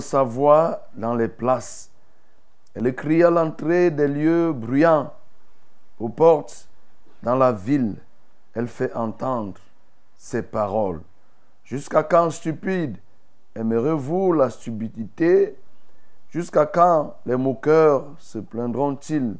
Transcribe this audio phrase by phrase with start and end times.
[0.00, 1.90] Sa voix dans les places.
[2.74, 5.12] Elle crie à l'entrée des lieux bruyants,
[5.98, 6.68] aux portes,
[7.22, 7.96] dans la ville.
[8.54, 9.54] Elle fait entendre
[10.16, 11.00] ses paroles.
[11.64, 12.98] Jusqu'à quand, stupide,
[13.54, 15.56] aimerez-vous la stupidité?
[16.30, 19.36] Jusqu'à quand les moqueurs se plaindront-ils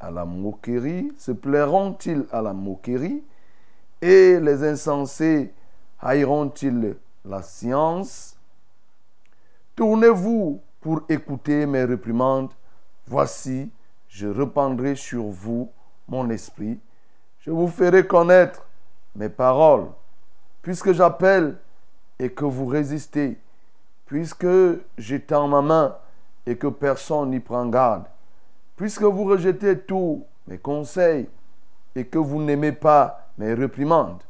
[0.00, 1.12] à la moquerie?
[1.18, 3.22] Se plairont-ils à la moquerie?
[4.00, 5.52] Et les insensés
[6.00, 8.27] haïront-ils la science?
[9.78, 12.50] Tournez-vous pour écouter mes réprimandes.
[13.06, 13.70] Voici,
[14.08, 15.70] je répandrai sur vous
[16.08, 16.80] mon esprit.
[17.42, 18.66] Je vous ferai connaître
[19.14, 19.86] mes paroles.
[20.62, 21.58] Puisque j'appelle
[22.18, 23.38] et que vous résistez,
[24.04, 24.48] puisque
[24.98, 25.96] j'étends ma main
[26.44, 28.06] et que personne n'y prend garde,
[28.74, 31.28] puisque vous rejetez tous mes conseils
[31.94, 34.24] et que vous n'aimez pas mes réprimandes,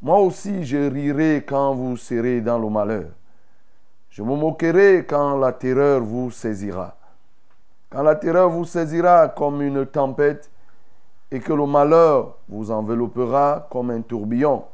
[0.00, 3.17] moi aussi, je rirai quand vous serez dans le malheur.
[4.10, 6.96] Je me moquerai quand la terreur vous saisira.
[7.90, 10.50] Quand la terreur vous saisira comme une tempête
[11.30, 14.64] et que le malheur vous enveloppera comme un tourbillon.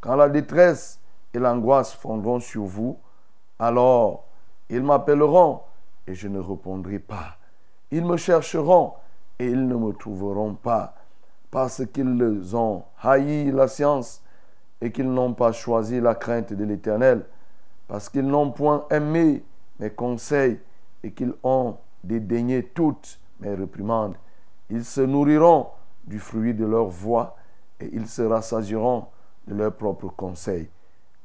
[0.00, 1.00] Quand la détresse
[1.32, 2.98] et l'angoisse fondront sur vous,
[3.58, 4.24] alors
[4.68, 5.60] ils m'appelleront
[6.06, 7.36] et je ne répondrai pas.
[7.90, 8.94] Ils me chercheront
[9.38, 10.94] et ils ne me trouveront pas
[11.50, 14.22] parce qu'ils ont haï la science
[14.80, 17.24] et qu'ils n'ont pas choisi la crainte de l'Éternel,
[17.88, 19.42] parce qu'ils n'ont point aimé
[19.78, 20.58] mes conseils
[21.02, 24.16] et qu'ils ont dédaigné toutes mes réprimandes.
[24.70, 25.68] Ils se nourriront
[26.04, 27.36] du fruit de leur voix
[27.80, 29.06] et ils se rassasieront
[29.46, 30.68] de leurs propres conseils.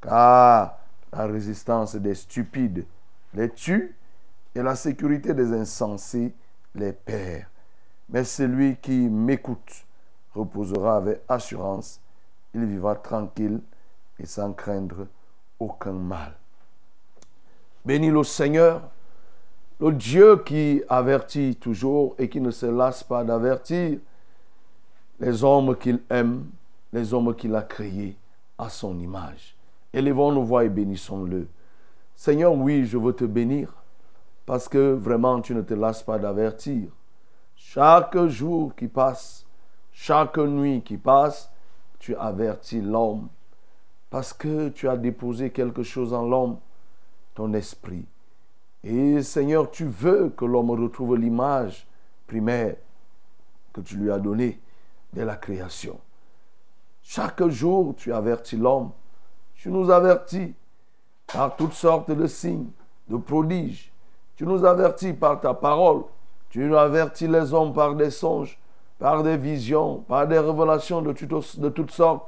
[0.01, 0.77] Car
[1.11, 2.85] la résistance des stupides
[3.33, 3.95] les tue
[4.55, 6.33] et la sécurité des insensés
[6.75, 7.45] les perd.
[8.09, 9.85] Mais celui qui m'écoute
[10.33, 12.01] reposera avec assurance
[12.53, 13.61] il vivra tranquille
[14.17, 15.07] et sans craindre
[15.59, 16.38] aucun mal.
[17.89, 18.83] Bénis le Seigneur,
[19.79, 23.97] le Dieu qui avertit toujours et qui ne se lasse pas d'avertir
[25.19, 26.45] les hommes qu'il aime,
[26.93, 28.15] les hommes qu'il a créés
[28.59, 29.55] à son image.
[29.91, 31.47] Élevons nos voix et bénissons-le.
[32.15, 33.73] Seigneur, oui, je veux te bénir
[34.45, 36.91] parce que vraiment tu ne te lasses pas d'avertir.
[37.55, 39.47] Chaque jour qui passe,
[39.91, 41.51] chaque nuit qui passe,
[41.97, 43.29] tu avertis l'homme
[44.11, 46.57] parce que tu as déposé quelque chose en l'homme,
[47.39, 48.03] ton esprit.
[48.83, 51.87] Et Seigneur, tu veux que l'homme retrouve l'image
[52.27, 52.75] primaire
[53.71, 54.59] que tu lui as donnée
[55.13, 55.97] dès la création.
[57.01, 58.91] Chaque jour, tu avertis l'homme.
[59.55, 60.53] Tu nous avertis
[61.33, 62.71] par toutes sortes de signes,
[63.07, 63.89] de prodiges.
[64.35, 66.03] Tu nous avertis par ta parole.
[66.49, 68.59] Tu nous avertis les hommes par des songes
[68.97, 71.13] par des visions, par des révélations de,
[71.69, 72.25] toutes sortes.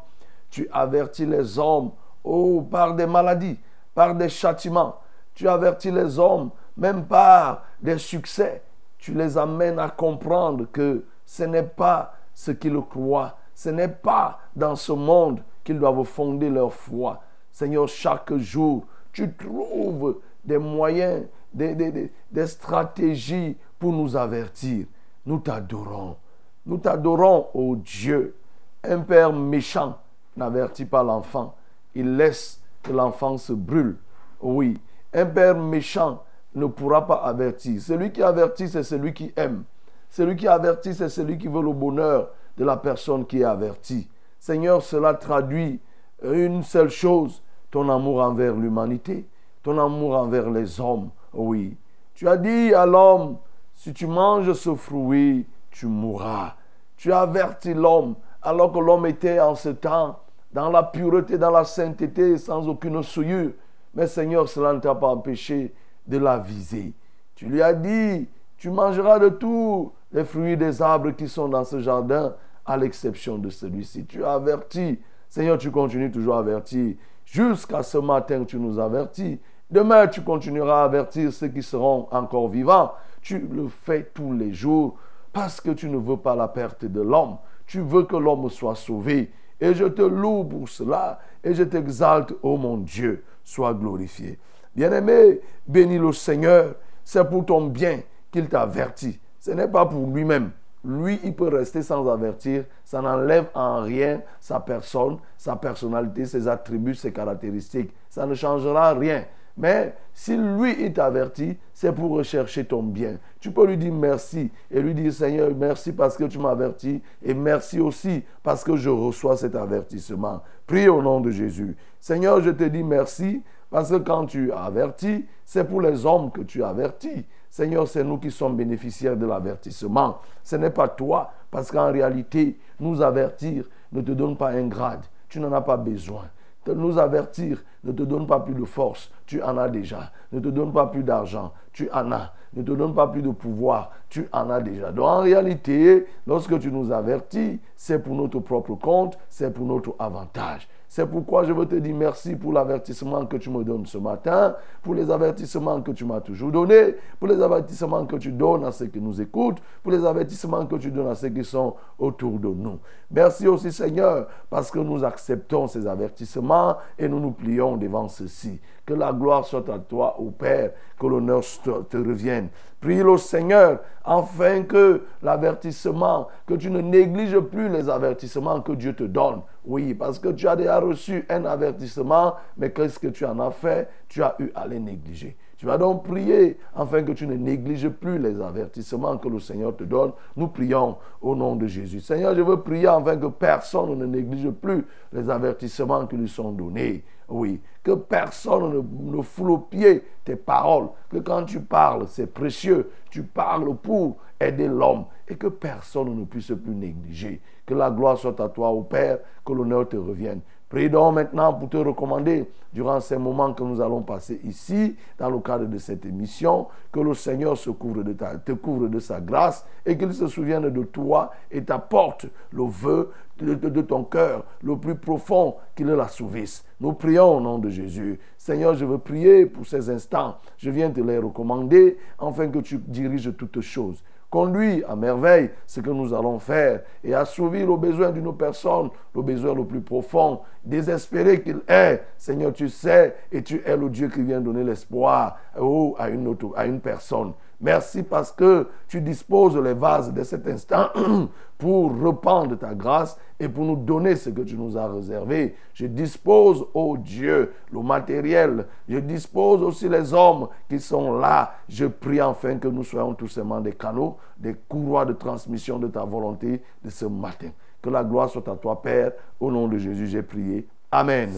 [0.50, 1.92] Tu avertis les hommes,
[2.24, 3.60] oh, par des maladies,
[3.94, 5.01] par des châtiments.
[5.34, 8.62] Tu avertis les hommes, même par des succès.
[8.98, 13.38] Tu les amènes à comprendre que ce n'est pas ce qu'ils croient.
[13.54, 17.22] Ce n'est pas dans ce monde qu'ils doivent fonder leur foi.
[17.52, 24.86] Seigneur, chaque jour, tu trouves des moyens, des, des, stratégies pour nous avertir.
[25.26, 26.18] Nous t'adorons.
[26.66, 28.36] Nous t'adorons, ô Dieu.
[28.84, 29.98] Un père méchant
[30.36, 31.56] n'avertit pas l'enfant.
[31.94, 33.98] Il laisse que l'enfant se brûle.
[34.42, 34.80] Oui,
[35.14, 36.24] un père méchant
[36.56, 37.82] ne pourra pas avertir.
[37.82, 39.64] Celui qui avertit, c'est celui qui aime.
[40.10, 44.10] Celui qui avertit, c'est celui qui veut le bonheur de la personne qui est avertie.
[44.40, 45.80] Seigneur, cela traduit
[46.24, 49.26] une seule chose, ton amour envers l'humanité,
[49.64, 51.10] ton amour envers les hommes.
[51.34, 51.78] Oui.
[52.14, 53.38] Tu as dit à l'homme,
[53.74, 56.56] si tu manges ce fruit, tu mourras.
[56.98, 60.20] Tu as averti l'homme alors que l'homme était en ce temps
[60.52, 63.52] dans la pureté, dans la sainteté, sans aucune souillure.
[63.94, 65.74] Mais Seigneur, cela ne t'a pas empêché
[66.08, 66.94] de la viser.
[67.36, 68.28] Tu lui as dit,
[68.58, 72.36] tu mangeras de tous les fruits des arbres qui sont dans ce jardin,
[72.66, 74.06] à l'exception de celui-ci.
[74.06, 75.00] Tu as averti.
[75.30, 76.96] Seigneur, tu continues toujours à avertir.
[77.26, 79.40] Jusqu'à ce matin, tu nous avertis.
[79.70, 82.92] Demain, tu continueras à avertir ceux qui seront encore vivants.
[83.22, 84.98] Tu le fais tous les jours
[85.32, 87.38] parce que tu ne veux pas la perte de l'homme.
[87.66, 89.32] Tu veux que l'homme soit sauvé.
[89.60, 94.40] Et je te loue pour cela et je t'exalte, ô mon Dieu, sois glorifié.
[94.76, 98.02] Bien-aimé, bénis le Seigneur, c'est pour ton bien
[98.32, 99.20] qu'il t'avertit.
[99.40, 100.52] Ce n'est pas pour lui-même.
[100.84, 102.64] Lui, il peut rester sans avertir.
[102.84, 107.94] Ça n'enlève en rien sa personne, sa personnalité, ses attributs, ses caractéristiques.
[108.10, 109.26] Ça ne changera rien.
[109.58, 113.18] Mais si lui, il t'avertit, c'est pour rechercher ton bien.
[113.40, 117.34] Tu peux lui dire merci et lui dire Seigneur, merci parce que tu m'avertis et
[117.34, 120.42] merci aussi parce que je reçois cet avertissement.
[120.72, 121.76] Prie au nom de Jésus.
[122.00, 126.40] Seigneur, je te dis merci parce que quand tu avertis, c'est pour les hommes que
[126.40, 127.26] tu avertis.
[127.50, 130.20] Seigneur, c'est nous qui sommes bénéficiaires de l'avertissement.
[130.46, 135.04] Ce n'est pas toi, parce qu'en réalité, nous avertir ne te donne pas un grade.
[135.28, 136.24] Tu n'en as pas besoin.
[136.66, 140.14] Nous avertir ne te donne pas plus de force, tu en as déjà.
[140.32, 142.32] Ne te donne pas plus d'argent, tu en as.
[142.54, 144.92] Ne te donne pas plus de pouvoir, tu en as déjà.
[144.92, 149.96] Donc en réalité, lorsque tu nous avertis, c'est pour notre propre compte, c'est pour notre
[150.00, 150.68] avantage.
[150.94, 154.58] C'est pourquoi je veux te dire merci pour l'avertissement que tu me donnes ce matin,
[154.82, 158.74] pour les avertissements que tu m'as toujours donnés, pour les avertissements que tu donnes à
[158.74, 162.40] ceux qui nous écoutent, pour les avertissements que tu donnes à ceux qui sont autour
[162.40, 162.78] de nous.
[163.10, 168.60] Merci aussi Seigneur, parce que nous acceptons ces avertissements et nous nous plions devant ceux-ci.
[168.86, 171.42] Que la gloire soit à toi, ô Père, que l'honneur
[171.90, 172.50] te revienne.
[172.82, 178.94] Prie le Seigneur afin que l'avertissement, que tu ne négliges plus les avertissements que Dieu
[178.94, 179.42] te donne.
[179.64, 183.52] Oui, parce que tu as déjà reçu un avertissement, mais qu'est-ce que tu en as
[183.52, 183.90] fait?
[184.08, 185.38] Tu as eu à les négliger.
[185.62, 189.78] Tu vas donc prier afin que tu ne négliges plus les avertissements que le Seigneur
[189.78, 190.14] te donne.
[190.36, 192.00] Nous prions au nom de Jésus.
[192.00, 196.52] Seigneur, je veux prier afin que personne ne néglige plus les avertissements qui lui sont
[196.52, 197.04] donnés.
[197.30, 200.90] Oui, que personne ne, ne foule au pied tes paroles.
[201.12, 202.90] Que quand tu parles, c'est précieux.
[203.12, 207.40] Tu parles pour aider l'homme et que personne ne puisse plus négliger.
[207.66, 210.42] Que la gloire soit à toi, au Père, que l'honneur te revienne.
[210.68, 215.30] Prie donc maintenant pour te recommander durant ces moments que nous allons passer ici, dans
[215.30, 220.14] le cadre de cette émission, que le Seigneur te couvre de sa grâce et qu'il
[220.14, 225.56] se souvienne de toi et t'apporte le vœu de, de ton cœur le plus profond,
[225.76, 226.66] qu'il la sauvisse.
[226.80, 228.20] Nous prions au nom de Jésus.
[228.38, 230.38] Seigneur, je veux prier pour ces instants.
[230.58, 234.04] Je viens te les recommander afin que tu diriges toutes choses.
[234.32, 239.22] Conduis à merveille ce que nous allons faire et assouvir le besoin d'une personne, le
[239.22, 242.02] besoin le plus profond, désespéré qu'il est.
[242.18, 246.34] Seigneur, tu sais et tu es le Dieu qui vient donner l'espoir oh, à, une
[246.56, 247.34] à une personne.
[247.62, 250.88] Merci parce que tu disposes les vases de cet instant
[251.60, 255.56] pour reprendre ta grâce et pour nous donner ce que tu nous as réservé.
[255.74, 258.66] Je dispose, oh Dieu, le matériel.
[258.90, 261.54] Je dispose aussi les hommes qui sont là.
[261.70, 265.88] Je prie enfin que nous soyons tous simplement des canaux, des courroies de transmission de
[265.88, 267.50] ta volonté de ce matin.
[267.80, 269.12] Que la gloire soit à toi, Père.
[269.40, 270.68] Au nom de Jésus, j'ai prié.
[270.92, 271.30] Amen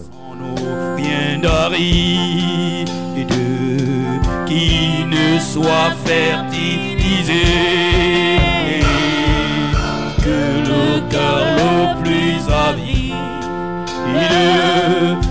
[4.53, 7.45] qui ne soit fertilisé.
[10.25, 13.13] Que le cœur le plus avide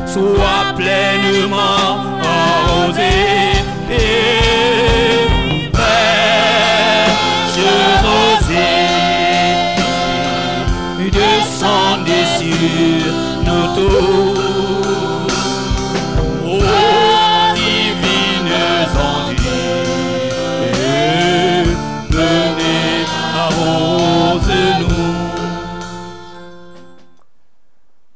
[0.06, 1.90] soit pleinement
[2.36, 3.14] arrosé.
[3.90, 7.62] Et fraîche
[8.06, 8.92] rosée
[11.10, 13.12] descendez sur
[13.46, 14.21] nos bientôt.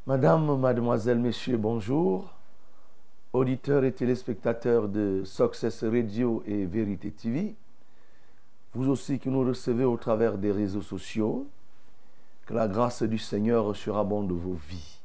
[0.08, 2.32] Madame, mademoiselle, messieurs, bonjour.
[3.32, 7.56] Auditeurs et téléspectateurs de Success Radio et Vérité TV.
[8.72, 11.48] Vous aussi qui nous recevez au travers des réseaux sociaux.
[12.46, 15.00] Que la grâce du Seigneur surabonde vos vies.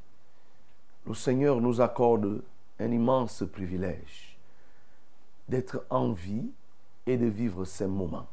[1.07, 2.43] Le Seigneur nous accorde
[2.79, 4.37] un immense privilège
[5.49, 6.51] d'être en vie
[7.07, 8.27] et de vivre ces moments.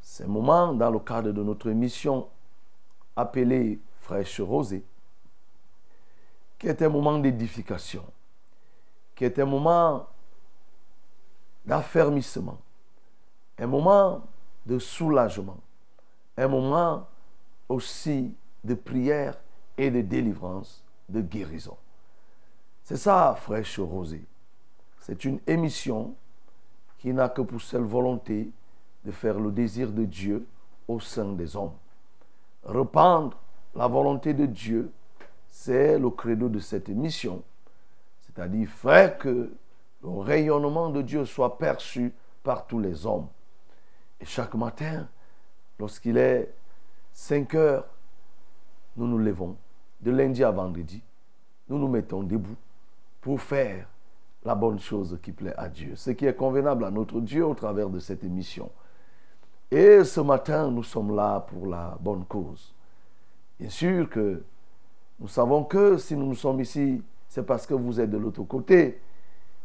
[0.00, 2.26] Ces moments dans le cadre de notre mission
[3.16, 4.82] appelée Fraîche Rosée,
[6.64, 8.02] qui est un moment d'édification,
[9.14, 10.06] qui est un moment
[11.66, 12.56] d'affermissement,
[13.58, 14.22] un moment
[14.64, 15.58] de soulagement,
[16.38, 17.06] un moment
[17.68, 19.36] aussi de prière
[19.76, 21.76] et de délivrance, de guérison.
[22.82, 24.24] C'est ça, fraîche rosée.
[25.00, 26.14] C'est une émission
[26.96, 28.50] qui n'a que pour seule volonté
[29.04, 30.46] de faire le désir de Dieu
[30.88, 31.76] au sein des hommes.
[32.62, 33.36] Rependre
[33.74, 34.90] la volonté de Dieu,
[35.54, 37.42] c'est le credo de cette émission.
[38.20, 39.52] C'est-à-dire faire que
[40.02, 43.28] le rayonnement de Dieu soit perçu par tous les hommes.
[44.20, 45.08] Et chaque matin,
[45.78, 46.52] lorsqu'il est
[47.12, 47.86] 5 heures,
[48.96, 49.56] nous nous levons.
[50.00, 51.00] De lundi à vendredi,
[51.68, 52.56] nous nous mettons debout
[53.20, 53.86] pour faire
[54.44, 57.54] la bonne chose qui plaît à Dieu, ce qui est convenable à notre Dieu au
[57.54, 58.70] travers de cette émission.
[59.70, 62.74] Et ce matin, nous sommes là pour la bonne cause.
[63.58, 64.42] Bien sûr que
[65.20, 69.00] nous savons que si nous sommes ici, c'est parce que vous êtes de l'autre côté.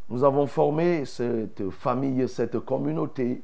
[0.08, 3.42] Nous avons formé cette famille, cette communauté.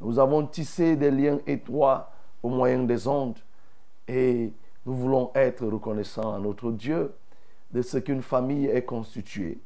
[0.00, 2.10] Nous avons tissé des liens étroits
[2.42, 3.38] au moyen des ondes.
[4.08, 4.52] Et
[4.84, 7.12] nous voulons être reconnaissants à notre Dieu
[7.72, 9.58] de ce qu'une famille est constituée.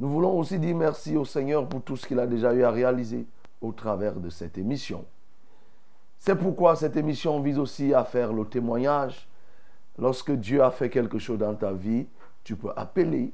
[0.00, 2.70] Nous voulons aussi dire merci au Seigneur pour tout ce qu'il a déjà eu à
[2.70, 3.26] réaliser
[3.60, 5.04] au travers de cette émission.
[6.18, 9.27] C'est pourquoi cette émission vise aussi à faire le témoignage.
[9.98, 12.06] Lorsque Dieu a fait quelque chose dans ta vie,
[12.44, 13.32] tu peux appeler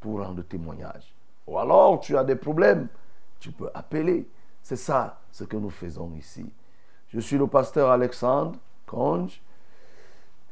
[0.00, 1.14] pour rendre témoignage.
[1.46, 2.88] Ou alors tu as des problèmes,
[3.40, 4.28] tu peux appeler.
[4.62, 6.50] C'est ça ce que nous faisons ici.
[7.08, 9.40] Je suis le pasteur Alexandre Conge.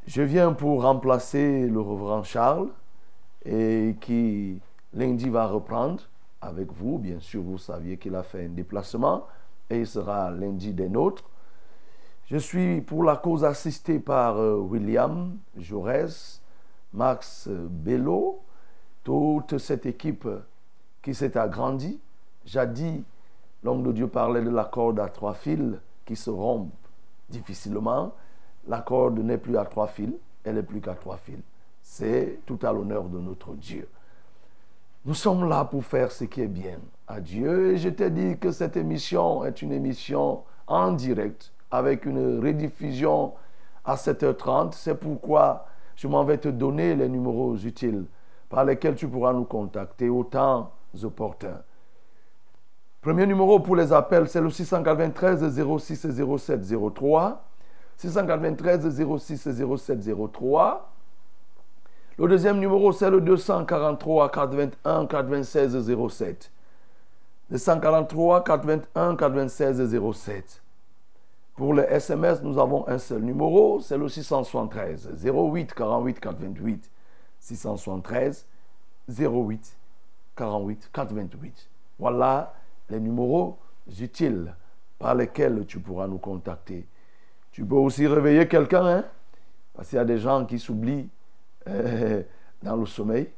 [0.06, 2.68] Je viens pour remplacer le reverend Charles
[3.44, 4.60] et qui
[4.92, 6.02] lundi va reprendre
[6.40, 6.98] avec vous.
[6.98, 9.26] Bien sûr, vous saviez qu'il a fait un déplacement
[9.70, 11.24] et il sera lundi des nôtres.
[12.26, 16.40] Je suis pour la cause assistée par euh, William Jaurès,
[16.94, 18.40] Max Bello,
[19.02, 20.26] toute cette équipe
[21.02, 22.00] qui s'est agrandie.
[22.46, 23.04] Jadis,
[23.62, 25.74] l'homme de Dieu parlait de la corde à trois fils
[26.06, 26.72] qui se rompent
[27.28, 28.14] difficilement.
[28.66, 30.14] La corde n'est plus à trois fils,
[30.44, 31.42] elle n'est plus qu'à trois fils.
[31.82, 33.86] C'est tout à l'honneur de notre Dieu.
[35.04, 37.72] Nous sommes là pour faire ce qui est bien à Dieu.
[37.72, 43.32] Et je t'ai dit que cette émission est une émission en direct avec une rediffusion
[43.84, 44.72] à 7h30.
[44.72, 45.66] C'est pourquoi
[45.96, 48.04] je m'en vais te donner les numéros utiles
[48.48, 51.60] par lesquels tu pourras nous contacter au temps opportun.
[53.02, 56.06] Premier numéro pour les appels, c'est le 693 06
[56.38, 56.60] 07
[56.94, 57.44] 03.
[57.96, 60.90] 693 06 07 03.
[62.16, 66.50] Le deuxième numéro, c'est le 243 421 426 07.
[67.50, 70.63] 243 421 426 07.
[71.54, 76.90] Pour le SMS, nous avons un seul numéro, c'est le 673 08 48 428.
[77.38, 78.46] 673
[79.08, 79.76] 08
[80.34, 81.68] 48 428.
[81.98, 82.54] Voilà
[82.90, 83.56] les numéros
[84.00, 84.52] utiles
[84.98, 86.86] par lesquels tu pourras nous contacter.
[87.52, 89.04] Tu peux aussi réveiller quelqu'un, hein?
[89.74, 91.08] parce qu'il y a des gens qui s'oublient
[91.68, 92.22] euh,
[92.64, 93.30] dans le sommeil.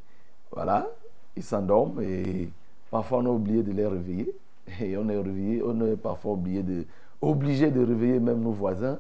[0.51, 0.89] Voilà,
[1.37, 2.49] ils s'endorment et
[2.91, 4.35] parfois on a oublié de les réveiller.
[4.81, 6.87] Et on est réveillé, on est parfois oublié de,
[7.21, 8.99] obligé de réveiller même nos voisins,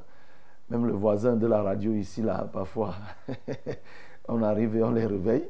[0.71, 2.95] même le voisin de la radio ici, là, parfois.
[4.29, 5.49] on arrive et on les réveille.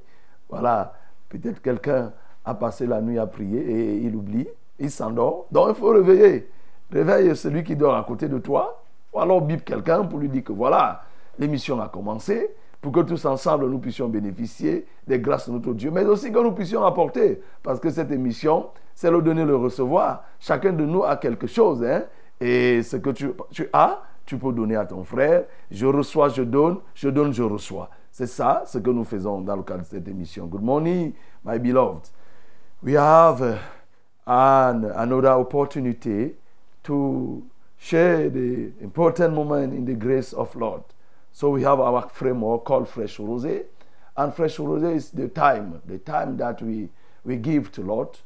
[0.49, 0.95] Voilà,
[1.29, 2.13] peut-être quelqu'un
[2.45, 4.47] a passé la nuit à prier et il oublie,
[4.79, 5.47] il s'endort.
[5.51, 6.49] Donc il faut réveiller.
[6.93, 8.83] Réveille celui qui dort à côté de toi.
[9.13, 11.03] Ou alors bip quelqu'un pour lui dire que voilà,
[11.39, 15.91] l'émission a commencé pour que tous ensemble nous puissions bénéficier des grâces de notre Dieu,
[15.91, 20.23] mais aussi que nous puissions apporter, parce que cette émission, c'est le donner, le recevoir.
[20.39, 22.05] Chacun de nous a quelque chose, hein?
[22.41, 23.33] Et ce que tu,
[23.73, 25.45] as, tu peux donner à ton frère.
[25.71, 27.91] Je reçois, je donne, je donne, je reçois.
[28.11, 30.47] C'est ça ce que nous faisons dans le cadre de cette émission.
[30.47, 31.13] Good morning,
[31.45, 32.09] my beloved.
[32.83, 33.59] We have uh,
[34.27, 36.35] an, another opportunity
[36.85, 37.43] to
[37.79, 40.83] share the important moment in the grace of Lord.
[41.33, 43.65] So we have our framework called Fresh Rosé.
[44.17, 46.89] And Fresh Rose is the time, the time that we,
[47.25, 48.19] we give to Lord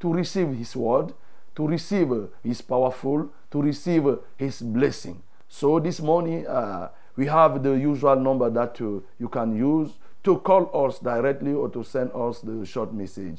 [0.00, 1.14] to receive His word,
[1.56, 2.12] to receive
[2.44, 5.22] His powerful, to receive uh, His blessing.
[5.48, 9.90] So this morning, uh, we have the usual number that uh, you can use
[10.24, 13.38] to call us directly or to send us the short message.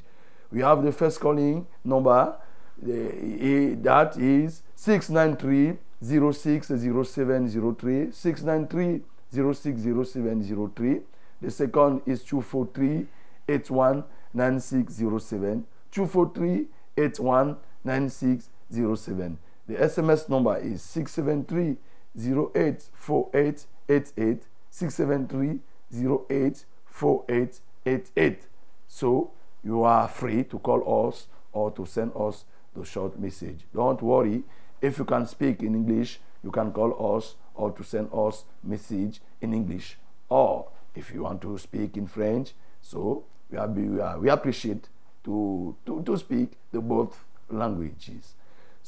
[0.51, 2.35] We have the first calling number
[2.83, 9.01] eh, that is 693 060703 693
[9.31, 11.01] 060703
[11.41, 13.05] the second is 243
[13.47, 19.37] 819607 243 819607
[19.69, 21.77] the sms number is 673
[22.17, 25.59] 084888 673
[25.93, 28.47] 084888
[28.87, 29.31] so
[29.63, 32.45] you are free to call us or to send us
[32.75, 33.65] the short message.
[33.73, 34.43] Don't worry.
[34.81, 39.19] If you can speak in English, you can call us or to send us message
[39.41, 39.97] in English.
[40.29, 44.87] Or if you want to speak in French, so we, are, we, are, we appreciate
[45.25, 48.35] to, to, to speak the both languages.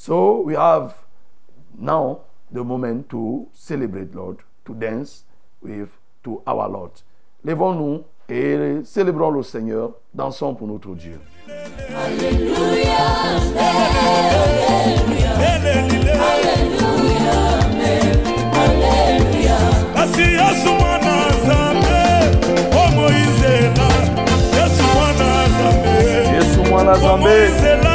[0.01, 0.96] So we have
[1.77, 5.25] now the moment to celebrate Lord, to dance
[5.62, 5.89] with
[6.24, 6.89] to our Lord.
[7.46, 11.20] Lèvons-nous et célébrons le Seigneur, dansons pour notre Dieu.
[20.17, 22.03] yesu mwana nzambe
[26.34, 27.90] Yesu mwana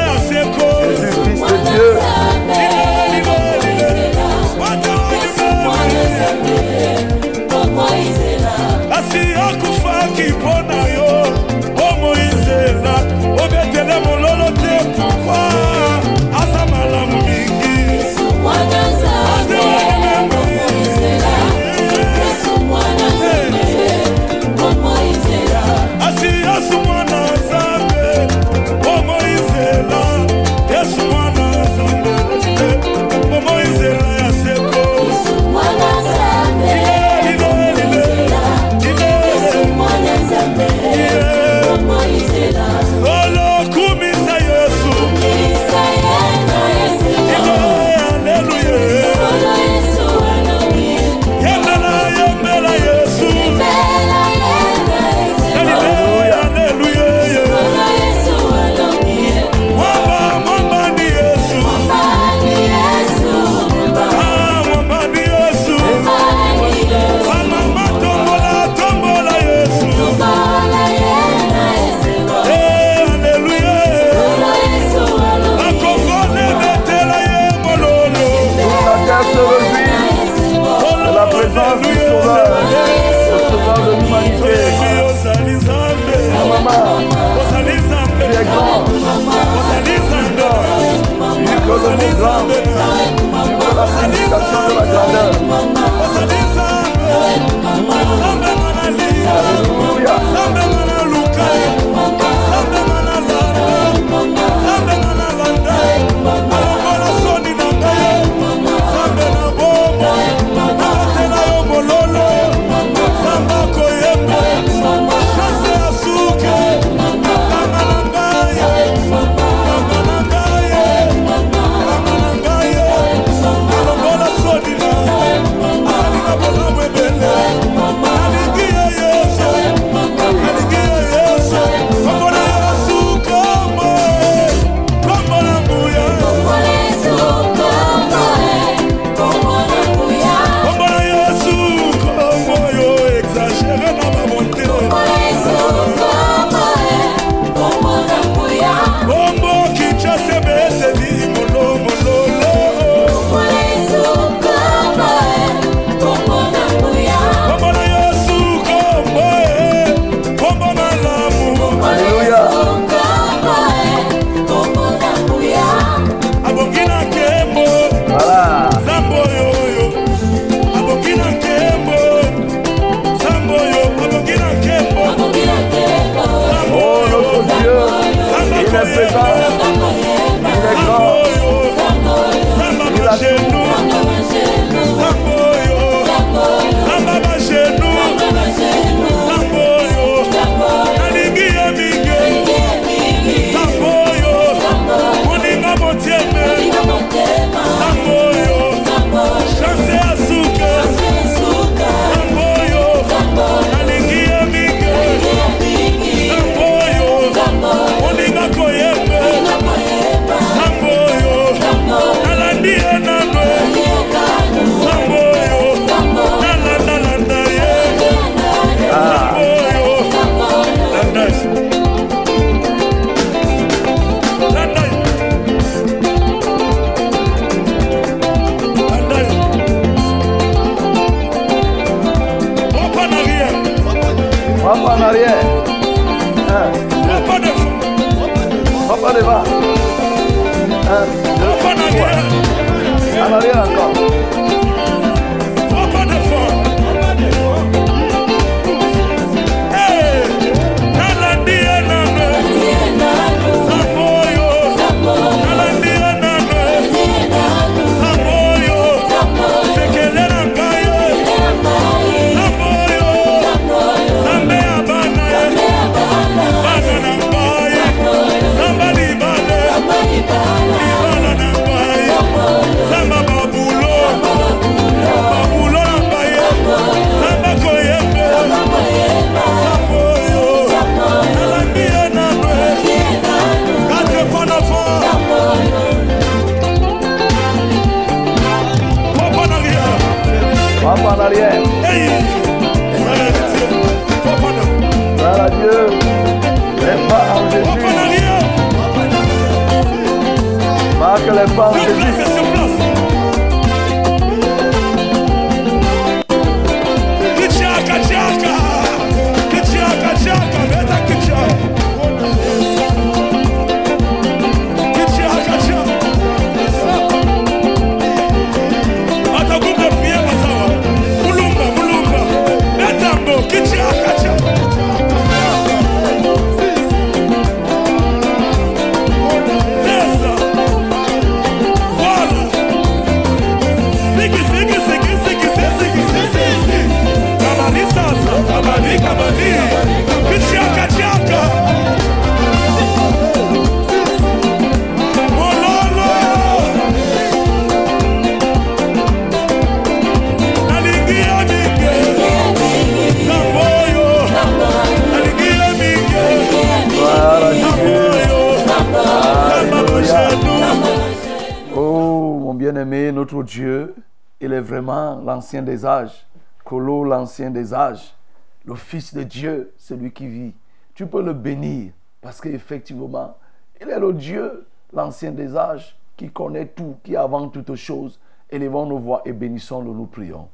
[365.46, 366.26] l'ancien des âges.
[366.64, 368.16] Colo, l'ancien des âges.
[368.64, 370.54] Le Fils de Dieu, celui qui vit.
[370.92, 373.36] Tu peux le bénir parce qu'effectivement,
[373.80, 378.18] il est le Dieu, l'ancien des âges, qui connaît tout, qui avant toutes choses.
[378.50, 380.48] Élevons nos voix et bénissons-le, nous prions.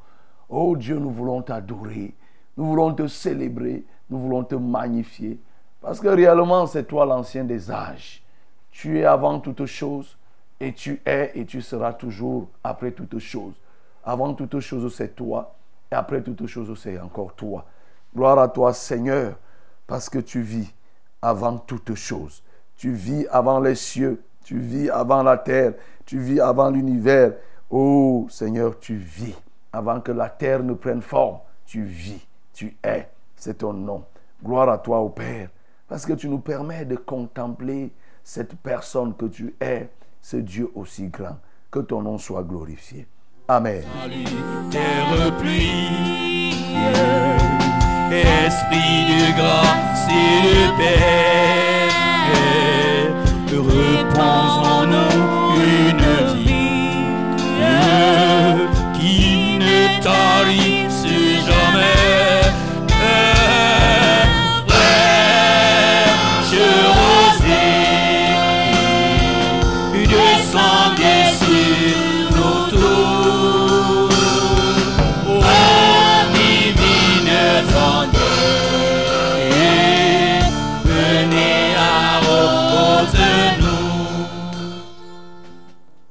[0.50, 2.12] Oh Dieu, nous voulons t'adorer.
[2.58, 3.84] Nous voulons te célébrer.
[4.10, 5.38] Nous voulons te magnifier.
[5.80, 8.22] Parce que réellement, c'est toi l'ancien des âges.
[8.70, 10.18] Tu es avant toutes choses
[10.60, 13.54] et tu es et tu seras toujours après toutes choses.
[14.04, 15.54] Avant toutes choses, c'est toi
[15.90, 17.66] et après toutes choses, c'est encore toi.
[18.14, 19.38] Gloire à toi, Seigneur,
[19.86, 20.72] parce que tu vis
[21.20, 22.42] avant toutes choses.
[22.76, 27.34] Tu vis avant les cieux, tu vis avant la terre, tu vis avant l'univers.
[27.70, 29.36] Oh Seigneur, tu vis
[29.72, 31.38] avant que la terre ne prenne forme.
[31.64, 34.04] Tu vis, tu es, c'est ton nom.
[34.44, 35.48] Gloire à toi, ô Père,
[35.86, 37.92] parce que tu nous permets de contempler
[38.24, 39.88] cette personne que tu es,
[40.20, 41.38] ce Dieu aussi grand.
[41.70, 43.06] Que ton nom soit glorifié.
[43.52, 43.82] Amen.
[48.10, 51.90] Esprit de grâce et de paix,
[53.54, 55.41] repose en nous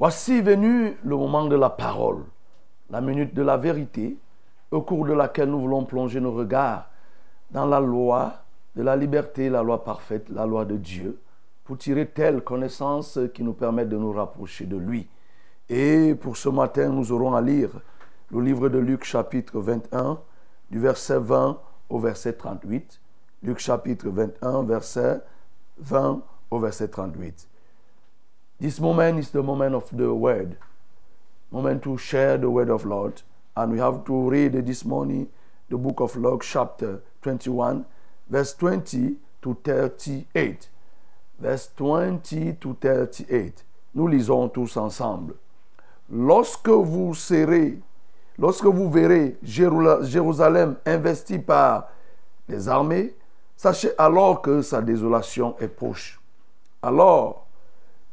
[0.02, 2.24] Voici venu le moment de la parole,
[2.90, 4.18] la minute de la vérité,
[4.72, 6.90] au cours de laquelle nous voulons plonger nos regards
[7.52, 8.34] dans la loi
[8.76, 11.20] de la liberté, la loi parfaite, la loi de Dieu,
[11.64, 15.08] pour tirer telle connaissance qui nous permette de nous rapprocher de lui.
[15.70, 17.70] Et pour ce matin, nous aurons à lire
[18.32, 20.18] le livre de Luc chapitre 21,
[20.72, 21.60] du verset 20
[21.90, 23.00] au verset 38.
[23.44, 25.22] Luc chapitre 21, verset
[25.78, 27.51] 20 au verset 38.
[28.62, 30.56] This moment is the moment of the word,
[31.52, 33.24] moment to share the word of Lord.
[33.58, 35.30] And we have to read this morning
[35.68, 37.84] the book of Luke, chapter 21,
[38.30, 40.70] verse 20 to 38.
[41.40, 43.64] Verse 20 to 38.
[43.96, 45.34] Nous lisons tous ensemble.
[46.08, 47.80] Lorsque vous serez,
[48.38, 51.88] lorsque vous verrez Jéru- Jérusalem investie par
[52.48, 53.16] les armées,
[53.58, 56.22] sachez alors que sa désolation est proche.
[56.84, 57.48] Alors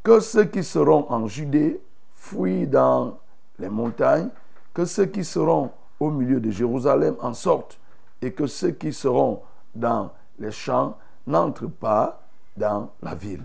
[0.09, 1.79] que ceux qui seront en Judée
[2.15, 3.19] fuient dans
[3.59, 4.31] les montagnes,
[4.73, 7.79] que ceux qui seront au milieu de Jérusalem en sortent,
[8.23, 9.43] et que ceux qui seront
[9.75, 12.23] dans les champs n'entre pas
[12.57, 13.45] dans la ville,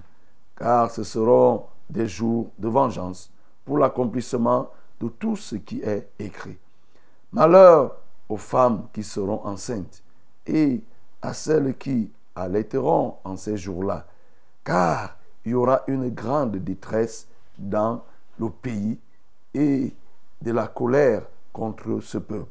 [0.55, 3.29] car ce seront des jours de vengeance
[3.65, 4.69] pour l'accomplissement
[5.01, 6.57] de tout ce qui est écrit.
[7.33, 7.97] Malheur
[8.29, 10.01] aux femmes qui seront enceintes
[10.47, 10.81] et
[11.21, 14.05] à celles qui allaiteront en ces jours-là,
[14.63, 17.27] car il y aura une grande détresse
[17.57, 18.03] dans
[18.39, 18.99] le pays
[19.53, 19.93] et
[20.41, 22.49] de la colère contre ce peuple.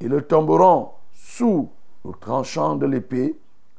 [0.00, 1.68] Ils tomberont sous
[2.04, 3.38] le tranchant de l'épée,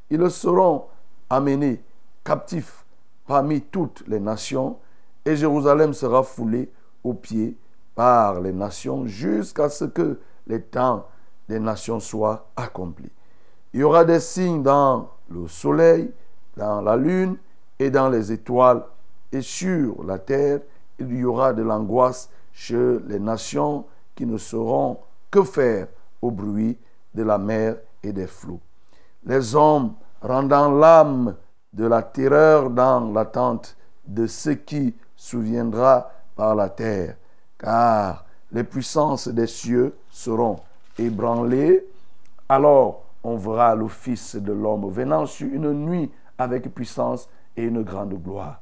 [0.09, 0.85] ils seront
[1.29, 1.81] amenés
[2.23, 2.85] captifs
[3.25, 4.77] parmi toutes les nations,
[5.25, 6.71] et Jérusalem sera foulée
[7.03, 7.57] aux pieds
[7.95, 11.07] par les nations jusqu'à ce que les temps
[11.49, 13.11] des nations soient accomplis.
[13.73, 16.11] Il y aura des signes dans le soleil,
[16.55, 17.37] dans la lune
[17.79, 18.83] et dans les étoiles,
[19.31, 20.61] et sur la terre,
[20.99, 23.85] il y aura de l'angoisse chez les nations
[24.15, 24.97] qui ne sauront
[25.29, 25.87] que faire
[26.21, 26.77] au bruit
[27.13, 28.59] de la mer et des flots.
[29.25, 31.35] Les hommes rendant l'âme
[31.73, 33.75] de la terreur dans l'attente
[34.07, 37.15] de ce qui souviendra par la terre,
[37.57, 40.57] car les puissances des cieux seront
[40.97, 41.85] ébranlées.
[42.47, 47.81] Alors on verra le Fils de l'homme venant sur une nuit avec puissance et une
[47.81, 48.61] grande gloire.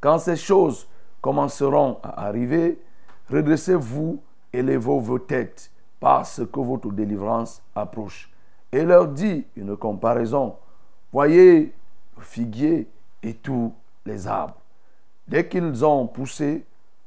[0.00, 0.86] Quand ces choses
[1.20, 2.78] commenceront à arriver,
[3.30, 4.20] redressez-vous
[4.52, 8.30] et levez vos têtes, parce que votre délivrance approche.
[8.70, 10.56] Et leur dit une comparaison.
[11.12, 11.72] Voyez
[12.16, 12.88] le figuier
[13.22, 13.72] et tous
[14.04, 14.56] les arbres.
[15.28, 16.64] Dès qu'ils ont poussé,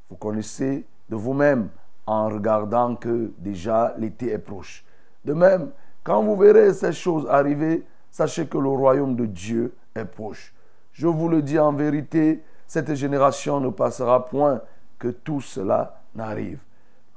[0.09, 1.69] vous connaissez de vous-même
[2.07, 4.85] en regardant que déjà l'été est proche.
[5.23, 5.71] De même,
[6.03, 10.53] quand vous verrez ces choses arriver, sachez que le royaume de Dieu est proche.
[10.95, 14.61] Je vous le dis en vérité, cette génération ne passera point
[14.97, 16.59] que tout cela n'arrive.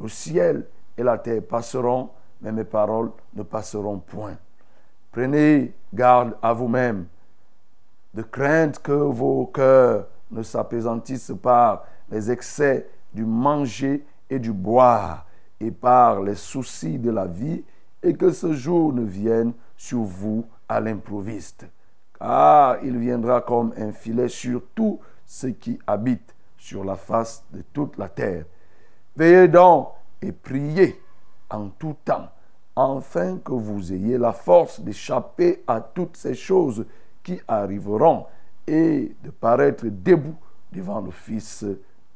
[0.00, 2.10] Le ciel et la terre passeront,
[2.40, 4.36] mais mes paroles ne passeront point.
[5.12, 7.06] Prenez garde à vous-même,
[8.14, 15.24] de crainte que vos cœurs ne s'apaisantissent par les excès du manger et du boire,
[15.60, 17.62] et par les soucis de la vie,
[18.02, 21.68] et que ce jour ne vienne sur vous à l'improviste.
[22.18, 27.62] Car il viendra comme un filet sur tout ceux qui habitent sur la face de
[27.72, 28.44] toute la terre.
[29.16, 31.00] Veillez donc et priez
[31.50, 32.28] en tout temps,
[32.76, 36.84] afin que vous ayez la force d'échapper à toutes ces choses
[37.22, 38.26] qui arriveront
[38.66, 40.36] et de paraître debout
[40.72, 41.64] devant le Fils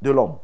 [0.01, 0.37] de l'homme.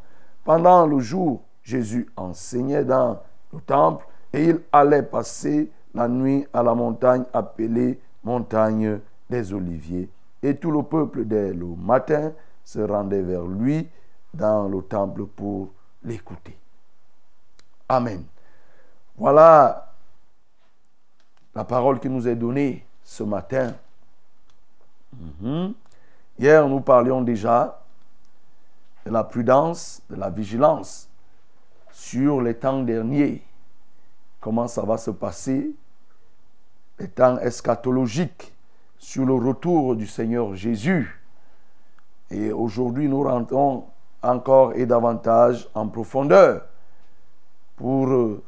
[0.45, 3.21] Pendant le jour, Jésus enseignait dans
[3.53, 10.09] le temple et il allait passer la nuit à la montagne appelée montagne des Oliviers.
[10.43, 12.33] Et tout le peuple, dès le matin,
[12.65, 13.89] se rendait vers lui
[14.35, 15.71] dans le temple pour
[16.03, 16.57] l'écouter.
[17.89, 18.25] Amen.
[19.17, 19.93] Voilà
[21.55, 23.75] la parole qui nous est donnée ce matin.
[25.13, 25.75] Mhm.
[26.39, 27.83] Hier, nous parlions déjà
[29.05, 31.09] de la prudence, de la vigilance
[31.91, 33.43] sur les temps derniers.
[34.41, 35.75] Comment ça va se passer,
[36.99, 38.53] les temps eschatologiques,
[38.99, 41.21] sur le retour du Seigneur Jésus.
[42.31, 43.87] Et aujourd'hui, nous rentrons
[44.23, 46.67] encore et davantage en profondeur
[47.77, 48.43] pour euh,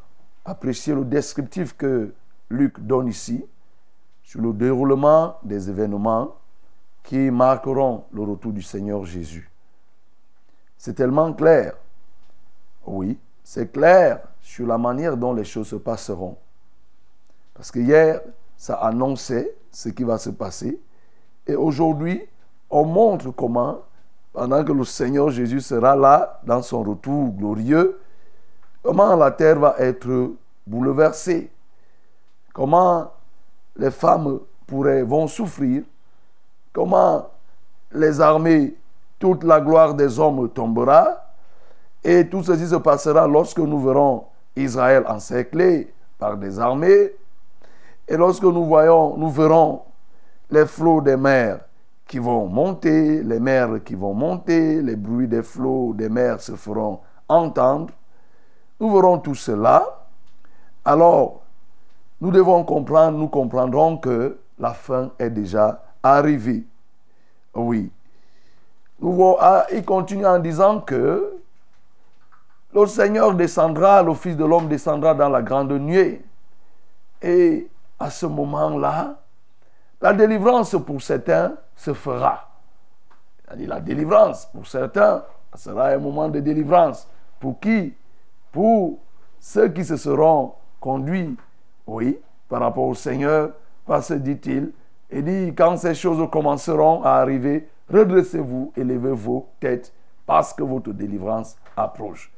[0.45, 2.13] apprécier le descriptif que
[2.51, 3.45] Luc donne ici
[4.23, 6.35] sur le déroulement des événements
[7.03, 9.51] qui marqueront le retour du Seigneur Jésus.
[10.77, 11.75] C'est tellement clair.
[12.87, 16.37] Oui, c'est clair sur la manière dont les choses se passeront.
[17.55, 18.21] Parce que hier,
[18.57, 20.81] ça annonçait ce qui va se passer.
[21.47, 22.23] Et aujourd'hui,
[22.69, 23.81] on montre comment,
[24.33, 28.01] pendant que le Seigneur Jésus sera là, dans son retour glorieux,
[28.83, 30.33] comment la terre va être
[30.67, 31.51] bouleversée,
[32.53, 33.11] comment
[33.77, 35.83] les femmes pourraient, vont souffrir,
[36.73, 37.29] comment
[37.93, 38.77] les armées,
[39.19, 41.27] toute la gloire des hommes tombera,
[42.03, 44.25] et tout ceci se passera lorsque nous verrons
[44.57, 47.13] Israël encerclé par des armées,
[48.11, 49.83] et lorsque nous voyons, nous verrons
[50.51, 51.61] les flots des mers
[52.09, 56.57] qui vont monter, les mers qui vont monter, les bruits des flots des mers se
[56.57, 57.95] feront entendre.
[58.81, 59.87] Nous verrons tout cela.
[60.85, 61.43] Alors,
[62.21, 66.65] nous devons comprendre, nous comprendrons que la fin est déjà arrivée.
[67.55, 67.93] Oui.
[69.39, 71.41] Ah, il continue en disant que
[72.75, 76.25] le Seigneur descendra, le Fils de l'homme descendra dans la grande nuée.
[77.23, 77.69] Et
[78.01, 79.21] à ce moment-là,
[80.01, 82.49] la délivrance pour certains se fera.
[83.55, 85.23] La délivrance pour certains
[85.55, 87.07] sera un moment de délivrance.
[87.39, 87.95] Pour qui?
[88.51, 88.99] Pour
[89.39, 91.37] ceux qui se seront conduits,
[91.87, 93.51] oui, par rapport au Seigneur,
[93.87, 94.73] parce, dit-il,
[95.11, 99.93] Et dit, quand ces choses commenceront à arriver, redressez-vous, élevez vos têtes,
[100.25, 102.33] parce que votre délivrance approche.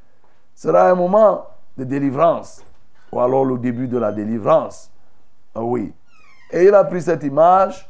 [0.54, 1.46] Ce sera un moment
[1.76, 2.64] de délivrance,
[3.12, 4.91] ou alors le début de la délivrance.
[5.54, 5.92] Ah oui.
[6.50, 7.88] Et il a pris cette image,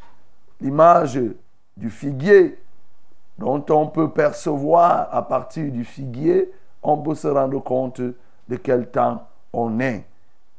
[0.61, 1.21] l'image
[1.77, 2.59] du figuier,
[3.39, 8.89] dont on peut percevoir à partir du figuier, on peut se rendre compte de quel
[8.91, 10.05] temps on est.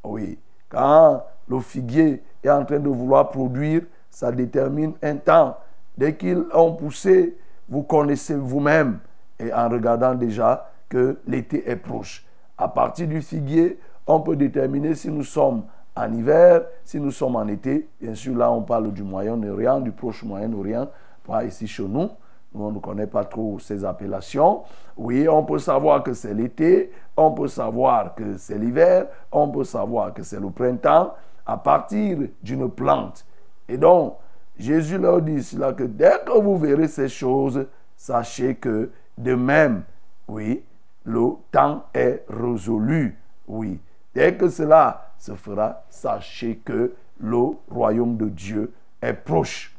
[0.03, 0.37] Oui.
[0.69, 5.57] Quand le figuier est en train de vouloir produire, ça détermine un temps.
[5.97, 7.37] Dès qu'ils ont poussé,
[7.69, 8.99] vous connaissez vous-même,
[9.39, 12.25] et en regardant déjà que l'été est proche.
[12.57, 15.63] À partir du figuier, on peut déterminer si nous sommes
[15.95, 17.88] en hiver, si nous sommes en été.
[18.01, 20.88] Bien sûr, là, on parle du Moyen-Orient, du proche Moyen-Orient,
[21.25, 22.10] pas ici chez nous.
[22.53, 24.63] Nous, on ne connaît pas trop ces appellations.
[24.95, 29.63] Oui, on peut savoir que c'est l'été, on peut savoir que c'est l'hiver, on peut
[29.63, 31.13] savoir que c'est le printemps
[31.45, 33.25] à partir d'une plante.
[33.67, 34.17] Et donc,
[34.58, 39.84] Jésus leur dit cela que dès que vous verrez ces choses, sachez que de même,
[40.27, 40.63] oui,
[41.06, 43.17] le temps est résolu.
[43.47, 43.79] Oui,
[44.13, 47.38] dès que cela se fera, sachez que le
[47.69, 49.73] royaume de Dieu est proche.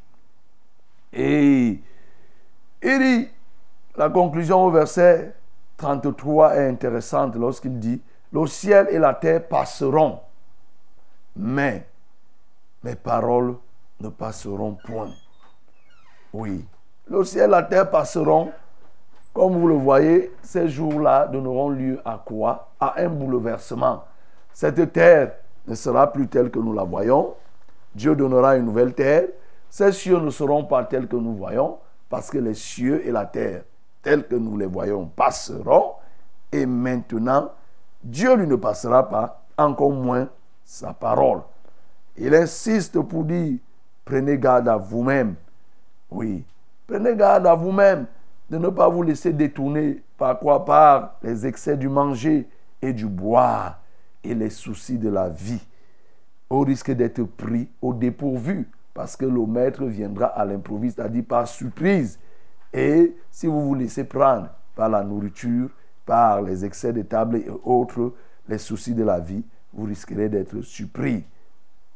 [1.12, 1.82] Et
[2.82, 3.28] il dit,
[3.94, 5.34] la conclusion au verset
[5.76, 8.00] 33 est intéressante lorsqu'il dit,
[8.32, 10.20] le ciel et la terre passeront,
[11.36, 11.86] mais
[12.82, 13.56] mes paroles
[14.00, 15.10] ne passeront point.
[16.32, 16.64] Oui,
[17.06, 18.50] le ciel et la terre passeront.
[19.34, 22.70] Comme vous le voyez, ces jours-là donneront lieu à quoi?
[22.80, 24.04] À un bouleversement.
[24.54, 25.32] Cette terre
[25.66, 27.34] ne sera plus telle que nous la voyons.
[27.92, 29.24] Dieu donnera une nouvelle terre.
[29.68, 33.26] Ces cieux ne seront pas tels que nous voyons, parce que les cieux et la
[33.26, 33.64] terre,
[34.00, 35.94] tels que nous les voyons, passeront.
[36.52, 37.50] Et maintenant,
[38.02, 40.28] Dieu lui ne passera pas, encore moins
[40.64, 41.40] sa parole.
[42.16, 43.58] Il insiste pour dire,
[44.04, 45.34] prenez garde à vous-même.
[46.12, 46.44] Oui,
[46.86, 48.06] prenez garde à vous-même
[48.48, 50.64] de ne pas vous laisser détourner par quoi?
[50.64, 52.48] Par les excès du manger
[52.80, 53.80] et du boire
[54.24, 55.64] et les soucis de la vie,
[56.50, 61.48] au risque d'être pris au dépourvu, parce que le maître viendra à l'improviste, c'est-à-dire par
[61.48, 62.18] surprise.
[62.72, 65.70] Et si vous vous laissez prendre par la nourriture,
[66.06, 68.14] par les excès de table et autres,
[68.48, 71.24] les soucis de la vie, vous risquerez d'être surpris.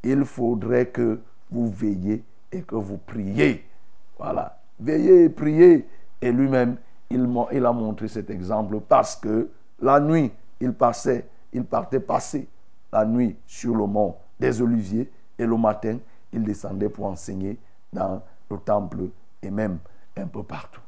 [0.02, 3.64] Il faudrait que vous veillez et que vous priez.
[4.18, 4.58] Voilà.
[4.80, 5.86] Veillez et priez.
[6.20, 6.76] Et lui-même,
[7.10, 9.48] il, il a montré cet exemple parce que
[9.80, 12.48] la nuit, il passait il partait passer
[12.92, 15.98] la nuit sur le mont des Oliviers et le matin,
[16.32, 17.58] il descendait pour enseigner
[17.92, 19.08] dans le temple
[19.42, 19.78] et même
[20.16, 20.80] un peu partout.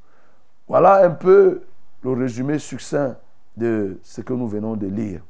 [0.69, 1.63] Voilà un peu
[2.03, 3.17] le résumé succinct
[3.57, 5.23] de ce que nous venons de lire.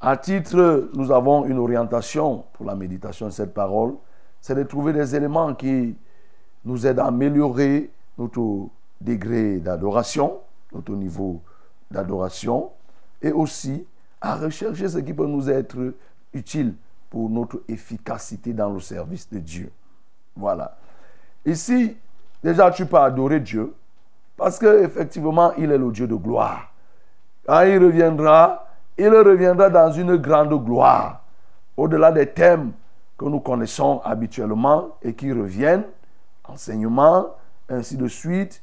[0.00, 3.94] À titre, nous avons une orientation pour la méditation de cette parole,
[4.40, 5.96] c'est de trouver des éléments qui
[6.64, 8.68] nous aident à améliorer notre
[9.00, 10.40] degré d'adoration,
[10.72, 11.40] notre niveau
[11.90, 12.70] d'adoration,
[13.22, 13.86] et aussi
[14.20, 15.94] à rechercher ce qui peut nous être
[16.32, 16.74] utile
[17.10, 19.70] pour notre efficacité dans le service de Dieu.
[20.36, 20.76] Voilà.
[21.44, 21.96] Ici,
[22.42, 23.74] déjà, tu peux adorer Dieu
[24.36, 26.72] parce qu'effectivement, il est le Dieu de gloire.
[27.46, 31.22] Quand il reviendra, il reviendra dans une grande gloire,
[31.76, 32.72] au-delà des thèmes
[33.18, 35.84] que nous connaissons habituellement et qui reviennent,
[36.44, 37.26] enseignement,
[37.68, 38.62] ainsi de suite.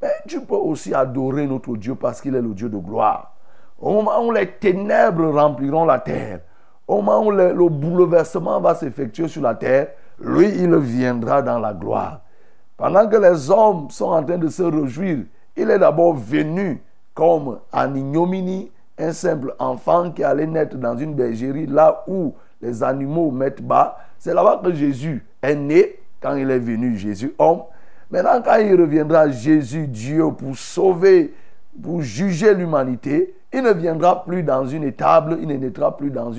[0.00, 3.34] Mais tu peux aussi adorer notre Dieu parce qu'il est le Dieu de gloire.
[3.80, 6.40] Au moment où les ténèbres rempliront la terre,
[6.86, 9.88] au moment où le, bouleversement va s'effectuer sur la terre,
[10.20, 12.20] lui, il viendra dans la gloire.
[12.76, 15.18] Pendant que les hommes sont en train de se réjouir,
[15.56, 16.82] il est d'abord venu
[17.14, 22.82] comme en ignominie, un simple enfant qui allait naître dans une bergerie là où les
[22.82, 23.96] animaux mettent bas.
[24.18, 27.62] C'est là-bas que Jésus est né quand il est venu, Jésus homme.
[28.10, 31.32] Maintenant, quand il reviendra, Jésus Dieu, pour sauver,
[31.82, 36.30] pour juger l'humanité, il ne viendra plus dans une étable, il ne naîtra plus dans,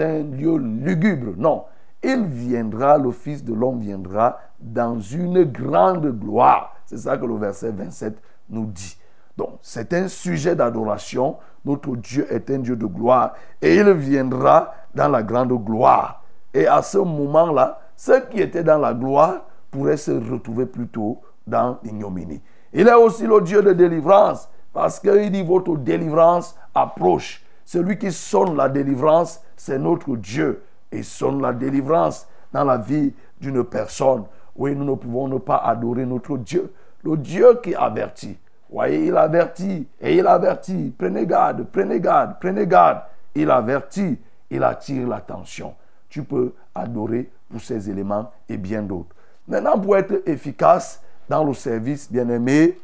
[0.00, 1.34] un lieu lugubre.
[1.36, 1.64] Non,
[2.02, 6.74] il viendra, le Fils de l'homme viendra dans une grande gloire.
[6.86, 8.16] C'est ça que le verset 27
[8.50, 8.96] nous dit.
[9.36, 11.36] Donc, c'est un sujet d'adoration.
[11.64, 16.24] Notre Dieu est un Dieu de gloire et il viendra dans la grande gloire.
[16.52, 21.78] Et à ce moment-là, ceux qui étaient dans la gloire pourraient se retrouver plutôt dans
[21.84, 22.42] l'ignominie.
[22.72, 24.48] Il est aussi le Dieu de délivrance.
[24.72, 27.42] Parce qu'il dit votre délivrance approche.
[27.64, 30.62] Celui qui sonne la délivrance, c'est notre Dieu.
[30.90, 34.24] Et sonne la délivrance dans la vie d'une personne.
[34.56, 36.72] Oui, nous ne pouvons ne pas adorer notre Dieu.
[37.02, 38.38] Le Dieu qui avertit.
[38.70, 40.94] Voyez, il avertit et il avertit.
[40.96, 43.02] Prenez garde, prenez garde, prenez garde.
[43.34, 44.18] Il avertit,
[44.50, 45.74] il attire l'attention.
[46.08, 49.14] Tu peux adorer pour ces éléments et bien d'autres.
[49.48, 52.78] Maintenant, pour être efficace dans le service, bien aimé,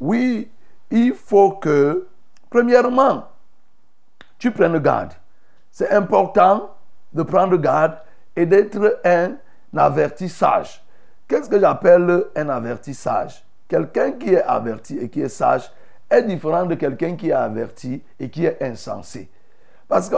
[0.00, 0.48] oui,
[0.90, 2.06] il faut que,
[2.50, 3.24] premièrement,
[4.38, 5.12] tu prennes garde.
[5.70, 6.74] C'est important
[7.12, 7.98] de prendre garde
[8.34, 9.36] et d'être un
[9.76, 10.82] avertissage.
[11.28, 13.44] Qu'est-ce que j'appelle un avertissage?
[13.68, 15.70] Quelqu'un qui est averti et qui est sage
[16.08, 19.28] est différent de quelqu'un qui est averti et qui est insensé.
[19.88, 20.16] Parce que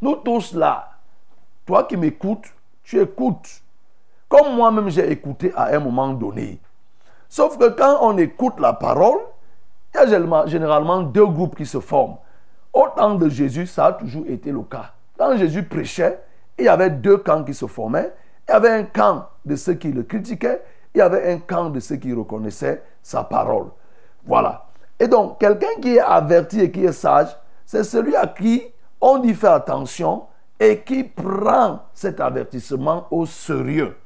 [0.00, 0.90] nous tous là,
[1.66, 2.46] toi qui m'écoutes,
[2.82, 3.62] tu écoutes.
[4.28, 6.58] Comme moi-même j'ai écouté à un moment donné.
[7.28, 9.20] Sauf que quand on écoute la parole,
[9.96, 12.16] il y a généralement deux groupes qui se forment.
[12.72, 14.92] Au temps de Jésus, ça a toujours été le cas.
[15.18, 16.20] Quand Jésus prêchait,
[16.58, 18.12] il y avait deux camps qui se formaient.
[18.48, 20.62] Il y avait un camp de ceux qui le critiquaient,
[20.94, 23.68] il y avait un camp de ceux qui reconnaissaient sa parole.
[24.24, 24.66] Voilà.
[24.98, 28.62] Et donc, quelqu'un qui est averti et qui est sage, c'est celui à qui
[29.00, 30.24] on y fait attention
[30.58, 33.96] et qui prend cet avertissement au sérieux.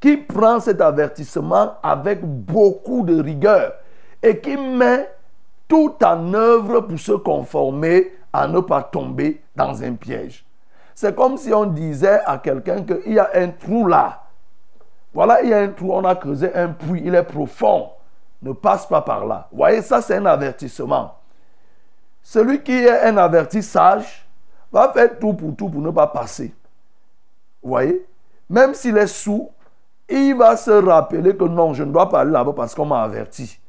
[0.00, 3.72] Qui prend cet avertissement avec beaucoup de rigueur
[4.22, 5.10] et qui met
[5.68, 10.44] tout en œuvre pour se conformer à ne pas tomber dans un piège.
[10.94, 14.24] C'est comme si on disait à quelqu'un qu'il y a un trou là.
[15.14, 17.90] Voilà, il y a un trou, on a creusé un puits, il est profond.
[18.42, 19.48] Ne passe pas par là.
[19.50, 21.16] Vous voyez, ça c'est un avertissement.
[22.22, 24.26] Celui qui est un averti sage
[24.72, 26.54] va faire tout pour tout pour ne pas passer.
[27.62, 28.06] Vous voyez?
[28.48, 29.50] Même s'il est sous,
[30.08, 33.02] il va se rappeler que non, je ne dois pas aller là-bas parce qu'on m'a
[33.02, 33.59] averti.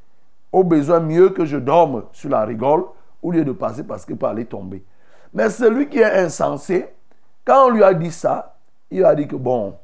[0.52, 2.84] Au besoin, mieux que je dorme sur la rigole
[3.22, 4.84] au lieu de passer parce que peut aller tomber.
[5.32, 6.86] Mais celui qui est insensé,
[7.44, 8.54] quand on lui a dit ça,
[8.90, 9.74] il a dit que bon,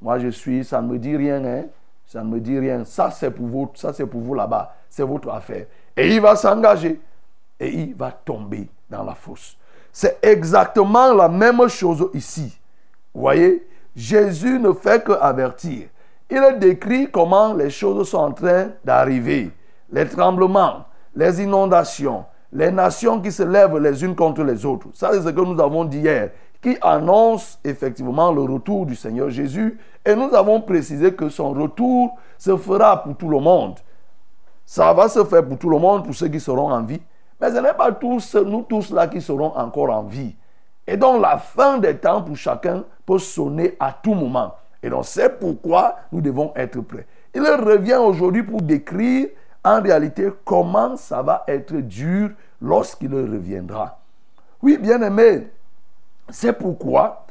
[0.00, 1.64] moi je suis, ça ne me dit rien, hein,
[2.06, 2.84] ça ne me dit rien.
[2.84, 5.66] Ça c'est pour vous, ça c'est pour vous là-bas, c'est votre affaire.
[5.96, 7.00] Et il va s'engager
[7.60, 9.58] et il va tomber dans la fosse.
[9.92, 12.58] C'est exactement la même chose ici.
[13.14, 15.88] Vous voyez, Jésus ne fait que avertir.
[16.30, 19.52] Il décrit comment les choses sont en train d'arriver.
[19.94, 24.88] Les tremblements, les inondations, les nations qui se lèvent les unes contre les autres.
[24.92, 26.30] Ça, c'est ce que nous avons dit hier,
[26.60, 29.78] qui annonce effectivement le retour du Seigneur Jésus.
[30.04, 33.76] Et nous avons précisé que son retour se fera pour tout le monde.
[34.66, 37.00] Ça va se faire pour tout le monde, pour ceux qui seront en vie.
[37.40, 40.34] Mais ce n'est pas tous, nous tous là qui serons encore en vie.
[40.88, 44.56] Et donc la fin des temps pour chacun peut sonner à tout moment.
[44.82, 47.06] Et donc c'est pourquoi nous devons être prêts.
[47.32, 49.28] Il revient aujourd'hui pour décrire
[49.64, 53.98] en réalité comment ça va être dur lorsqu'il reviendra?
[54.62, 55.50] Oui, bien aimé,
[56.28, 57.26] c'est pourquoi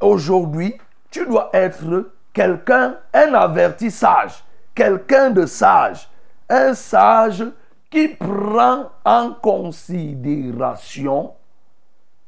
[0.00, 0.76] aujourd'hui,
[1.10, 4.42] tu dois être quelqu'un, un averti sage,
[4.74, 6.08] quelqu'un de sage,
[6.48, 7.44] un sage
[7.90, 11.32] qui prend en considération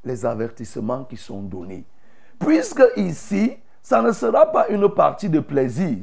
[0.04, 1.84] les avertissements qui sont donnés.
[2.38, 5.98] Puisque ici, ça ne sera pas une partie de plaisir,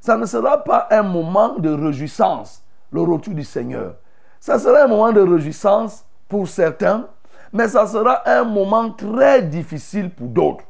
[0.00, 2.63] ça ne sera pas un moment de réjouissance,
[2.94, 3.96] le retour du Seigneur.
[4.38, 7.08] Ça sera un moment de réjouissance pour certains,
[7.52, 10.64] mais ça sera un moment très difficile pour d'autres.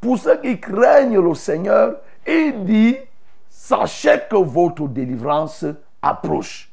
[0.00, 1.96] Pour ceux qui craignent le Seigneur,
[2.26, 2.96] il dit,
[3.48, 5.64] sachez que votre délivrance
[6.02, 6.70] approche.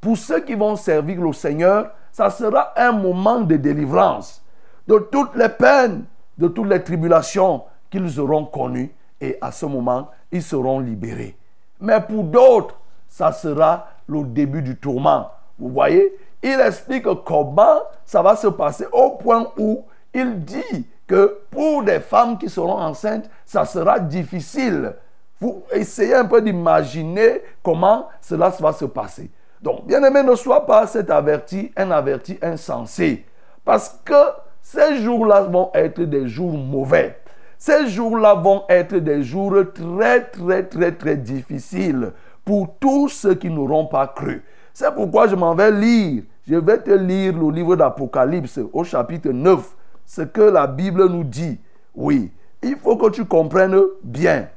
[0.00, 4.42] Pour ceux qui vont servir le Seigneur, ça sera un moment de délivrance
[4.86, 6.04] de toutes les peines,
[6.38, 8.92] de toutes les tribulations qu'ils auront connues.
[9.20, 11.36] Et à ce moment, ils seront libérés.
[11.80, 12.79] Mais pour d'autres,
[13.20, 15.30] ça sera le début du tourment.
[15.58, 21.40] Vous voyez, il explique comment ça va se passer au point où il dit que
[21.50, 24.94] pour des femmes qui seront enceintes, ça sera difficile.
[25.38, 29.30] Vous essayez un peu d'imaginer comment cela va se passer.
[29.60, 33.26] Donc, bien aimé, ne sois pas cet averti, un averti insensé.
[33.66, 34.30] Parce que
[34.62, 37.18] ces jours-là vont être des jours mauvais.
[37.58, 42.12] Ces jours-là vont être des jours très, très, très, très difficiles
[42.44, 44.42] pour tous ceux qui n'auront pas cru.
[44.72, 46.22] C'est pourquoi je m'en vais lire.
[46.46, 49.76] Je vais te lire le livre d'Apocalypse au chapitre 9.
[50.06, 51.58] Ce que la Bible nous dit.
[51.94, 52.30] Oui.
[52.62, 54.48] Il faut que tu comprennes bien.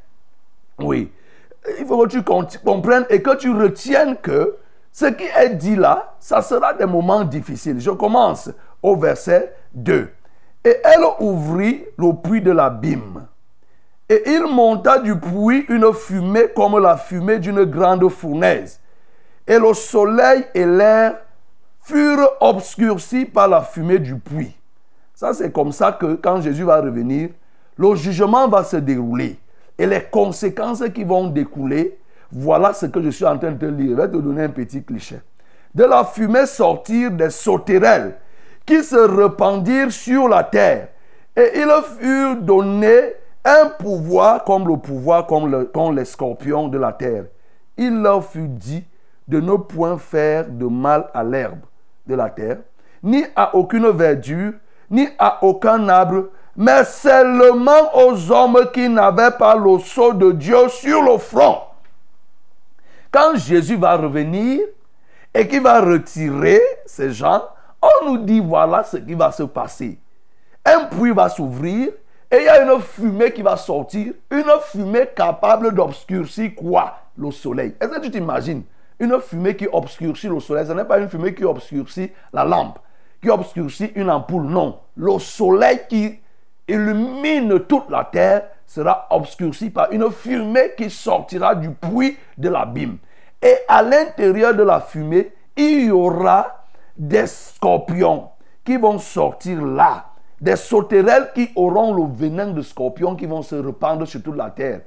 [0.80, 1.12] Oui.
[1.80, 2.24] Il faut que tu
[2.64, 4.58] comprennes et que tu retiennes que
[4.92, 7.80] ce qui est dit là, ça sera des moments difficiles.
[7.80, 8.50] Je commence
[8.82, 10.10] au verset 2.
[10.66, 13.28] Et elle ouvrit le puits de l'abîme.
[14.10, 18.80] Et il monta du puits une fumée comme la fumée d'une grande fournaise.
[19.48, 21.18] Et le soleil et l'air
[21.82, 24.56] furent obscurcis par la fumée du puits.
[25.14, 27.30] Ça, c'est comme ça que quand Jésus va revenir,
[27.78, 29.40] le jugement va se dérouler.
[29.78, 31.98] Et les conséquences qui vont découler
[32.36, 33.92] voilà ce que je suis en train de te lire.
[33.92, 35.20] Je vais te donner un petit cliché.
[35.74, 38.16] De la fumée sortir des sauterelles
[38.66, 40.88] qui se répandirent sur la terre.
[41.36, 43.14] Et il fut donné
[43.46, 47.26] un pouvoir comme le pouvoir comme les scorpions de la terre.
[47.78, 48.86] Il leur fut dit
[49.28, 51.60] de ne point faire de mal à l'herbe
[52.06, 52.58] de la terre,
[53.02, 54.54] ni à aucune verdure,
[54.90, 60.70] ni à aucun arbre, mais seulement aux hommes qui n'avaient pas le sceau de Dieu
[60.70, 61.60] sur le front.
[63.12, 64.62] Quand Jésus va revenir
[65.34, 67.44] et qu'il va retirer ces gens,
[67.82, 70.00] on nous dit voilà ce qui va se passer.
[70.66, 71.92] Un puits va s'ouvrir
[72.34, 76.98] et il y a une fumée qui va sortir, une fumée capable d'obscurcir quoi?
[77.16, 77.76] Le soleil.
[77.80, 78.64] Est-ce que tu t'imagines?
[79.00, 82.80] Une fumée qui obscurcit le soleil, ce n'est pas une fumée qui obscurcit la lampe,
[83.22, 84.80] qui obscurcit une ampoule, non.
[84.96, 86.20] Le soleil qui
[86.68, 92.98] illumine toute la terre sera obscurci par une fumée qui sortira du puits de l'abîme.
[93.44, 96.66] Et à l'intérieur de la fumée, il y aura
[96.98, 98.30] des scorpions
[98.66, 100.06] qui vont sortir là.
[100.44, 104.50] Des sauterelles qui auront le venin de scorpion qui vont se répandre sur toute la
[104.50, 104.82] terre.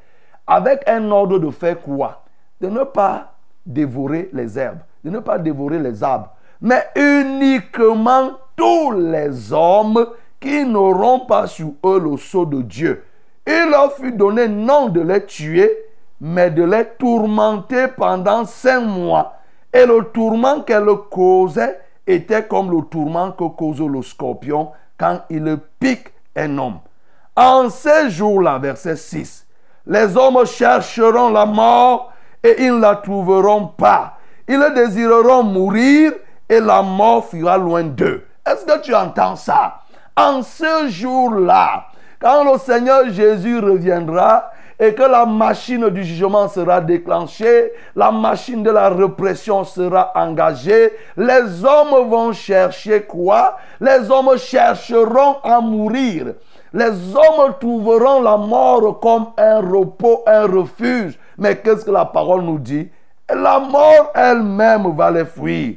[0.46, 2.24] Avec un ordre de faire quoi?
[2.60, 3.32] De ne pas
[3.64, 6.28] dévorer les herbes, de ne pas dévorer les arbres,
[6.60, 10.06] mais uniquement tous les hommes
[10.38, 13.02] qui n'auront pas sur eux le sceau de Dieu.
[13.46, 15.74] Il leur fut donné non de les tuer,
[16.20, 19.36] mais de les tourmenter pendant cinq mois.
[19.72, 25.58] Et le tourment qu'elle causait était comme le tourment que cause le scorpion quand il
[25.78, 26.78] pique un homme.
[27.34, 29.46] En ces jours-là, verset 6,
[29.86, 34.18] les hommes chercheront la mort et ils ne la trouveront pas.
[34.48, 36.12] Ils désireront mourir
[36.48, 38.26] et la mort fuira loin d'eux.
[38.46, 39.80] Est-ce que tu entends ça?
[40.16, 41.86] En ce jour-là,
[42.20, 48.62] quand le Seigneur Jésus reviendra et que la machine du jugement sera déclenchée, la machine
[48.62, 53.56] de la répression sera engagée, les hommes vont chercher quoi?
[53.80, 56.34] Les hommes chercheront à mourir.
[56.72, 61.18] Les hommes trouveront la mort comme un repos, un refuge.
[61.38, 62.88] Mais qu'est-ce que la parole nous dit?
[63.30, 65.76] La mort elle-même va les fuir.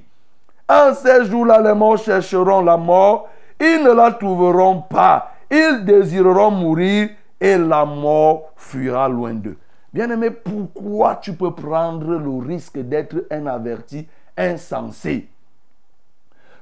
[0.68, 3.30] En ces jours-là, les morts chercheront la mort,
[3.60, 5.32] ils ne la trouveront pas.
[5.50, 7.10] Ils désireront mourir
[7.40, 9.58] et la mort fuira loin d'eux.
[9.94, 15.30] Bien-aimé, pourquoi tu peux prendre le risque d'être un averti insensé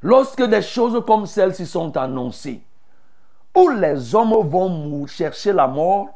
[0.02, 2.62] Lorsque des choses comme celles-ci sont annoncées,
[3.56, 6.10] où les hommes vont chercher la mort,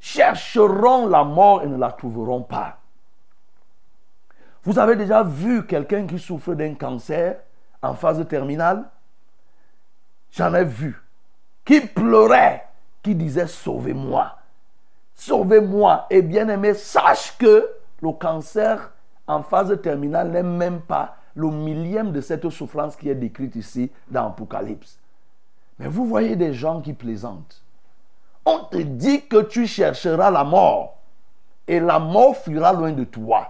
[0.00, 2.78] chercheront la mort et ne la trouveront pas.
[4.64, 7.36] Vous avez déjà vu quelqu'un qui souffre d'un cancer
[7.82, 8.84] en phase terminale?
[10.32, 11.00] J'en ai vu.
[11.64, 12.66] Qui pleurait,
[13.04, 14.36] qui disait Sauvez-moi.
[15.14, 16.06] Sauvez-moi.
[16.10, 17.68] Et bien aimé, sache que
[18.02, 18.90] le cancer
[19.28, 23.90] en phase terminale n'est même pas le millième de cette souffrance qui est décrite ici
[24.10, 24.98] dans Apocalypse.
[25.78, 27.62] Mais vous voyez des gens qui plaisantent.
[28.46, 30.98] On te dit que tu chercheras la mort
[31.66, 33.48] et la mort fuira loin de toi.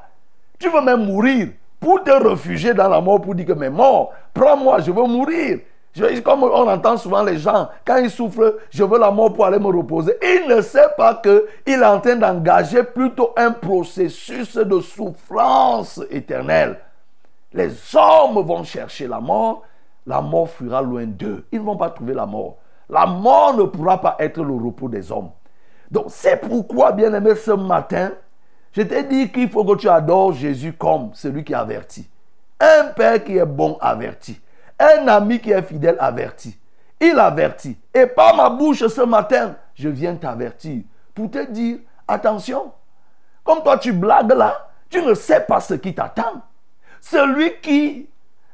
[0.59, 1.49] Tu veux même mourir
[1.81, 5.61] pour te réfugier dans la mort pour dire que mais mort, prends-moi, je veux mourir.
[5.95, 9.47] Je- comme on entend souvent les gens, quand ils souffrent, je veux la mort pour
[9.47, 10.16] aller me reposer.
[10.22, 11.40] Il ne sait pas qu'il
[11.72, 16.80] est en train d'engager plutôt un processus de souffrance éternelle.
[17.53, 19.62] Les hommes vont chercher la mort,
[20.07, 21.47] la mort fuira loin d'eux.
[21.53, 22.57] Ils ne vont pas trouver la mort.
[22.90, 25.30] La mort ne pourra pas être le repos des hommes.
[25.90, 28.11] Donc c'est pourquoi, bien aimé, ce matin,
[28.72, 32.09] je t'ai dit qu'il faut que tu adores Jésus comme celui qui avertit.
[32.59, 34.40] Un père qui est bon avertit.
[34.79, 36.59] Un ami qui est fidèle avertit.
[37.01, 37.77] Il avertit.
[37.93, 40.83] Et par ma bouche ce matin, je viens t'avertir
[41.14, 42.72] pour te dire, attention,
[43.45, 46.43] comme toi tu blagues là, tu ne sais pas ce qui t'attend.
[47.01, 48.09] Celui qui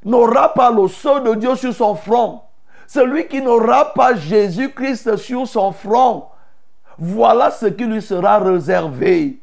[0.04, 2.42] n'aura pas le sceau de Dieu sur son front,
[2.86, 6.26] celui qui n'aura pas Jésus-Christ sur son front,
[6.98, 9.40] voilà ce qui lui sera réservé.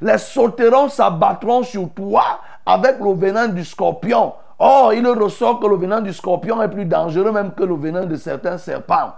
[0.00, 4.32] Les sauterons s'abattront sur toi avec le venin du scorpion.
[4.64, 8.06] Or, il ressort que le venin du scorpion est plus dangereux même que le venin
[8.06, 9.12] de certains serpents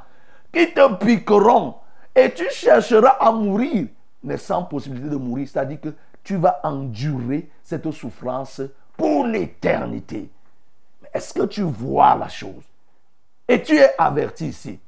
[0.51, 1.75] qui te piqueront
[2.17, 3.89] et tu chercheras à mourir,
[4.23, 5.47] mais sans possibilité de mourir.
[5.47, 5.91] C'est-à-dire que
[6.23, 8.63] tu vas endurer cette souffrance
[8.97, 10.31] pour l'éternité.
[11.13, 12.65] Est-ce que tu vois la chose?
[13.47, 14.81] Et tu es averti ici.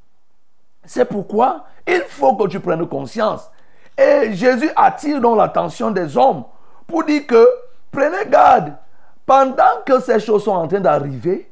[0.86, 3.50] C'est pourquoi il faut que tu prennes conscience.
[3.98, 6.44] Et Jésus attire donc l'attention des hommes
[6.86, 7.46] pour dire que
[7.90, 8.72] prenez garde.
[9.26, 11.50] Pendant que ces choses sont en train d'arriver,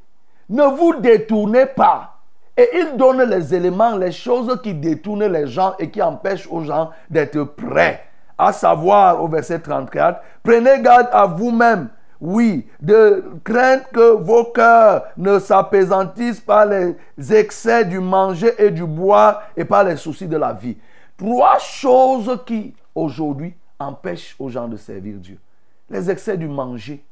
[0.48, 2.12] ne vous détournez pas.
[2.56, 6.62] Et il donne les éléments, les choses qui détournent les gens et qui empêchent aux
[6.62, 8.04] gens d'être prêts.
[8.38, 11.88] À savoir, au verset 34, prenez garde à vous-même.
[12.20, 16.96] Oui, de crainte que vos cœurs ne s'apaisantissent par les
[17.34, 20.76] excès du manger et du boire et par les soucis de la vie.
[21.18, 25.38] Trois choses qui, aujourd'hui, empêchent aux gens de servir Dieu.
[25.90, 27.04] Les excès du manger.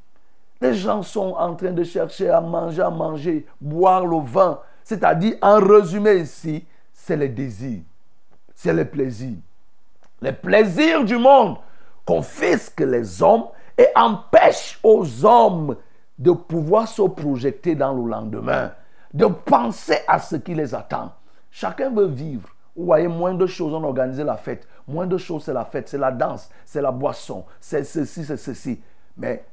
[0.62, 4.60] Les gens sont en train de chercher à manger, à manger, boire le vin.
[4.84, 7.82] C'est-à-dire, en résumé ici, c'est les désirs,
[8.54, 9.38] c'est les plaisirs.
[10.20, 11.56] Les plaisirs du monde
[12.04, 13.46] confisquent les hommes
[13.76, 15.74] et empêchent aux hommes
[16.16, 18.70] de pouvoir se projeter dans le lendemain,
[19.12, 21.10] de penser à ce qui les attend.
[21.50, 22.48] Chacun veut vivre.
[22.76, 24.68] Vous voyez, moins de choses, on organise la fête.
[24.86, 28.36] Moins de choses, c'est la fête, c'est la danse, c'est la boisson, c'est ceci, c'est
[28.36, 28.80] ceci.
[29.16, 29.44] Mais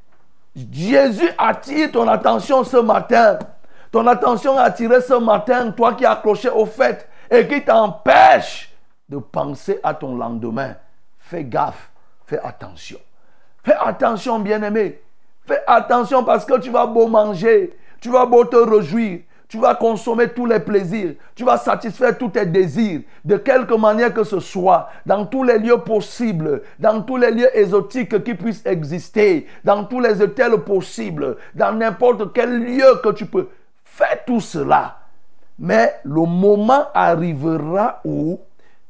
[0.55, 3.39] Jésus attire ton attention ce matin.
[3.91, 8.71] Ton attention est attirée ce matin, toi qui es accroché au fait et qui t'empêche
[9.07, 10.75] de penser à ton lendemain.
[11.17, 11.91] Fais gaffe,
[12.25, 12.99] fais attention.
[13.63, 15.01] Fais attention, bien-aimé.
[15.45, 19.73] Fais attention parce que tu vas beau manger, tu vas beau te réjouir, tu vas
[19.73, 24.39] consommer tous les plaisirs, tu vas satisfaire tous tes désirs, de quelque manière que ce
[24.39, 29.83] soit, dans tous les lieux possibles, dans tous les lieux exotiques qui puissent exister, dans
[29.85, 33.49] tous les hôtels possibles, dans n'importe quel lieu que tu peux.
[33.83, 34.97] Fais tout cela.
[35.57, 38.39] Mais le moment arrivera où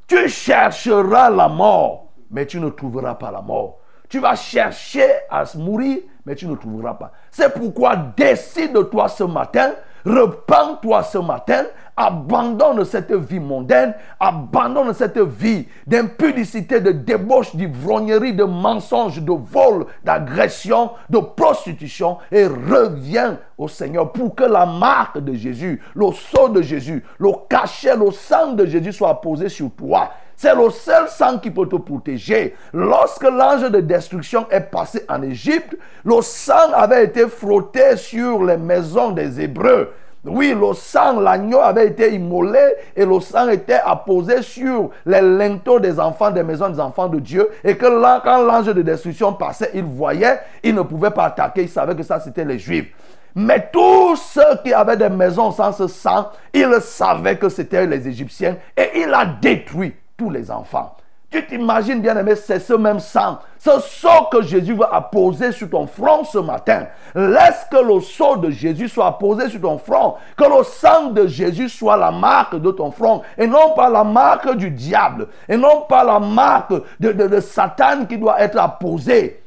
[0.07, 3.77] tu chercheras la mort, mais tu ne trouveras pas la mort.
[4.09, 7.13] Tu vas chercher à mourir, mais tu ne trouveras pas.
[7.31, 9.71] C'est pourquoi décide-toi ce matin
[10.09, 18.43] Repends-toi ce matin, abandonne cette vie mondaine, abandonne cette vie d'impudicité, de débauche, d'ivrognerie, de
[18.43, 25.33] mensonge, de vol, d'agression, de prostitution et reviens au Seigneur pour que la marque de
[25.33, 30.09] Jésus, le sceau de Jésus, le cachet, le sang de Jésus soit posé sur toi.
[30.41, 32.55] C'est le seul sang qui peut te protéger.
[32.71, 35.75] Lorsque l'ange de destruction est passé en Égypte,
[36.05, 39.91] le sang avait été frotté sur les maisons des Hébreux.
[40.23, 42.57] Oui, le sang, l'agneau avait été immolé
[42.95, 47.19] et le sang était apposé sur les linteaux des enfants des maisons des enfants de
[47.19, 47.49] Dieu.
[47.61, 51.69] Et que quand l'ange de destruction passait, il voyait, il ne pouvait pas attaquer, il
[51.69, 52.87] savait que ça c'était les Juifs.
[53.35, 58.07] Mais tous ceux qui avaient des maisons sans ce sang, ils savaient que c'était les
[58.07, 60.95] Égyptiens et il a détruit tous les enfants.
[61.31, 65.69] Tu t'imagines bien aimé, c'est ce même sang, ce sceau que Jésus va apposer sur
[65.69, 66.87] ton front ce matin.
[67.13, 71.27] Laisse que le sceau de Jésus soit posé sur ton front, que le sang de
[71.27, 75.55] Jésus soit la marque de ton front, et non pas la marque du diable, et
[75.55, 79.43] non pas la marque de, de Satan qui doit être apposée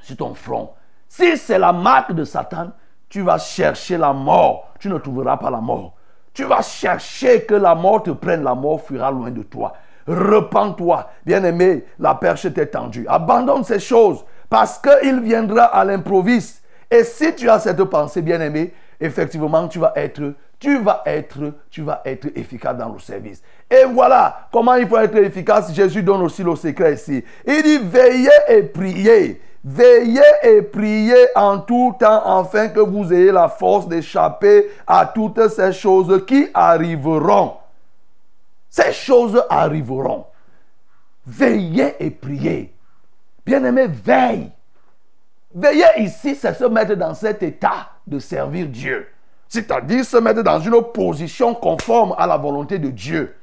[0.00, 0.70] sur ton front.
[1.06, 2.70] Si c'est la marque de Satan,
[3.10, 5.92] tu vas chercher la mort, tu ne trouveras pas la mort.
[6.32, 9.74] Tu vas chercher que la mort te prenne, la mort fuira loin de toi.
[10.06, 11.10] Repends-toi.
[11.24, 13.06] Bien-aimé, la perche est tendue.
[13.08, 16.62] Abandonne ces choses parce qu'il viendra à l'improviste.
[16.90, 20.34] Et si tu as cette pensée, bien-aimé, effectivement, tu vas être
[20.64, 23.42] tu vas être, tu vas être efficace dans le service.
[23.70, 25.74] Et voilà comment il faut être efficace.
[25.74, 27.22] Jésus donne aussi le secret ici.
[27.46, 29.42] Il dit veillez et priez.
[29.62, 35.48] Veillez et priez en tout temps afin que vous ayez la force d'échapper à toutes
[35.48, 37.52] ces choses qui arriveront.
[38.74, 40.26] Ces choses arriveront.
[41.24, 42.74] Veillez et priez.
[43.46, 44.50] Bien-aimé, veille.
[45.54, 49.06] Veiller ici, c'est se mettre dans cet état de servir Dieu.
[49.48, 53.36] C'est-à-dire se mettre dans une position conforme à la volonté de Dieu.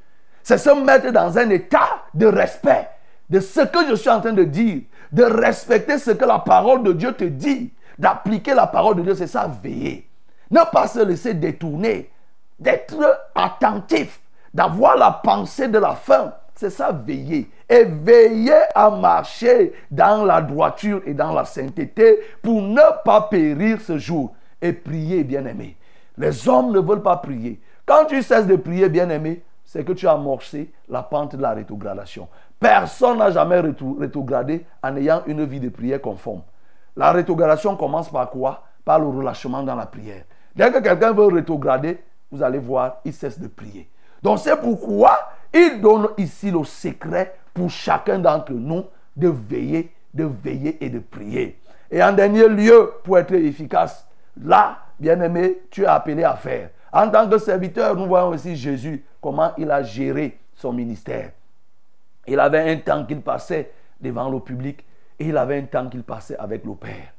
[0.43, 2.89] C'est se mettre dans un état de respect
[3.29, 4.81] de ce que je suis en train de dire,
[5.13, 9.15] de respecter ce que la parole de Dieu te dit, d'appliquer la parole de Dieu,
[9.15, 10.09] c'est ça, veiller.
[10.49, 12.11] Ne pas se laisser détourner,
[12.59, 14.20] d'être attentif,
[14.53, 16.33] d'avoir la pensée de la fin.
[16.55, 17.49] C'est ça, veiller.
[17.69, 23.79] Et veiller à marcher dans la droiture et dans la sainteté pour ne pas périr
[23.81, 24.33] ce jour.
[24.61, 25.77] Et prier, bien-aimé.
[26.17, 27.59] Les hommes ne veulent pas prier.
[27.85, 31.51] Quand tu cesses de prier, bien-aimé, c'est que tu as amorcé la pente de la
[31.51, 32.27] rétrogradation.
[32.59, 36.41] Personne n'a jamais rétrogradé en ayant une vie de prière conforme.
[36.95, 38.63] La rétrogradation commence par quoi?
[38.85, 40.23] Par le relâchement dans la prière.
[40.55, 43.89] Dès que quelqu'un veut rétrograder, vous allez voir, il cesse de prier.
[44.21, 45.17] Donc c'est pourquoi
[45.53, 50.99] il donne ici le secret pour chacun d'entre nous de veiller, de veiller et de
[50.99, 51.59] prier.
[51.89, 54.07] Et en dernier lieu, pour être efficace,
[54.41, 56.69] là, bien aimé, tu es appelé à faire.
[56.93, 61.31] En tant que serviteur, nous voyons aussi Jésus, comment il a géré son ministère.
[62.27, 64.85] Il avait un temps qu'il passait devant le public
[65.19, 67.13] et il avait un temps qu'il passait avec le Père.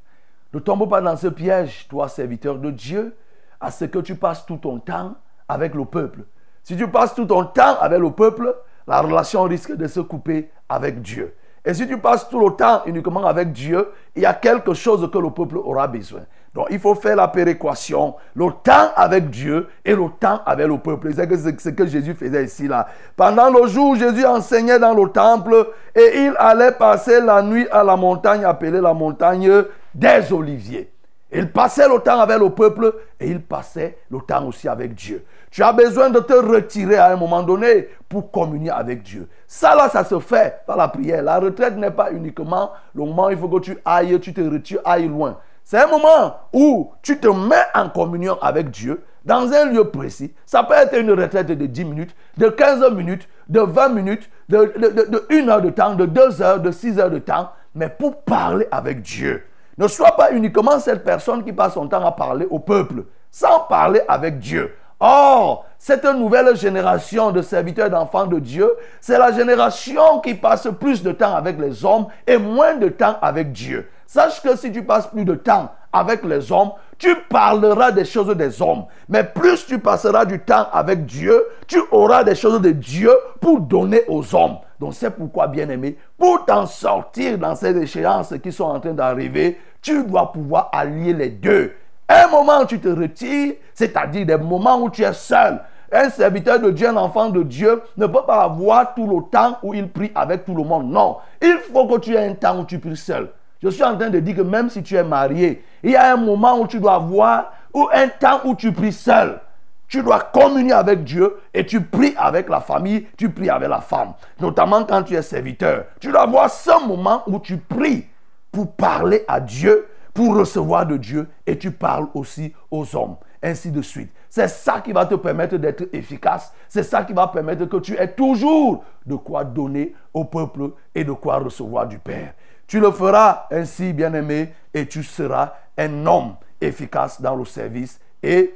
[0.53, 3.15] Ne tombe pas dans ce piège, toi, serviteur de Dieu,
[3.59, 5.15] à ce que tu passes tout ton temps
[5.47, 6.21] avec le peuple.
[6.63, 8.55] Si tu passes tout ton temps avec le peuple,
[8.87, 11.35] la relation risque de se couper avec Dieu.
[11.65, 15.09] Et si tu passes tout le temps uniquement avec Dieu, il y a quelque chose
[15.11, 16.21] que le peuple aura besoin.
[16.53, 20.77] Donc il faut faire la péréquation, le temps avec Dieu et le temps avec le
[20.77, 21.09] peuple.
[21.13, 22.87] C'est ce que Jésus faisait ici là.
[23.15, 27.83] Pendant le jour, Jésus enseignait dans le temple et il allait passer la nuit à
[27.83, 29.51] la montagne appelée la montagne
[29.95, 30.91] des Oliviers.
[31.31, 35.25] Il passait le temps avec le peuple et il passait le temps aussi avec Dieu.
[35.53, 39.29] Tu as besoin de te retirer à un moment donné pour communier avec Dieu.
[39.45, 41.21] Ça là, ça se fait par la prière.
[41.21, 44.41] La retraite n'est pas uniquement le moment où il faut que tu ailles, tu te
[44.41, 45.37] retires, ailles loin.
[45.63, 50.33] C'est un moment où tu te mets en communion avec Dieu dans un lieu précis.
[50.47, 54.73] Ça peut être une retraite de 10 minutes, de 15 minutes, de 20 minutes, de,
[54.75, 57.51] de, de- de 1 heure de temps, de 2 heures, de 6 heures de temps,
[57.75, 59.43] mais pour parler avec Dieu.
[59.77, 63.59] Ne sois pas uniquement cette personne qui passe son temps à parler au peuple, sans
[63.69, 64.73] parler avec Dieu.
[65.05, 71.03] Or, cette nouvelle génération de serviteurs d'enfants de Dieu, c'est la génération qui passe plus
[71.03, 73.89] de temps avec les hommes et moins de temps avec Dieu.
[74.07, 78.33] Sache que si tu passes plus de temps avec les hommes, tu parleras des choses
[78.37, 78.85] des hommes.
[79.09, 83.59] Mais plus tu passeras du temps avec Dieu, tu auras des choses de Dieu pour
[83.59, 84.59] donner aux hommes.
[84.79, 89.59] Donc c'est pourquoi, bien-aimé, pour t'en sortir dans ces échéances qui sont en train d'arriver,
[89.81, 91.73] tu dois pouvoir allier les deux.
[92.09, 95.61] Un moment où tu te retires, c'est-à-dire des moments où tu es seul.
[95.91, 99.57] Un serviteur de Dieu, un enfant de Dieu, ne peut pas avoir tout le temps
[99.61, 100.89] où il prie avec tout le monde.
[100.89, 103.29] Non, il faut que tu aies un temps où tu pries seul.
[103.61, 106.13] Je suis en train de dire que même si tu es marié, il y a
[106.13, 109.39] un moment où tu dois avoir, ou un temps où tu pries seul.
[109.87, 113.79] Tu dois communier avec Dieu et tu pries avec la famille, tu pries avec la
[113.79, 114.13] femme.
[114.39, 115.85] Notamment quand tu es serviteur.
[115.99, 118.07] Tu dois avoir ce moment où tu pries
[118.51, 123.15] pour parler à Dieu, pour recevoir de Dieu et tu parles aussi aux hommes.
[123.41, 124.09] Ainsi de suite.
[124.29, 126.53] C'est ça qui va te permettre d'être efficace.
[126.69, 131.03] C'est ça qui va permettre que tu aies toujours de quoi donner au peuple et
[131.03, 132.33] de quoi recevoir du Père.
[132.67, 138.53] Tu le feras ainsi, bien-aimé, et tu seras un homme efficace dans le service et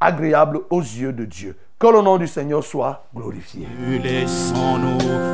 [0.00, 1.56] agréable aux yeux de Dieu.
[1.78, 3.68] Que le nom du Seigneur soit glorifié.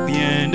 [0.05, 0.51] Bien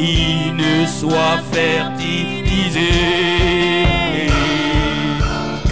[0.00, 2.92] qui ne soit fertilisé.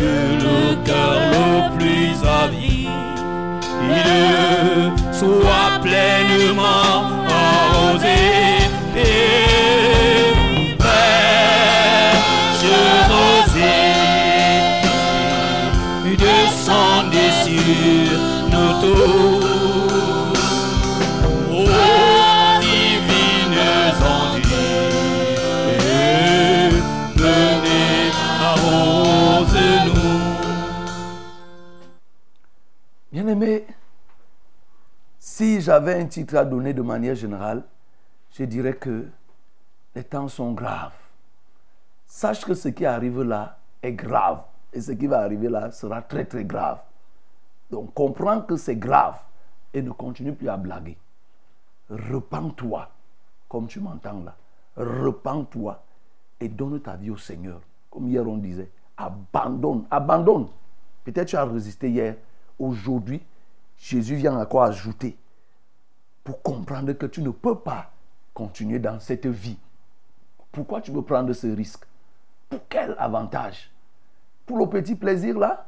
[0.00, 2.88] Que le cœur le plus avide
[5.12, 6.96] soit pleinement
[7.42, 8.20] arrosé.
[8.96, 12.68] Et fraîche
[13.12, 13.98] rosée
[16.24, 18.12] descendez sur
[18.52, 19.27] nos tours.
[33.28, 33.66] Bien-aimé,
[35.18, 37.62] si j'avais un titre à donner de manière générale,
[38.30, 39.06] je dirais que
[39.94, 40.94] les temps sont graves.
[42.06, 44.44] Sache que ce qui arrive là est grave.
[44.72, 46.78] Et ce qui va arriver là sera très très grave.
[47.70, 49.18] Donc comprends que c'est grave
[49.74, 50.96] et ne continue plus à blaguer.
[51.90, 52.88] Repends-toi,
[53.46, 54.36] comme tu m'entends là.
[54.74, 55.82] Repends-toi
[56.40, 57.60] et donne ta vie au Seigneur.
[57.90, 60.46] Comme hier on disait, abandonne, abandonne.
[61.04, 62.14] Peut-être tu as résisté hier.
[62.58, 63.22] Aujourd'hui,
[63.78, 65.16] Jésus vient quoi ajouter
[66.24, 67.90] pour comprendre que tu ne peux pas
[68.34, 69.58] continuer dans cette vie.
[70.52, 71.84] Pourquoi tu veux prendre ce risque?
[72.50, 73.70] Pour quel avantage?
[74.46, 75.66] Pour le petit plaisir là?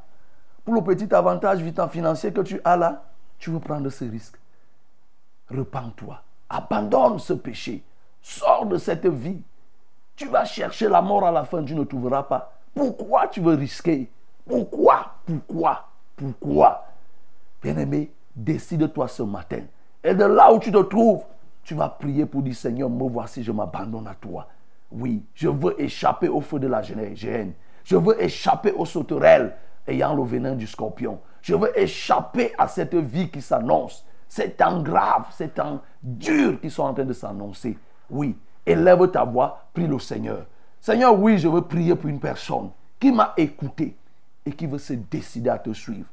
[0.63, 3.03] Pour le petit avantage financier que tu as là?
[3.39, 4.37] Tu veux prendre ce risque
[5.49, 6.21] Repends-toi.
[6.49, 7.83] Abandonne ce péché.
[8.21, 9.41] Sors de cette vie.
[10.15, 12.53] Tu vas chercher la mort à la fin, tu ne trouveras pas.
[12.75, 14.09] Pourquoi tu veux risquer?
[14.47, 15.15] Pourquoi?
[15.25, 15.90] Pourquoi?
[16.21, 16.85] Pourquoi
[17.63, 19.61] Bien-aimé, décide-toi ce matin.
[20.03, 21.23] Et de là où tu te trouves,
[21.63, 24.47] tu vas prier pour dire Seigneur, me voici, je m'abandonne à toi.
[24.91, 27.53] Oui, je veux échapper au feu de la géhenne.
[27.83, 29.55] Je veux échapper aux sauterelles
[29.87, 31.19] ayant le venin du scorpion.
[31.41, 34.05] Je veux échapper à cette vie qui s'annonce.
[34.27, 37.79] C'est temps grave, c'est temps dur qui sont en train de s'annoncer.
[38.11, 40.45] Oui, élève ta voix, prie le Seigneur.
[40.79, 42.69] Seigneur, oui, je veux prier pour une personne
[42.99, 43.97] qui m'a écouté
[44.45, 46.07] et qui veut se décider à te suivre.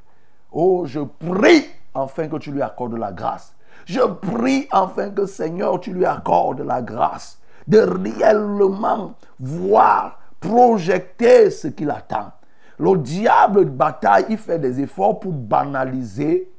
[0.53, 3.55] Oh, je prie enfin que tu lui accordes la grâce.
[3.87, 11.69] Je prie enfin que Seigneur, tu lui accordes la grâce de réellement voir, projeter ce
[11.69, 12.33] qu'il attend.
[12.79, 16.51] Le diable de bataille, il fait des efforts pour banaliser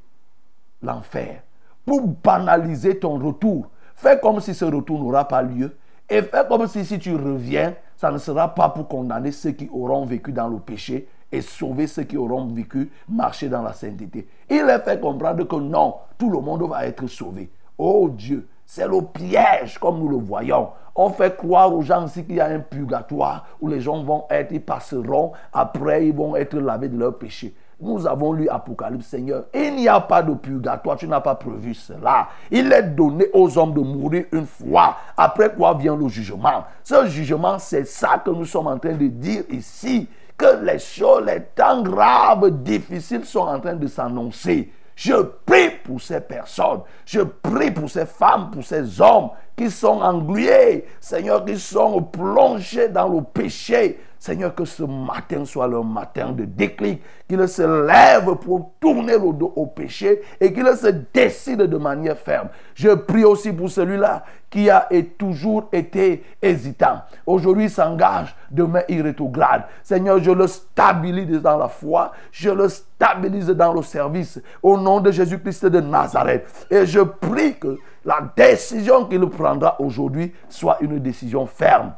[0.82, 1.42] l'enfer,
[1.84, 3.68] pour banaliser ton retour.
[3.94, 5.76] Fais comme si ce retour n'aura pas lieu
[6.08, 9.68] et fais comme si si tu reviens, ça ne sera pas pour condamner ceux qui
[9.72, 14.26] auront vécu dans le péché et sauver ceux qui auront vécu marcher dans la sainteté.
[14.48, 17.50] Il est fait comprendre que non, tout le monde va être sauvé.
[17.78, 20.68] Oh Dieu, C'est le piège, comme nous le voyons.
[20.94, 24.26] On fait croire aux gens ici qu'il y a un purgatoire où les gens vont
[24.30, 27.54] être, ils passeront, après ils vont être lavés de leurs péchés.
[27.80, 29.44] Nous avons lu Apocalypse, Seigneur.
[29.54, 32.28] Il n'y a pas de purgatoire, tu n'as pas prévu cela.
[32.50, 36.64] Il est donné aux hommes de mourir une fois, après quoi vient le jugement.
[36.84, 40.06] Ce jugement, c'est ça que nous sommes en train de dire ici,
[40.40, 44.72] que les choses, les temps graves, difficiles sont en train de s'annoncer.
[44.96, 45.14] Je
[45.44, 46.80] prie pour ces personnes.
[47.04, 50.86] Je prie pour ces femmes, pour ces hommes qui sont englués.
[50.98, 54.00] Seigneur, qui sont plongés dans le péché.
[54.20, 59.32] Seigneur, que ce matin soit leur matin de déclic, qu'ils se lèvent pour tourner le
[59.32, 62.50] dos au péché et qu'ils se décident de manière ferme.
[62.74, 67.00] Je prie aussi pour celui-là qui a toujours été hésitant.
[67.24, 69.62] Aujourd'hui, il s'engage, demain, il rétrograde.
[69.82, 75.00] Seigneur, je le stabilise dans la foi, je le stabilise dans le service au nom
[75.00, 76.66] de Jésus-Christ de Nazareth.
[76.70, 81.94] Et je prie que la décision qu'il prendra aujourd'hui soit une décision ferme.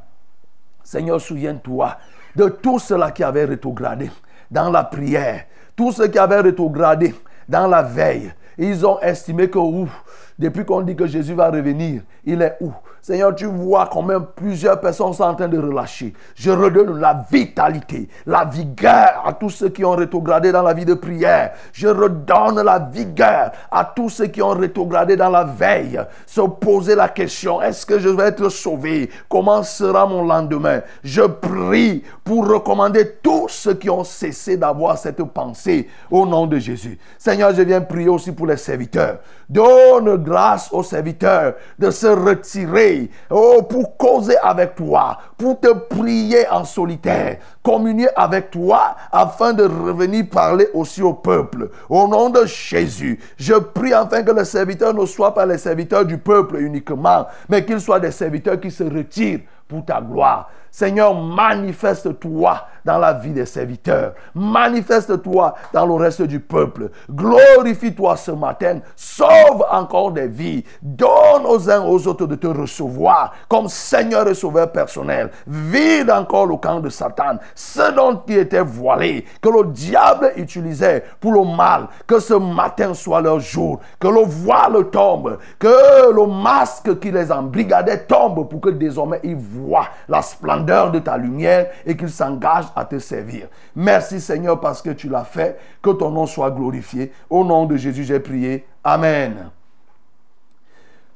[0.85, 1.97] Seigneur, souviens-toi
[2.35, 4.11] de tout cela qui avait rétrogradé
[4.51, 5.45] dans la prière,
[5.76, 7.14] tout ce qui avait rétrogradé
[7.49, 8.33] dans la veille.
[8.59, 9.91] Ils ont estimé que ouf,
[10.39, 12.72] depuis qu'on dit que Jésus va revenir, il est où?
[13.05, 16.14] Seigneur, tu vois quand même plusieurs personnes sont en train de relâcher.
[16.36, 20.84] Je redonne la vitalité, la vigueur à tous ceux qui ont rétrogradé dans la vie
[20.84, 21.50] de prière.
[21.72, 26.00] Je redonne la vigueur à tous ceux qui ont rétrogradé dans la veille.
[26.26, 29.11] Se poser la question, est-ce que je vais être sauvé?
[29.28, 30.82] Comment sera mon lendemain?
[31.03, 36.61] Je prie pour recommander tous ceux qui ont cessé d'avoir cette pensée au nom de
[36.61, 37.00] Jésus.
[37.18, 39.18] Seigneur, je viens prier aussi pour les serviteurs.
[39.48, 42.91] Donne grâce aux serviteurs de se retirer
[43.30, 49.64] oh, pour causer avec toi, pour te prier en solitaire, communier avec toi afin de
[49.64, 51.70] revenir parler aussi au peuple.
[51.88, 56.05] Au nom de Jésus, je prie afin que les serviteurs ne soient pas les serviteurs
[56.05, 59.40] du peuple uniquement, mais qu'ils soient des serviteurs qui se retirent
[59.81, 60.51] ta gloire.
[60.70, 64.14] Seigneur, manifeste-toi dans la vie des serviteurs.
[64.35, 66.91] Manifeste-toi dans le reste du peuple.
[67.11, 68.81] Glorifie-toi ce matin.
[68.97, 70.64] Sauve encore des vies.
[70.81, 75.31] Donne aux uns aux autres de te recevoir comme Seigneur et Sauveur personnel.
[75.47, 77.37] Vide encore le camp de Satan.
[77.55, 81.87] Ce dont il était voilé, que le diable utilisait pour le mal.
[82.07, 83.81] Que ce matin soit leur jour.
[84.01, 85.39] Que le voile tombe.
[85.59, 89.62] Que le masque qui les embrigadait tombe pour que désormais ils voient
[90.09, 93.49] la splendeur de ta lumière et qu'il s'engage à te servir.
[93.75, 95.59] Merci Seigneur parce que tu l'as fait.
[95.81, 97.13] Que ton nom soit glorifié.
[97.29, 98.67] Au nom de Jésus, j'ai prié.
[98.85, 99.51] Amen.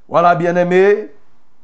[0.08, 1.10] Voilà, bien-aimé,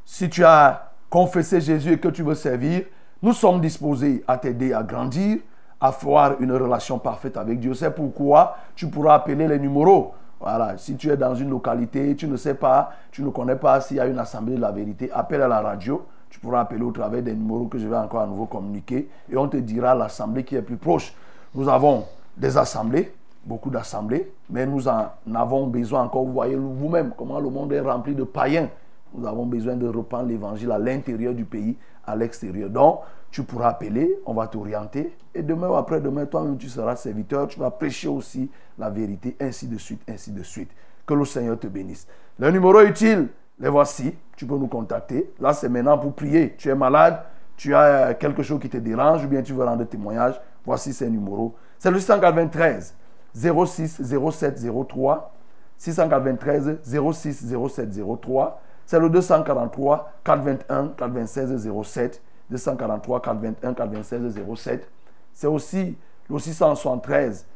[0.04, 2.82] si tu as confessé Jésus et que tu veux servir,
[3.22, 5.38] nous sommes disposés à t'aider à grandir,
[5.80, 7.74] à avoir une relation parfaite avec Dieu.
[7.74, 10.14] C'est pourquoi tu pourras appeler les numéros.
[10.40, 13.80] Voilà, si tu es dans une localité, tu ne sais pas, tu ne connais pas
[13.80, 16.82] s'il y a une assemblée de la vérité, appelle à la radio tu pourras appeler
[16.82, 19.94] au travers des numéros que je vais encore à nouveau communiquer et on te dira
[19.94, 21.12] l'assemblée qui est plus proche.
[21.54, 22.06] Nous avons
[22.38, 23.12] des assemblées,
[23.44, 26.24] beaucoup d'assemblées, mais nous en avons besoin encore.
[26.24, 28.70] Vous voyez vous-même comment le monde est rempli de païens.
[29.14, 31.76] Nous avons besoin de reprendre l'évangile à l'intérieur du pays,
[32.06, 32.70] à l'extérieur.
[32.70, 35.14] Donc, tu pourras appeler, on va t'orienter.
[35.34, 37.46] Et demain ou après-demain, toi-même, tu seras serviteur.
[37.46, 40.70] Tu vas prêcher aussi la vérité, ainsi de suite, ainsi de suite.
[41.04, 42.06] Que le Seigneur te bénisse.
[42.38, 43.28] Le numéro utile,
[43.58, 44.14] les voici.
[44.36, 45.32] Tu peux nous contacter.
[45.40, 46.54] Là, c'est maintenant pour prier.
[46.56, 47.22] Tu es malade,
[47.56, 50.40] tu as quelque chose qui te dérange ou bien tu veux rendre témoignage.
[50.64, 51.54] Voici ces numéros.
[51.78, 52.94] C'est le 693
[53.34, 55.32] 06 07 03.
[55.78, 57.90] 693 06 07
[58.20, 58.60] 03.
[58.86, 62.22] C'est le 243 421 426 07.
[62.50, 64.88] 243 421 426 07.
[65.32, 65.96] C'est aussi
[66.28, 67.46] le 673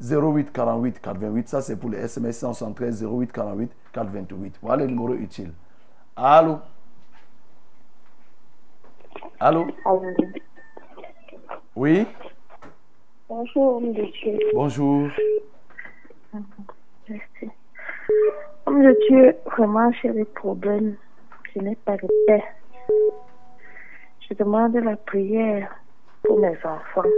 [0.00, 1.48] 08 48 428.
[1.48, 4.58] Ça, c'est pour les SMS 673 08 48 428.
[4.60, 5.52] Voilà le numéro utile.
[6.16, 6.58] Allô?
[9.40, 9.66] Allô?
[11.76, 12.06] Oui?
[13.28, 14.38] Bonjour, Dieu.
[14.52, 15.08] Bonjour.
[17.08, 17.50] Merci.
[18.66, 20.96] Homme de Dieu, vraiment, j'ai des problèmes.
[21.54, 22.44] Je n'ai pas de paix.
[24.28, 25.74] Je demande la prière
[26.22, 27.08] pour mes enfants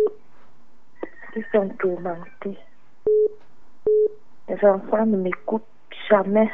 [1.33, 2.59] qui sont tourmentés.
[4.49, 5.65] Les enfants ne m'écoutent
[6.09, 6.51] jamais.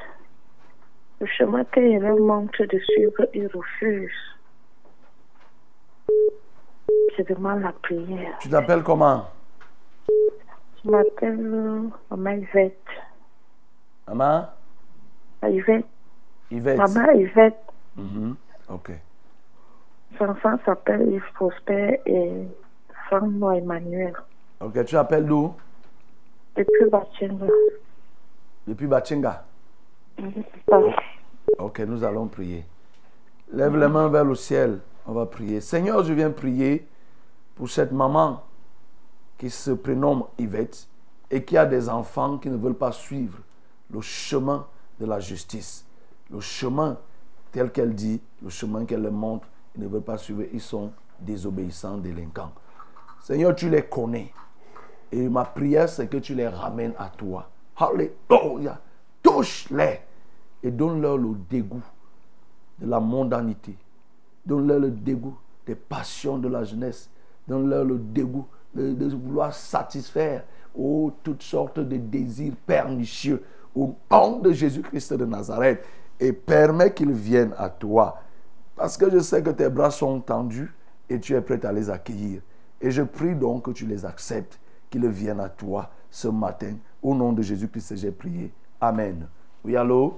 [1.23, 4.11] Le chemin que leur montre de suivre, ils refusent.
[7.16, 8.37] Je demande la prière.
[8.41, 9.29] Tu t'appelles comment?
[10.85, 12.89] Je m'appelle euh, Maman Yvette.
[14.09, 14.49] Maman?
[15.49, 15.87] Yvette.
[16.51, 16.79] Yvette.
[16.79, 17.62] Maman Yvette.
[17.97, 18.35] Mhm.
[18.68, 18.91] Ok.
[20.18, 22.33] Son enfant s'appelle Yves Prosper et
[23.09, 24.14] femme Emmanuel.
[24.61, 25.55] Ok, tu t'appelles d'où?
[26.57, 27.47] Depuis Bachenga.
[28.66, 29.45] Depuis Bachenga.
[31.59, 32.65] Ok, nous allons prier.
[33.53, 34.81] Lève les mains vers le ciel.
[35.07, 35.61] On va prier.
[35.61, 36.87] Seigneur, je viens prier
[37.55, 38.43] pour cette maman
[39.37, 40.89] qui se prénomme Yvette
[41.31, 43.39] et qui a des enfants qui ne veulent pas suivre
[43.91, 44.67] le chemin
[45.01, 45.85] de la justice.
[46.31, 46.97] Le chemin
[47.51, 50.43] tel qu'elle dit, le chemin qu'elle leur montre, ils ne veulent pas suivre.
[50.53, 52.53] Ils sont désobéissants, délinquants.
[53.21, 54.33] Seigneur, tu les connais.
[55.11, 57.51] Et ma prière, c'est que tu les ramènes à toi.
[57.77, 58.81] Alléluia.
[59.33, 60.01] Touche-les
[60.62, 61.83] et donne-leur le dégoût
[62.78, 63.76] de la mondanité.
[64.45, 67.09] Donne-leur le dégoût des passions de la jeunesse.
[67.49, 70.45] Donne-leur le dégoût de, vouloir satisfaire
[70.76, 73.43] oh, toutes sortes de désirs pernicieux
[73.74, 75.85] au nom de Jésus-Christ de Nazareth.
[76.20, 78.20] Et permets qu'ils viennent à toi.
[78.76, 80.72] Parce que je sais que tes bras sont tendus
[81.09, 82.43] et tu es prêt à les accueillir.
[82.80, 84.59] Et je prie donc que tu les acceptes,
[84.91, 86.74] qu'ils viennent à toi ce matin.
[87.03, 88.53] Au nom de Jésus-Christ, j'ai prié.
[88.87, 89.28] Amen.
[89.64, 90.14] Oui, allô?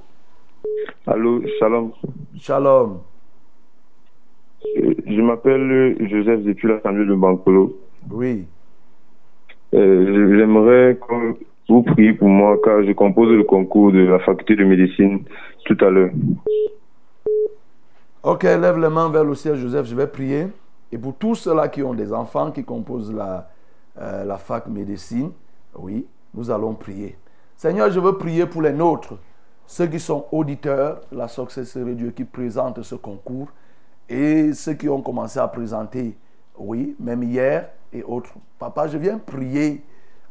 [1.07, 1.93] Allô, shalom.
[2.39, 3.01] Shalom.
[4.79, 7.77] Euh, Je m'appelle Joseph depuis l'Assemblée de Bancolo.
[8.11, 8.47] Oui.
[9.75, 11.37] Euh, J'aimerais que
[11.69, 15.25] vous priez pour moi car je compose le concours de la faculté de médecine
[15.67, 16.11] tout à l'heure.
[18.23, 19.85] Ok, lève les mains vers le ciel, Joseph.
[19.87, 20.47] Je vais prier.
[20.91, 23.51] Et pour tous ceux-là qui ont des enfants qui composent la,
[24.01, 25.33] euh, la fac médecine,
[25.77, 27.17] oui, nous allons prier.
[27.57, 29.15] Seigneur, je veux prier pour les nôtres,
[29.67, 33.49] ceux qui sont auditeurs, la Success Radio qui présente ce concours,
[34.09, 36.19] et ceux qui ont commencé à présenter,
[36.59, 38.33] oui, même hier et autres.
[38.59, 39.85] Papa, je viens prier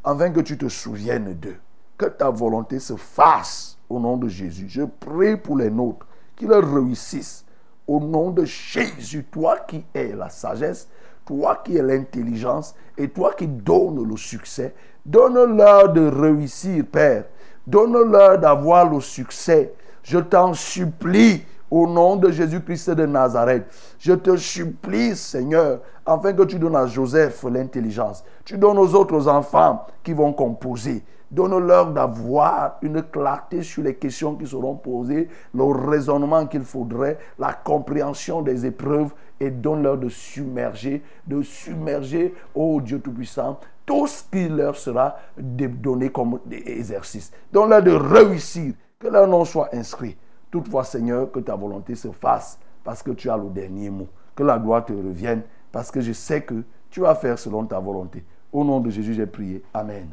[0.03, 1.57] afin que tu te souviennes d'eux,
[1.97, 4.65] que ta volonté se fasse au nom de Jésus.
[4.67, 6.05] Je prie pour les nôtres,
[6.36, 7.45] qu'ils réussissent
[7.88, 10.89] au nom de Jésus, toi qui es la sagesse,
[11.26, 17.25] toi qui es l'intelligence et toi qui donnes le succès, donne-leur de réussir, Père.
[17.65, 19.73] Donne-leur d'avoir le succès.
[20.03, 23.65] Je t'en supplie au nom de Jésus-Christ de Nazareth.
[23.97, 28.23] Je te supplie, Seigneur, afin que tu donnes à Joseph l'intelligence.
[28.45, 31.03] Tu donnes aux autres enfants qui vont composer.
[31.31, 37.53] Donne-leur d'avoir une clarté sur les questions qui seront posées, le raisonnement qu'il faudrait, la
[37.53, 44.47] compréhension des épreuves et donne-leur de submerger, de submerger, ô Dieu Tout-Puissant, tout ce qui
[44.47, 47.31] leur sera donné comme exercice.
[47.51, 50.15] Donne-leur de réussir, que leur nom soit inscrit.
[50.49, 54.07] Toutefois, Seigneur, que ta volonté se fasse parce que tu as le dernier mot.
[54.36, 57.79] Que la gloire te revienne parce que je sais que tu vas faire selon ta
[57.79, 58.23] volonté.
[58.51, 59.63] Au nom de Jésus, j'ai prié.
[59.73, 60.09] Amen.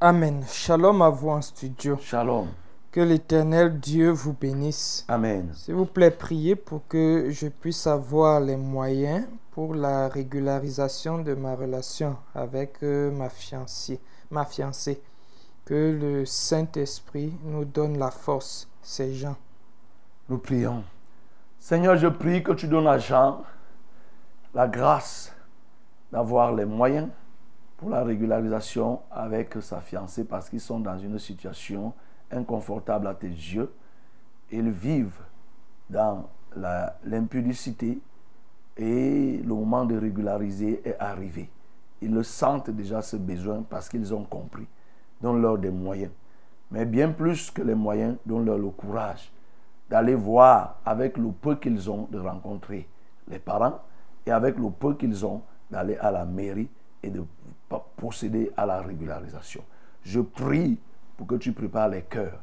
[0.00, 0.42] Amen.
[0.48, 1.98] Shalom à vous en studio.
[2.00, 2.48] Shalom.
[2.90, 5.04] Que l'éternel Dieu vous bénisse.
[5.08, 5.50] Amen.
[5.52, 11.34] S'il vous plaît, priez pour que je puisse avoir les moyens pour la régularisation de
[11.34, 14.00] ma relation avec euh, ma fiancée.
[14.30, 15.00] Ma fiancée.
[15.64, 19.36] Que le Saint-Esprit nous donne la force, ces gens.
[20.28, 20.82] Nous prions.
[21.58, 23.42] Seigneur, je prie que tu donnes à Jean
[24.54, 25.32] la grâce
[26.10, 27.08] d'avoir les moyens
[27.76, 31.92] pour la régularisation avec sa fiancée parce qu'ils sont dans une situation
[32.30, 33.72] inconfortable à tes yeux.
[34.50, 35.20] Ils vivent
[35.88, 36.28] dans
[37.04, 38.00] l'impudicité
[38.80, 41.50] et le moment de régulariser est arrivé.
[42.00, 44.66] Ils le sentent déjà ce besoin parce qu'ils ont compris.
[45.20, 46.10] Donne-leur des moyens.
[46.70, 49.30] Mais bien plus que les moyens, donne-leur le courage
[49.90, 52.88] d'aller voir avec le peu qu'ils ont de rencontrer
[53.28, 53.80] les parents
[54.24, 56.68] et avec le peu qu'ils ont d'aller à la mairie
[57.02, 57.22] et de
[57.96, 59.62] procéder à la régularisation.
[60.04, 60.78] Je prie
[61.16, 62.40] pour que tu prépares les cœurs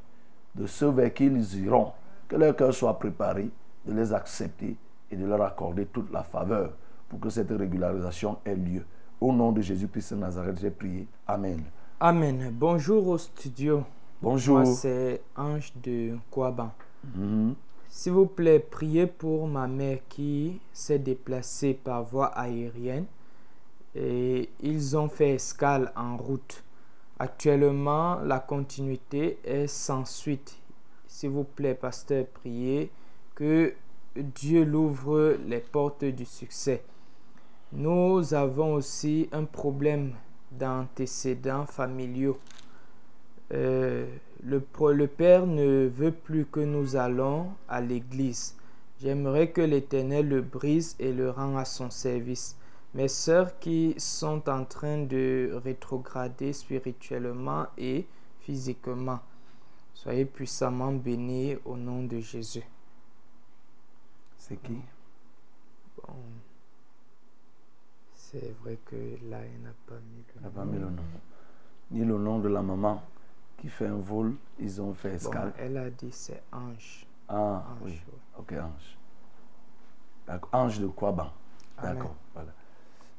[0.54, 1.94] de ceux vers qui ils iront,
[2.28, 3.50] que leur cœur soit préparé,
[3.86, 4.76] de les accepter
[5.12, 6.74] et de leur accorder toute la faveur
[7.10, 8.86] pour que cette régularisation ait lieu.
[9.20, 11.08] Au nom de Jésus-Christ de Nazareth, j'ai prié.
[11.28, 11.64] Amen.
[12.00, 12.52] Amen.
[12.54, 13.84] Bonjour au studio.
[14.22, 14.58] Bonjour.
[14.58, 16.72] Moi, c'est Ange de Kouaban.
[17.16, 17.56] Mhm.
[17.90, 23.06] S'il vous plaît, priez pour ma mère qui s'est déplacée par voie aérienne
[23.96, 26.64] et ils ont fait escale en route.
[27.18, 30.60] Actuellement, la continuité est sans suite.
[31.08, 32.92] S'il vous plaît, pasteur, priez
[33.34, 33.74] que
[34.22, 36.84] Dieu l'ouvre les portes du succès.
[37.74, 40.14] Nous avons aussi un problème
[40.52, 42.40] d'antécédents familiaux.
[43.54, 44.06] Euh,
[44.44, 44.60] le,
[45.08, 48.56] Père ne veut plus que nous allons à l'église.
[49.02, 52.58] J'aimerais que l'Éternel le brise et le rend à son service.
[52.94, 58.06] Mes sœurs qui sont en train de rétrograder spirituellement et
[58.40, 59.20] physiquement.
[59.94, 62.64] Soyez puissamment bénis au nom de Jésus.
[64.48, 64.80] C'est qui?
[65.98, 66.14] Bon.
[68.14, 68.96] C'est vrai que
[69.30, 71.04] là, il n'a pas mis Il le n'a pas mis le nom.
[71.92, 73.02] Ni le nom de la maman
[73.58, 74.36] qui fait un vol.
[74.60, 75.54] Ils ont fait Bon, escale.
[75.58, 77.06] elle a dit c'est Ange.
[77.28, 78.00] Ah, oui.
[78.08, 78.14] oui.
[78.40, 78.98] Ok, ange.
[80.26, 80.50] D'accord.
[80.54, 81.30] Ange de quoi, Amen.
[81.82, 82.16] D'accord.
[82.34, 82.52] Voilà.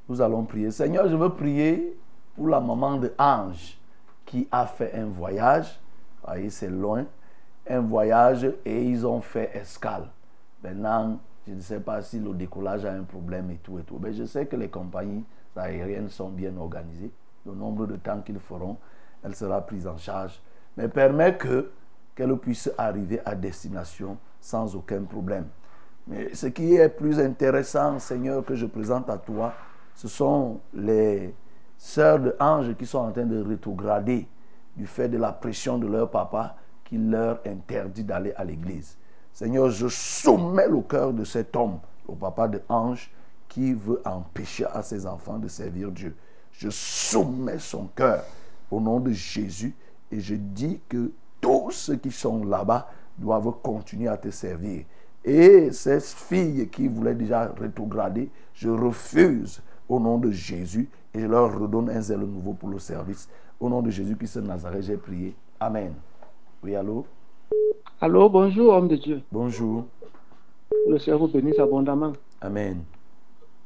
[0.09, 0.70] Nous allons prier.
[0.70, 1.99] Seigneur, je veux prier
[2.35, 3.79] pour la maman de Ange
[4.24, 5.79] qui a fait un voyage.
[6.22, 7.05] Vous voyez, c'est loin.
[7.68, 10.09] Un voyage et ils ont fait escale.
[10.63, 13.99] Maintenant, je ne sais pas si le décollage a un problème et tout et tout.
[14.01, 15.25] Mais je sais que les compagnies
[15.57, 17.11] aériennes sont bien organisées.
[17.47, 18.77] Le nombre de temps qu'ils feront,
[19.25, 20.41] elle sera prise en charge.
[20.77, 21.71] Mais permet que
[22.15, 25.47] qu'elle puisse arriver à destination sans aucun problème.
[26.09, 29.55] Mais ce qui est plus intéressant, Seigneur, que je présente à toi,
[29.95, 31.35] ce sont les
[31.77, 34.27] sœurs de anges qui sont en train de rétrograder
[34.77, 38.97] du fait de la pression de leur papa qui leur interdit d'aller à l'église.
[39.39, 41.78] Seigneur, je soumets le cœur de cet homme,
[42.09, 43.09] au papa de ange,
[43.49, 46.16] qui veut empêcher à ses enfants de servir Dieu.
[46.51, 48.24] Je soumets son cœur
[48.68, 49.76] au nom de Jésus
[50.11, 54.84] et je dis que tous ceux qui sont là-bas doivent continuer à te servir.
[55.24, 61.26] Et ces filles qui voulaient déjà rétrograder, je refuse au nom de Jésus et je
[61.26, 63.28] leur redonne un zèle nouveau pour le service.
[63.61, 65.36] Au nom de Jésus-Christ de Nazareth, j'ai prié.
[65.61, 65.95] Amen.
[66.61, 67.07] Oui, allô?
[68.01, 69.20] Allô, bonjour, homme de Dieu.
[69.32, 69.84] Bonjour.
[70.88, 72.12] Le Seigneur vous bénisse abondamment.
[72.40, 72.82] Amen.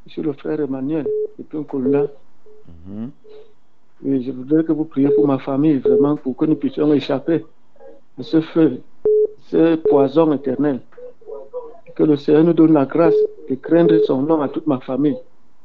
[0.07, 1.07] Je suis le frère Emmanuel,
[1.39, 2.07] depuis un Colonna.
[2.87, 3.11] Mhm.
[4.07, 7.45] Et je voudrais que vous priez pour ma famille, vraiment, pour que nous puissions échapper
[8.17, 8.81] de ce feu,
[9.49, 10.81] ce poison éternel.
[11.95, 13.15] Que le Seigneur nous donne la grâce
[13.51, 15.19] de craindre son nom à toute ma famille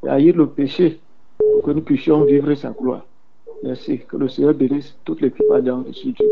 [0.03, 0.99] et haïr le péché
[1.38, 3.05] pour que nous puissions vivre sa gloire.
[3.63, 3.99] Merci.
[3.99, 6.28] Que le Seigneur bénisse toute l'équipe de ce Dieu.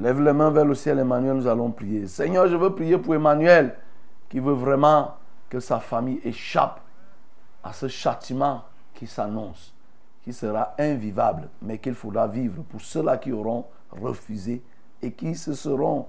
[0.00, 2.06] Lève les mains vers le ciel, Emmanuel, nous allons prier.
[2.06, 3.76] Seigneur, je veux prier pour Emmanuel
[4.30, 5.14] qui veut vraiment
[5.50, 6.80] que sa famille échappe
[7.62, 8.62] à ce châtiment
[8.94, 9.74] qui s'annonce,
[10.22, 14.62] qui sera invivable, mais qu'il faudra vivre pour ceux-là qui auront refusé
[15.02, 16.06] et qui se seront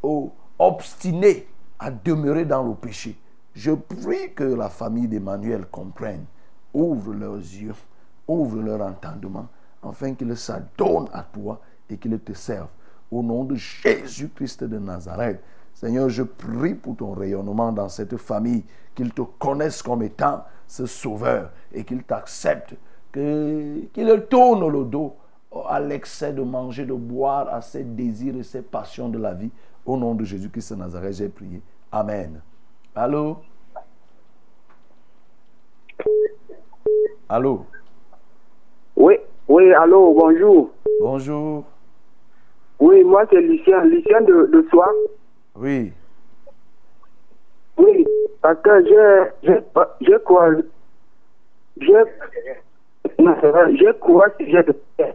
[0.00, 1.48] au- obstinés
[1.80, 3.18] à demeurer dans le péché.
[3.54, 6.26] Je prie que la famille d'Emmanuel comprenne,
[6.72, 7.74] ouvre leurs yeux,
[8.28, 9.48] ouvre leur entendement,
[9.82, 11.60] afin qu'ils s'adonnent à toi
[11.92, 12.68] et qu'ils te servent.
[13.10, 15.42] Au nom de Jésus-Christ de Nazareth,
[15.74, 18.64] Seigneur, je prie pour ton rayonnement dans cette famille,
[18.94, 22.74] qu'ils te connaissent comme étant ce sauveur et qu'ils t'acceptent,
[23.10, 25.14] que- qu'ils tournent le dos
[25.68, 29.50] à l'excès de manger, de boire, à ses désirs et ses passions de la vie.
[29.84, 31.60] Au nom de Jésus-Christ de Nazareth, j'ai prié.
[31.90, 32.40] Amen.
[32.94, 33.38] Allô?
[37.28, 37.66] Allô?
[38.96, 39.14] Oui,
[39.48, 40.70] oui, allô, bonjour.
[41.00, 41.64] Bonjour.
[42.82, 44.88] Oui, moi c'est Lucien, Lucien de, de Soir.
[45.54, 45.92] Oui.
[47.76, 48.04] Oui,
[48.40, 49.54] parce que j'ai,
[50.00, 50.50] j'ai, quoi,
[51.80, 51.94] j'ai,
[53.20, 55.14] non, c'est vrai, j'ai quoi sujet de prière?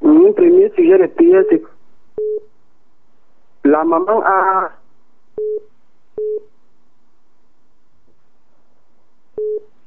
[0.00, 1.62] Mon premier sujet de prière, c'est
[3.64, 4.72] la maman a,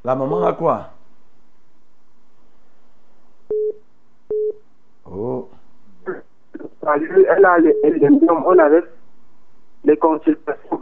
[0.06, 0.95] La maman a quoi?
[5.10, 5.50] Oh.
[6.08, 8.84] elle a les, les, les- on avait
[9.84, 10.82] les consultations.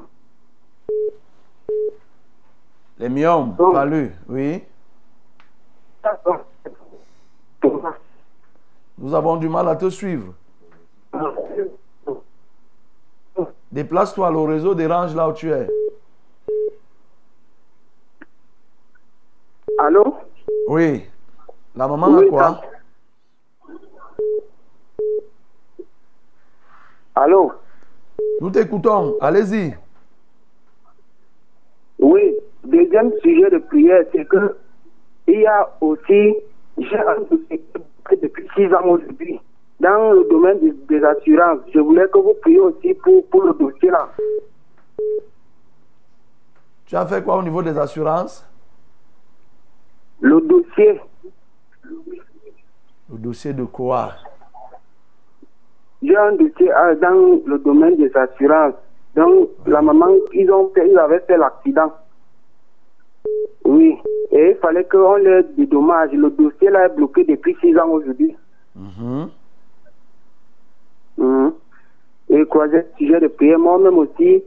[3.00, 3.72] Les myomes, Oh.
[3.74, 4.64] palus, oui.
[8.98, 10.34] Nous avons du mal à te suivre.
[13.72, 15.68] Déplace-toi, le réseau dérange là où tu es.
[19.80, 20.16] Allô?
[20.68, 21.04] Oui.
[21.76, 22.62] La maman Oui, a quoi?
[27.16, 27.52] Allô?
[28.42, 29.18] Nous t'écoutons.
[29.22, 29.76] Allez-y.
[32.00, 34.58] Oui, deuxième sujet de prière, c'est que
[35.28, 36.36] il y a aussi,
[36.78, 37.64] j'ai un dossier
[38.22, 39.40] depuis six ans aujourd'hui,
[39.80, 41.60] dans le domaine des, des assurances.
[41.74, 44.10] Je voulais que vous priez aussi pour, pour le dossier là.
[46.86, 48.46] Tu as fait quoi au niveau des assurances?
[50.20, 51.00] Le dossier,
[53.10, 54.14] Le dossier de quoi?
[56.04, 56.70] J'ai un dossier
[57.02, 58.76] dans le domaine des assurances.
[59.16, 61.94] Donc, la maman, ils ont fait, ils avaient fait l'accident.
[63.64, 63.96] Oui,
[64.32, 66.12] et il fallait qu'on leur dédommage.
[66.12, 68.36] Le dossier là est bloqué depuis six ans aujourd'hui.
[68.76, 69.30] Mhm.
[71.18, 71.54] Mhm.
[72.30, 74.44] Et troisième sujet de prière, moi-même aussi,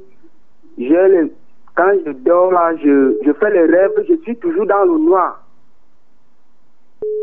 [0.77, 1.33] j'ai le,
[1.75, 5.43] quand je dors là, je, je fais les rêves, je suis toujours dans le noir.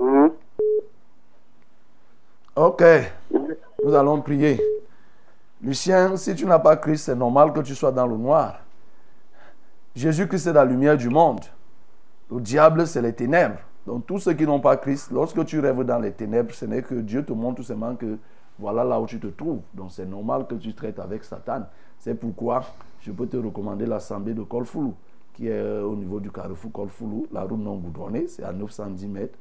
[0.02, 0.32] Mhm.
[2.56, 2.84] Ok.
[3.84, 4.62] Nous allons prier.
[5.62, 8.60] Lucien, si tu n'as pas Christ, c'est normal que tu sois dans le noir.
[9.96, 11.42] Jésus-Christ est la lumière du monde.
[12.32, 13.60] Le diable, c'est les ténèbres.
[13.86, 16.82] Donc tous ceux qui n'ont pas Christ, lorsque tu rêves dans les ténèbres, ce n'est
[16.82, 18.18] que Dieu te montre tout simplement que
[18.58, 19.62] voilà là où tu te trouves.
[19.74, 21.64] Donc c'est normal que tu traites avec Satan.
[22.00, 22.64] C'est pourquoi
[23.02, 24.94] je peux te recommander l'assemblée de Kolfoulou,
[25.34, 29.08] qui est euh, au niveau du carrefour Kolfoulou, la route non goudronnée, c'est à 910
[29.08, 29.38] mètres.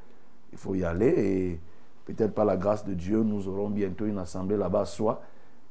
[0.52, 1.60] Il faut y aller et
[2.04, 5.22] peut-être par la grâce de Dieu, nous aurons bientôt une assemblée là-bas, soit.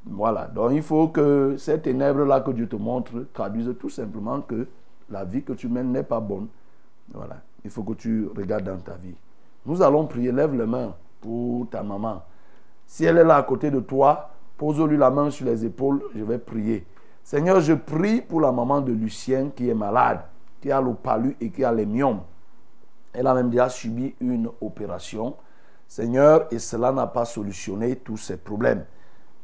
[0.06, 4.68] Voilà, donc il faut que ces ténèbres-là que Dieu te montre traduisent tout simplement que
[5.10, 6.48] la vie que tu mènes n'est pas bonne.
[7.14, 9.16] Voilà, il faut que tu regardes dans ta vie.
[9.66, 12.24] Nous allons prier, lève les mains pour ta maman.
[12.88, 16.24] Si elle est là à côté de toi, pose-lui la main sur les épaules, je
[16.24, 16.86] vais prier.
[17.24, 20.22] Seigneur, je prie pour la maman de Lucien qui est malade,
[20.60, 22.22] qui a le palu et qui a les myomes.
[23.14, 25.36] Elle a même déjà subi une opération.
[25.91, 28.85] Seigneur, et cela n'a pas solutionné tous ses problèmes.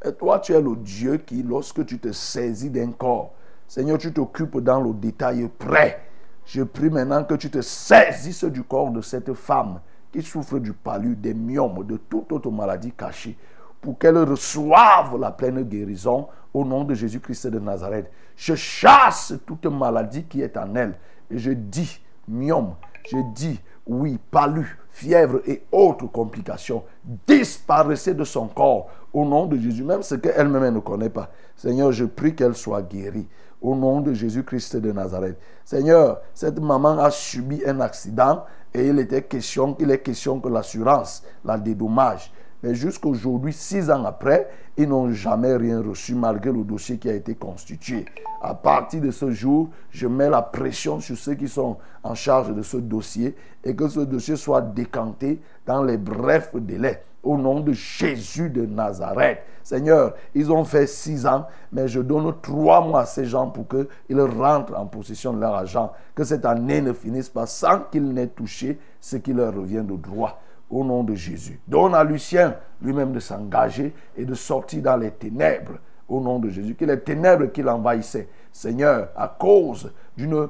[0.02, 3.34] Et toi, tu es le Dieu qui, lorsque tu te saisis d'un corps,
[3.68, 6.00] Seigneur, tu t'occupes dans le détail près.
[6.46, 10.72] Je prie maintenant que tu te saisisses du corps de cette femme qui souffre du
[10.72, 13.38] palu, des myomes, de toute autre maladie cachée,
[13.82, 18.10] pour qu'elle reçoive la pleine guérison au nom de Jésus-Christ de Nazareth.
[18.38, 20.98] Je chasse toute maladie qui est en elle
[21.30, 22.76] et je dis, myome,
[23.06, 26.84] je dis, oui, palu, fièvre et autres complications,
[27.28, 31.30] disparaissez de son corps au nom de Jésus, même ce qu'elle-même ne connaît pas.
[31.56, 33.28] Seigneur, je prie qu'elle soit guérie
[33.62, 35.38] au nom de Jésus-Christ de Nazareth.
[35.64, 38.44] Seigneur, cette maman a subi un accident
[38.74, 42.32] et il était question, il est question que l'assurance la dédommage.
[42.64, 47.14] Mais jusqu'aujourd'hui, six ans après, ils n'ont jamais rien reçu malgré le dossier qui a
[47.14, 48.06] été constitué.
[48.42, 52.54] À partir de ce jour, je mets la pression sur ceux qui sont en charge
[52.54, 57.04] de ce dossier et que ce dossier soit décanté dans les brefs délais.
[57.24, 59.40] Au nom de Jésus de Nazareth.
[59.64, 63.66] Seigneur, ils ont fait six ans, mais je donne trois mois à ces gens pour
[63.68, 65.92] qu'ils rentrent en possession de leur argent.
[66.16, 69.98] Que cette année ne finisse pas sans qu'ils n'aient touché ce qui leur revient de
[69.98, 70.40] droit
[70.70, 71.60] au nom de Jésus.
[71.68, 76.50] Donne à Lucien lui-même de s'engager et de sortir dans les ténèbres au nom de
[76.50, 76.76] Jésus.
[76.76, 80.50] Que les ténèbres qui l'envahissaient, Seigneur, à cause d'une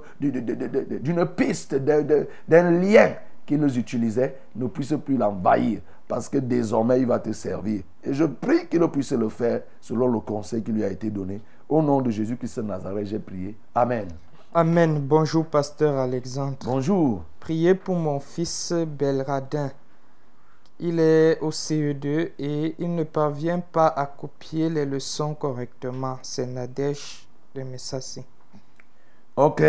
[1.35, 3.13] piste, d'un lien
[3.45, 7.81] qu'ils utilisaient, ne puissent plus l'envahir parce que désormais il va te servir.
[8.03, 11.41] Et je prie qu'il puisse le faire selon le conseil qui lui a été donné.
[11.67, 13.57] Au nom de Jésus-Christ de Nazareth, j'ai prié.
[13.75, 14.07] Amen.
[14.53, 14.99] Amen.
[15.01, 16.57] Bonjour, pasteur Alexandre.
[16.63, 17.23] Bonjour.
[17.39, 19.71] Priez pour mon fils Belradin.
[20.79, 26.19] Il est au CE2 et il ne parvient pas à copier les leçons correctement.
[26.21, 28.23] C'est Nadège de Messassi.
[29.35, 29.63] Ok.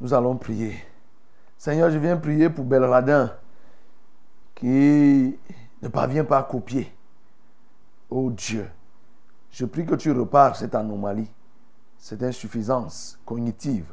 [0.00, 0.76] Nous allons prier.
[1.58, 3.32] Seigneur, je viens prier pour Belradin
[4.54, 5.36] qui
[5.82, 6.92] ne parvient pas à copier.
[8.10, 8.68] Oh Dieu,
[9.50, 11.30] je prie que tu repares cette anomalie,
[11.98, 13.86] cette insuffisance cognitive,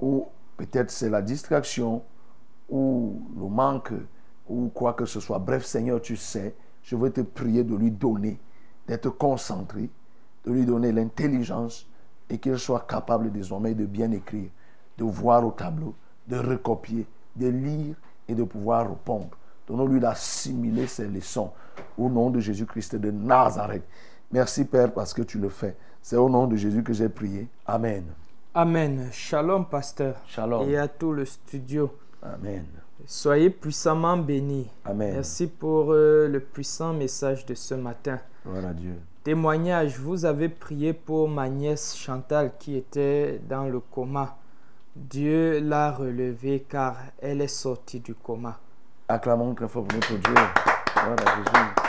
[0.00, 2.02] ou peut-être c'est la distraction,
[2.68, 3.92] ou le manque
[4.48, 5.38] ou quoi que ce soit.
[5.38, 8.38] Bref, Seigneur, tu sais, je veux te prier de lui donner,
[8.86, 9.90] d'être concentré,
[10.44, 11.86] de lui donner l'intelligence
[12.30, 14.50] et qu'il soit capable désormais de bien écrire,
[14.96, 15.94] de voir au tableau,
[16.26, 17.06] de recopier,
[17.36, 17.94] de lire
[18.26, 19.36] et de pouvoir répondre.
[19.66, 21.50] Donnons-lui d'assimiler ses leçons
[21.96, 23.84] au nom de Jésus-Christ de Nazareth.
[24.30, 25.76] Merci Père parce que tu le fais.
[26.02, 27.48] C'est au nom de Jésus que j'ai prié.
[27.66, 28.04] Amen.
[28.54, 29.08] Amen.
[29.12, 30.16] Shalom, pasteur.
[30.26, 30.68] Shalom.
[30.68, 31.90] Et à tout le studio.
[32.22, 32.64] Amen.
[33.06, 34.68] Soyez puissamment bénis.
[34.84, 35.14] Amen.
[35.14, 38.18] Merci pour euh, le puissant message de ce matin.
[38.44, 38.94] Voilà Dieu.
[39.24, 44.36] Témoignage, vous avez prié pour ma nièce Chantal qui était dans le coma.
[44.96, 48.58] Dieu l'a relevée car elle est sortie du coma.
[49.08, 50.34] Acclamons très fort pour notre Dieu.
[50.94, 51.88] Voilà Jésus.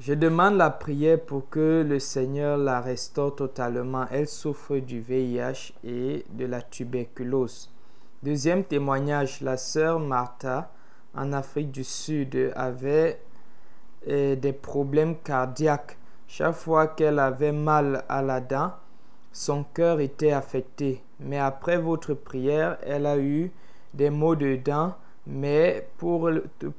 [0.00, 4.06] Je demande la prière pour que le Seigneur la restaure totalement.
[4.12, 7.70] Elle souffre du VIH et de la tuberculose.
[8.20, 10.72] Deuxième témoignage, la sœur Martha
[11.14, 13.20] en Afrique du Sud avait
[14.04, 15.96] eh, des problèmes cardiaques.
[16.26, 18.72] Chaque fois qu'elle avait mal à la dent,
[19.30, 21.00] son cœur était affecté.
[21.20, 23.52] Mais après votre prière, elle a eu
[23.94, 24.96] des maux de dents.
[25.24, 26.28] Mais pour,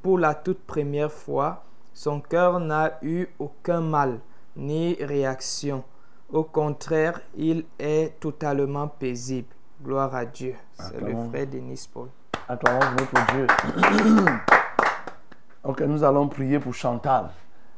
[0.01, 1.63] pour la toute première fois,
[1.93, 4.19] son cœur n'a eu aucun mal
[4.57, 5.85] ni réaction.
[6.33, 9.55] Au contraire, il est totalement paisible.
[9.81, 10.55] Gloire à Dieu.
[10.73, 12.09] C'est le frère Denis Paul.
[12.49, 13.47] Acclamons notre Dieu.
[15.63, 17.29] ok, nous allons prier pour Chantal.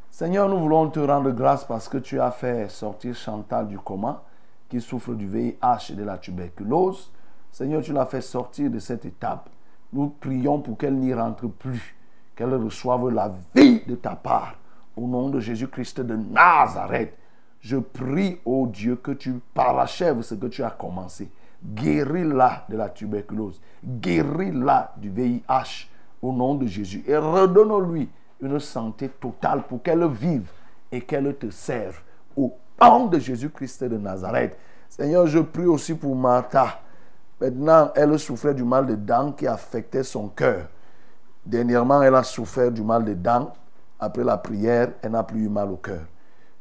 [0.09, 4.23] Seigneur, nous voulons te rendre grâce parce que tu as fait sortir Chantal du coma,
[4.67, 7.11] qui souffre du VIH et de la tuberculose.
[7.51, 9.51] Seigneur, tu l'as fait sortir de cette étape.
[9.93, 11.95] Nous prions pour qu'elle n'y rentre plus,
[12.35, 14.55] qu'elle reçoive la vie de ta part.
[14.97, 17.15] Au nom de Jésus-Christ de Nazareth,
[17.59, 21.29] je prie, ô Dieu, que tu parachèves ce que tu as commencé.
[21.63, 23.61] Guéris-la de la tuberculose.
[23.85, 25.88] Guéris-la du VIH
[26.21, 27.03] au nom de Jésus.
[27.07, 28.09] Et redonne-lui
[28.41, 30.49] une santé totale pour qu'elle vive
[30.91, 32.01] et qu'elle te serve.
[32.35, 34.57] Au nom de Jésus-Christ de Nazareth.
[34.89, 36.79] Seigneur, je prie aussi pour Martha.
[37.39, 40.67] Maintenant, elle souffrait du mal de dents qui affectait son cœur.
[41.45, 43.53] Dernièrement, elle a souffert du mal de dents.
[43.99, 46.01] Après la prière, elle n'a plus eu mal au cœur.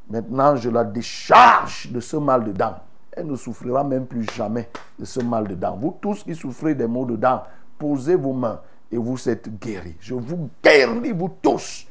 [0.08, 2.76] Maintenant, je la décharge de ce mal de dents.
[3.12, 4.68] Elle ne souffrira même plus jamais
[4.98, 5.76] de ce mal de dents.
[5.76, 7.42] Vous tous qui souffrez des maux de dents,
[7.78, 8.60] posez vos mains
[8.92, 9.96] et vous êtes guéris.
[10.00, 11.86] Je vous guéris, vous tous,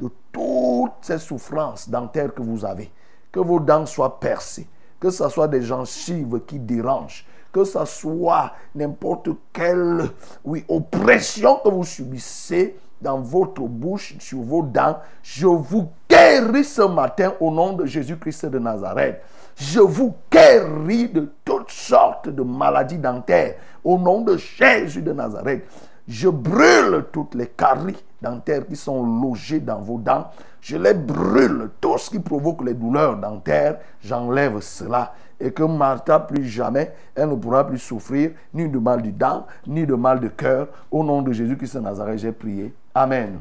[0.00, 2.90] de toutes ces souffrances dentaires que vous avez.
[3.30, 4.66] Que vos dents soient percées,
[5.00, 10.08] que ce soit des gencives qui dérangent, que ce soit n'importe quelle
[10.44, 16.82] oui, oppression que vous subissez dans votre bouche, sur vos dents, je vous guéris ce
[16.82, 19.20] matin au nom de Jésus-Christ de Nazareth.
[19.56, 23.54] Je vous guéris de toutes sortes de maladies dentaires
[23.84, 25.64] au nom de Jésus de Nazareth.
[26.06, 30.26] Je brûle toutes les caries dentaires qui sont logées dans vos dents.
[30.60, 31.70] Je les brûle.
[31.80, 35.14] Tout ce qui provoque les douleurs dentaires, j'enlève cela.
[35.40, 39.46] Et que Martha, plus jamais, elle ne pourra plus souffrir ni de mal du dent,
[39.66, 40.68] ni de mal de cœur.
[40.90, 42.72] Au nom de Jésus-Christ de Nazareth, j'ai prié.
[42.94, 43.40] Amen.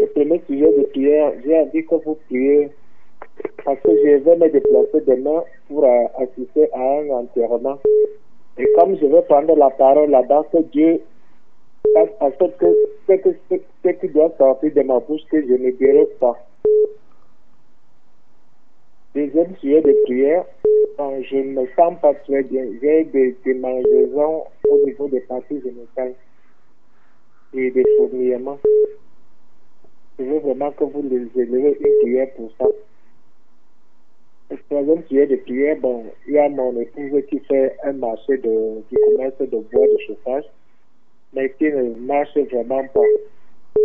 [0.00, 2.70] Le premier sujet de prière, j'ai envie que vous priez
[3.64, 7.78] parce que je vais me déplacer demain pour euh, assister à un enterrement.
[8.58, 11.00] Et comme je vais prendre la parole là-bas, que Dieu
[11.92, 12.66] fasse en sorte que
[13.06, 16.38] ce, que, ce, qui doit sortir de ma bouche, que je ne dirai pas.
[19.16, 20.44] Deuxième sujet de prière,
[20.98, 22.66] quand je ne me sens pas très bien.
[22.82, 26.12] J'ai des démangeaisons au niveau des parties génitales
[27.54, 28.58] et des fourmillements.
[30.18, 32.66] Je veux vraiment que vous les élevez une prière pour ça.
[34.50, 38.36] Le troisième sujet de prière, bon, il y a mon épouse qui fait un marché
[38.36, 40.44] de, du commerce de bois de chauffage,
[41.32, 43.80] mais qui ne marche vraiment pas.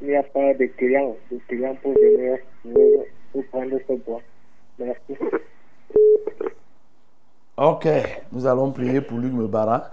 [0.00, 2.38] Il n'y a pas de clients, de clients pour venir
[4.78, 5.16] Merci.
[7.56, 7.88] Ok,
[8.32, 9.90] nous allons prier pour Luc Mebara.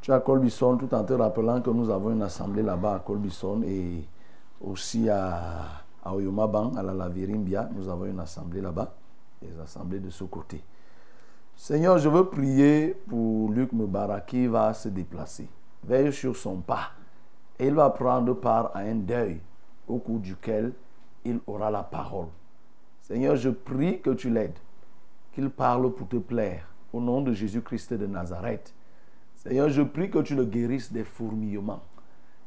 [0.00, 2.98] Tu es à Colbison tout en te rappelant que nous avons une assemblée là-bas à
[3.00, 4.04] Colbison et
[4.60, 7.68] aussi à, à Oyomabang, à la Lavirimbia.
[7.74, 8.94] Nous avons une assemblée là-bas,
[9.42, 10.62] des assemblées de ce côté.
[11.56, 15.48] Seigneur, je veux prier pour Luc Mebara qui va se déplacer.
[15.84, 16.90] Veille sur son pas
[17.58, 19.40] et il va prendre part à un deuil
[19.86, 20.72] au cours duquel
[21.24, 22.28] il aura la parole.
[23.06, 24.58] Seigneur, je prie que tu l'aides,
[25.32, 28.72] qu'il parle pour te plaire, au nom de Jésus-Christ de Nazareth.
[29.34, 31.82] Seigneur, je prie que tu le guérisses des fourmillements,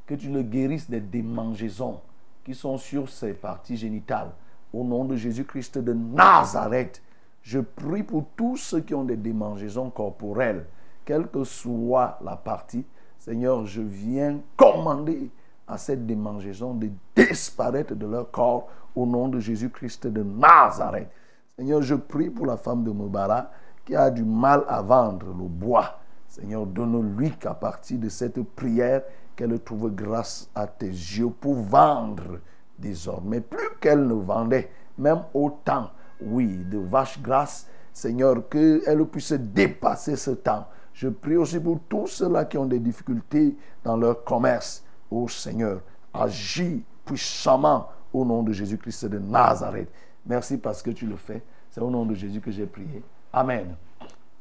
[0.08, 2.00] que tu le guérisses des démangeaisons
[2.44, 4.32] qui sont sur ses parties génitales,
[4.74, 7.04] au nom de Jésus-Christ de Nazareth.
[7.44, 10.66] Je prie pour tous ceux qui ont des démangeaisons corporelles,
[11.06, 12.84] quelle que soit la partie.
[13.20, 15.30] Seigneur, je viens commander
[15.68, 21.10] à cette démangeaison de disparaître de leur corps au nom de Jésus-Christ de Nazareth.
[21.56, 23.52] Seigneur, je prie pour la femme de Mubara
[23.86, 26.00] qui a du mal à vendre le bois.
[26.28, 29.04] Seigneur, donne-lui qu'à partir de cette prière,
[29.36, 32.40] qu'elle trouve grâce à tes yeux pour vendre
[32.78, 33.40] désormais.
[33.40, 35.92] Plus qu'elle ne vendait, même autant,
[36.22, 40.68] oui, de vaches grasses, Seigneur, qu'elle puisse dépasser ce temps.
[40.94, 44.84] Je prie aussi pour tous ceux-là qui ont des difficultés dans leur commerce.
[45.12, 45.82] Oh Seigneur,
[46.14, 49.90] agis puissamment au nom de Jésus-Christ de Nazareth.
[50.26, 51.42] Merci parce que tu le fais.
[51.70, 53.02] C'est au nom de Jésus que j'ai prié.
[53.32, 53.76] Amen.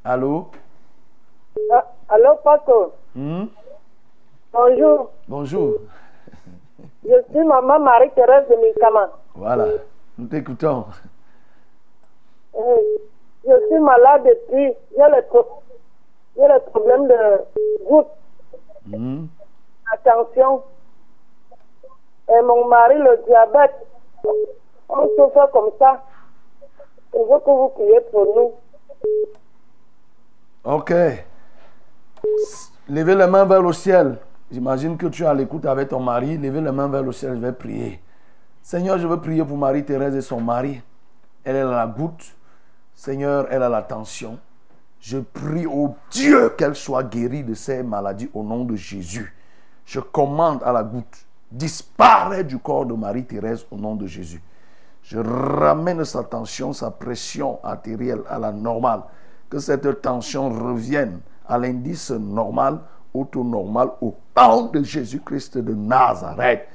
[0.04, 0.48] Allô?
[1.72, 2.90] Ah, allô, pasteur.
[3.14, 3.44] Hmm?
[4.52, 5.10] Bonjour.
[5.28, 5.74] Bonjour.
[7.04, 9.10] Je suis maman Marie-Thérèse de Mikama.
[9.34, 9.66] Voilà,
[10.18, 10.86] nous t'écoutons.
[12.58, 12.76] Euh,
[13.44, 14.72] je suis malade depuis.
[14.96, 15.62] J'ai le, pro-
[16.36, 18.08] le problème de goutte,
[18.88, 19.26] Hmm?
[19.92, 20.62] attention.
[22.28, 23.86] Et mon mari, le diabète.
[24.88, 26.02] On souffre comme ça.
[27.12, 28.52] Je veux que vous priez pour nous.
[30.64, 30.92] Ok.
[32.88, 34.18] Levez les mains vers le ciel.
[34.50, 36.36] J'imagine que tu es à l'écoute avec ton mari.
[36.38, 38.00] Levez les mains vers le ciel, je vais prier.
[38.62, 40.80] Seigneur, je veux prier pour Marie-Thérèse et son mari.
[41.44, 42.34] Elle, elle a la goutte.
[42.94, 44.38] Seigneur, elle a la tension.
[45.00, 49.36] Je prie au Dieu qu'elle soit guérie de ces maladies au nom de Jésus.
[49.84, 51.25] Je commande à la goutte,
[51.56, 54.42] disparaît du corps de Marie-Thérèse au nom de Jésus.
[55.02, 59.02] Je ramène sa tension, sa pression artérielle à la normale.
[59.48, 62.80] Que cette tension revienne à l'indice normal
[63.14, 66.66] au taux normal au nom de Jésus-Christ de Nazareth.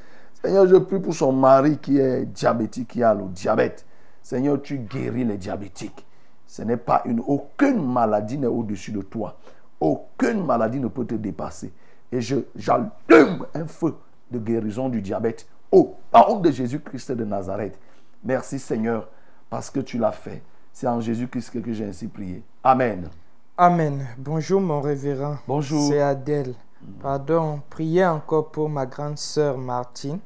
[0.41, 3.85] Seigneur, je prie pour son mari qui est diabétique, qui a le diabète.
[4.23, 6.05] Seigneur, tu guéris les diabétiques.
[6.47, 9.37] Ce n'est pas une aucune maladie n'est au-dessus de toi.
[9.79, 11.71] Aucune maladie ne peut te dépasser.
[12.11, 13.95] Et je j'allume un feu
[14.31, 17.77] de guérison du diabète au nom de Jésus-Christ de Nazareth.
[18.23, 19.07] Merci Seigneur
[19.49, 20.41] parce que tu l'as fait.
[20.73, 22.43] C'est en Jésus-Christ que j'ai ainsi prié.
[22.63, 23.09] Amen.
[23.57, 24.07] Amen.
[24.17, 25.37] Bonjour mon révérend.
[25.47, 25.89] Bonjour.
[25.89, 26.55] C'est Adèle.
[27.01, 30.19] Pardon, priez encore pour ma grande sœur Martine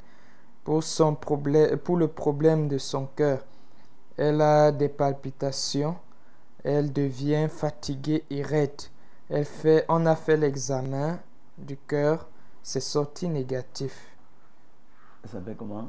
[0.63, 3.45] pour, son problème, pour le problème de son cœur.
[4.17, 5.95] Elle a des palpitations,
[6.63, 8.81] elle devient fatiguée et raide.
[9.29, 11.19] Elle fait, on a fait l'examen
[11.57, 12.27] du cœur,
[12.65, 13.95] c'est sorti négatif.
[15.23, 15.87] Elle s'appelle comment?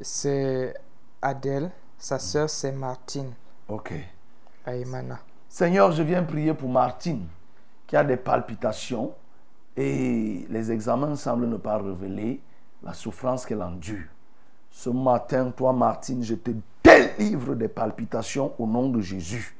[0.00, 0.72] C'est
[1.20, 3.32] Adèle, sa sœur c'est Martine.
[3.68, 3.92] Ok.
[4.64, 5.18] Aïmana.
[5.48, 7.26] Seigneur, je viens prier pour Martine
[7.88, 9.12] qui a des palpitations
[9.76, 12.40] et les examens semblent ne pas révéler
[12.84, 14.06] la souffrance qu'elle endure.
[14.70, 16.52] Ce matin, toi, Martine, je te
[16.84, 19.56] délivre des palpitations au nom de Jésus.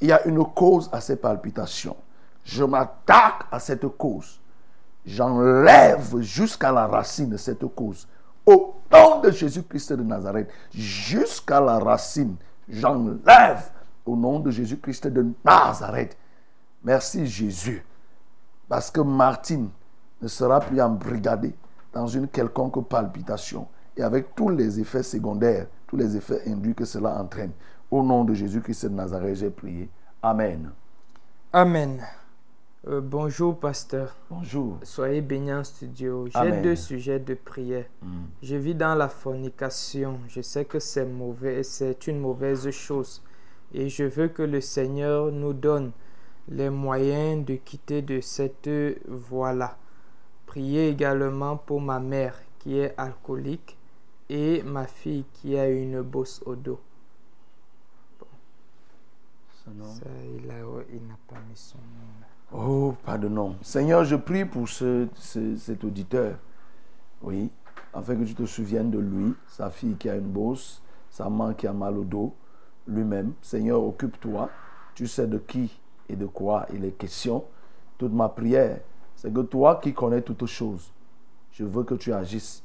[0.00, 1.96] Il y a une cause à ces palpitations.
[2.42, 4.40] Je m'attaque à cette cause.
[5.04, 8.06] J'enlève jusqu'à la racine cette cause.
[8.46, 12.36] Au nom de Jésus-Christ de Nazareth, jusqu'à la racine,
[12.68, 13.70] j'enlève
[14.04, 16.16] au nom de Jésus-Christ de Nazareth.
[16.84, 17.84] Merci Jésus.
[18.68, 19.68] Parce que Martine
[20.20, 21.54] ne sera plus embrigadée
[21.92, 23.66] dans une quelconque palpitation
[23.96, 27.52] et avec tous les effets secondaires, tous les effets induits que cela entraîne.
[27.90, 29.90] Au nom de Jésus-Christ de Nazareth, j'ai prié.
[30.22, 30.70] Amen.
[31.52, 32.00] Amen.
[32.88, 34.16] Euh, bonjour, pasteur.
[34.28, 34.78] Bonjour.
[34.82, 36.26] Soyez bénis en studio.
[36.26, 37.86] J'ai deux sujets de prière.
[38.02, 38.22] Mm.
[38.42, 40.18] Je vis dans la fornication.
[40.28, 43.22] Je sais que c'est mauvais, c'est une mauvaise chose.
[43.72, 45.92] Et je veux que le Seigneur nous donne
[46.48, 48.68] les moyens de quitter de cette
[49.06, 49.78] voie-là.
[50.46, 53.78] Priez également pour ma mère qui est alcoolique
[54.28, 56.80] et ma fille qui a une bosse au dos.
[60.44, 62.21] Il a- il n'a pas mis son nom.
[62.54, 63.56] Oh, pardon.
[63.62, 66.34] Seigneur, je prie pour ce, ce- cet auditeur.
[67.22, 67.50] Oui,
[67.94, 71.54] afin que tu te souviennes de lui, sa fille qui a une bosse, sa maman
[71.54, 72.34] qui a mal au dos,
[72.86, 73.32] lui-même.
[73.40, 74.50] Seigneur, occupe-toi.
[74.94, 77.44] Tu sais de qui et de quoi il est question.
[77.96, 78.80] Toute ma prière,
[79.16, 80.90] c'est que toi qui connais toutes choses,
[81.52, 82.62] je veux que tu agisses.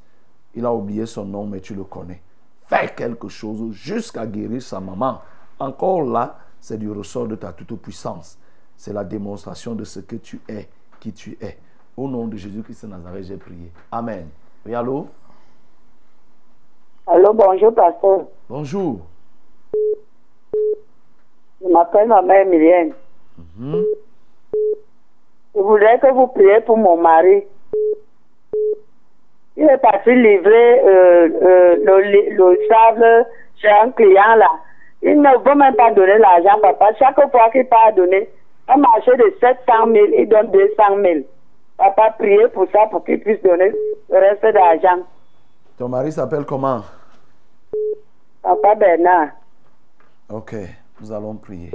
[0.55, 2.21] Il a oublié son nom, mais tu le connais.
[2.65, 5.21] Fais quelque chose jusqu'à guérir sa maman.
[5.59, 8.37] Encore là, c'est du ressort de ta toute-puissance.
[8.77, 10.67] C'est la démonstration de ce que tu es,
[10.99, 11.57] qui tu es.
[11.97, 13.71] Au nom de Jésus-Christ de Nazareth, j'ai prié.
[13.91, 14.29] Amen.
[14.65, 15.07] Oui, allô?
[17.07, 18.25] Allô, bonjour, pasteur.
[18.47, 18.99] Bonjour.
[21.59, 22.45] Je m'appelle ma mère.
[22.45, 23.83] Mhm.
[25.55, 27.45] Je voudrais que vous priez pour mon mari.
[29.55, 31.75] Il est parti livrer euh, euh,
[32.29, 33.25] le sable
[33.55, 34.51] chez un client là.
[35.01, 36.89] Il ne veut même pas donner l'argent, papa.
[36.99, 38.29] Chaque fois qu'il part donner
[38.67, 39.63] un marché de 700
[39.93, 41.19] 000, il donne 200 000.
[41.77, 43.71] Papa, priez pour ça, pour qu'il puisse donner
[44.09, 45.03] le reste d'argent.
[45.77, 46.81] Ton mari s'appelle comment?
[48.41, 49.29] Papa Bernard.
[50.29, 50.55] Ok,
[50.99, 51.71] nous allons prier.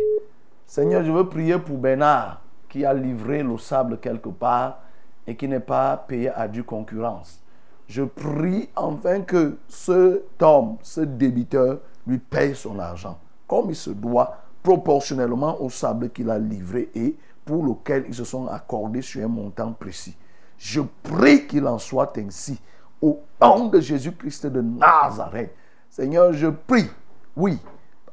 [0.67, 4.79] Seigneur, je veux prier pour Bernard qui a livré le sable quelque part
[5.27, 7.43] et qui n'est pas payé à due concurrence.
[7.87, 13.19] Je prie enfin que cet homme, ce débiteur, lui paye son argent
[13.53, 18.25] comme il se doit, proportionnellement au sable qu'il a livré et pour lequel ils se
[18.25, 20.17] sont accordés sur un montant précis.
[20.59, 22.61] Je prie qu'il en soit ainsi.
[23.01, 25.53] Au nom de Jésus-Christ de Nazareth.
[25.91, 26.89] Seigneur, je prie,
[27.37, 27.59] oui,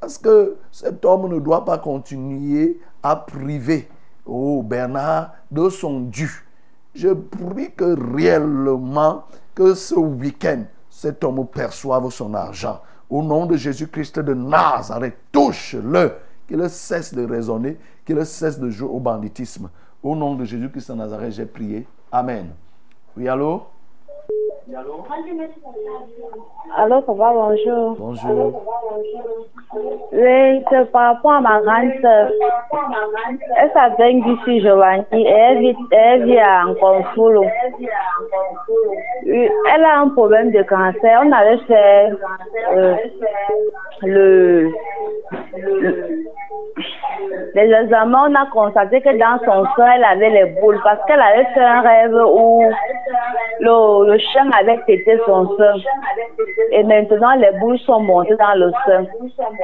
[0.00, 3.88] parce que cet homme ne doit pas continuer à priver,
[4.26, 6.44] oh Bernard, de son dû.
[6.94, 9.24] Je prie que réellement,
[9.54, 12.80] que ce week-end, cet homme perçoive son argent.
[13.08, 16.12] Au nom de Jésus-Christ de Nazareth, touche-le,
[16.50, 19.70] qu'il cesse de raisonner, qu'il cesse de jouer au banditisme.
[20.02, 21.86] Au nom de Jésus-Christ de Nazareth, j'ai prié.
[22.10, 22.48] Amen.
[23.16, 23.66] Oui, allô?
[26.76, 27.96] Allô, papa, bonjour.
[27.98, 28.62] Bonjour.
[30.12, 32.30] Oui, c'est par rapport à ma grande sœur.
[33.56, 37.40] Elle s'appelle Gissi Giovanni et elle vit, elle vit à Nkonfulu.
[39.26, 41.20] Oui, Elle a un problème de cancer.
[41.24, 42.10] On avait fait
[42.72, 42.94] euh,
[44.02, 44.70] le,
[45.56, 46.24] le-
[47.54, 51.20] les examens, on a constaté que dans son sang, elle avait les boules parce qu'elle
[51.20, 52.62] avait fait un rêve où
[53.60, 55.74] le, le chien avait pété son sein.
[56.72, 59.06] Et maintenant, les boules sont montées dans le sein.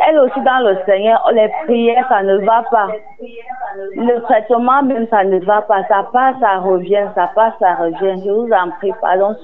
[0.08, 2.88] Elle aussi dans le Seigneur, les prières, ça ne va pas.
[3.94, 5.84] le traitement même, ça ne va pas.
[5.88, 8.22] Ça passe, ça revient, ça passe, ça revient.
[8.24, 9.34] Je vous en prie, pardon.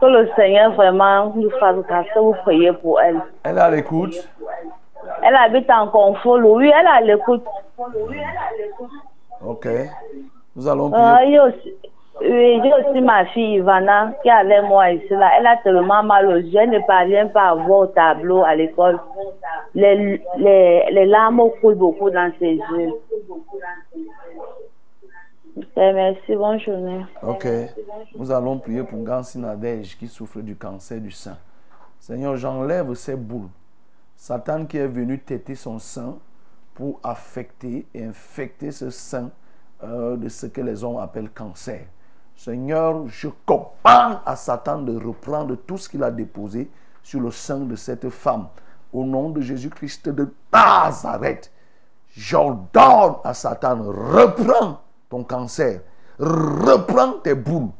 [0.00, 3.20] Que le Seigneur vraiment nous fasse grâce, vous priez pour elle.
[3.44, 4.14] Elle à l'écoute.
[5.22, 7.44] Elle habite en confort, oui, elle à l'écoute.
[9.44, 9.66] Ok.
[10.56, 11.38] Nous allons Euh, prier.
[11.38, 11.74] a aussi,
[12.24, 15.08] oui, j'ai aussi ma fille Ivana qui est avec moi ici.
[15.10, 15.30] Là.
[15.38, 18.54] Elle a tellement mal aux yeux, elle ne parvient pas à voir au tableau à
[18.54, 18.98] l'école.
[19.74, 22.92] Les, les, les larmes coulent beaucoup dans ses yeux.
[25.54, 27.04] Ok, merci, bonne journée.
[27.22, 27.46] Ok.
[28.16, 31.36] Nous allons prier pour Gansi Nadège qui souffre du cancer du sein.
[31.98, 33.48] Seigneur, j'enlève ces boules.
[34.16, 36.16] Satan qui est venu têter son sein
[36.74, 39.30] pour affecter et infecter ce sein
[39.84, 41.80] euh, de ce que les hommes appellent cancer.
[42.44, 46.68] Seigneur, je commande à Satan de reprendre tout ce qu'il a déposé
[47.00, 48.48] sur le sein de cette femme.
[48.92, 51.52] Au nom de Jésus-Christ de Nazareth,
[52.16, 55.82] j'ordonne à Satan, reprends ton cancer,
[56.18, 57.70] reprends tes boules.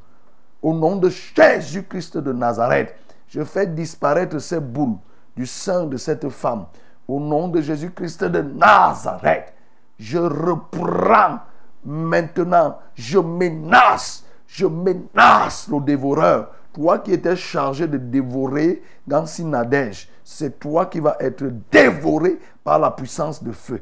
[0.62, 2.94] Au nom de Jésus-Christ de Nazareth,
[3.26, 4.94] je fais disparaître ces boules
[5.36, 6.66] du sein de cette femme.
[7.08, 9.52] Au nom de Jésus-Christ de Nazareth,
[9.98, 11.40] je reprends
[11.84, 16.50] maintenant, je menace, je menace le dévoreur.
[16.74, 22.78] Toi qui étais chargé de dévorer Gansi Nadège, c'est toi qui vas être dévoré par
[22.78, 23.80] la puissance de feu.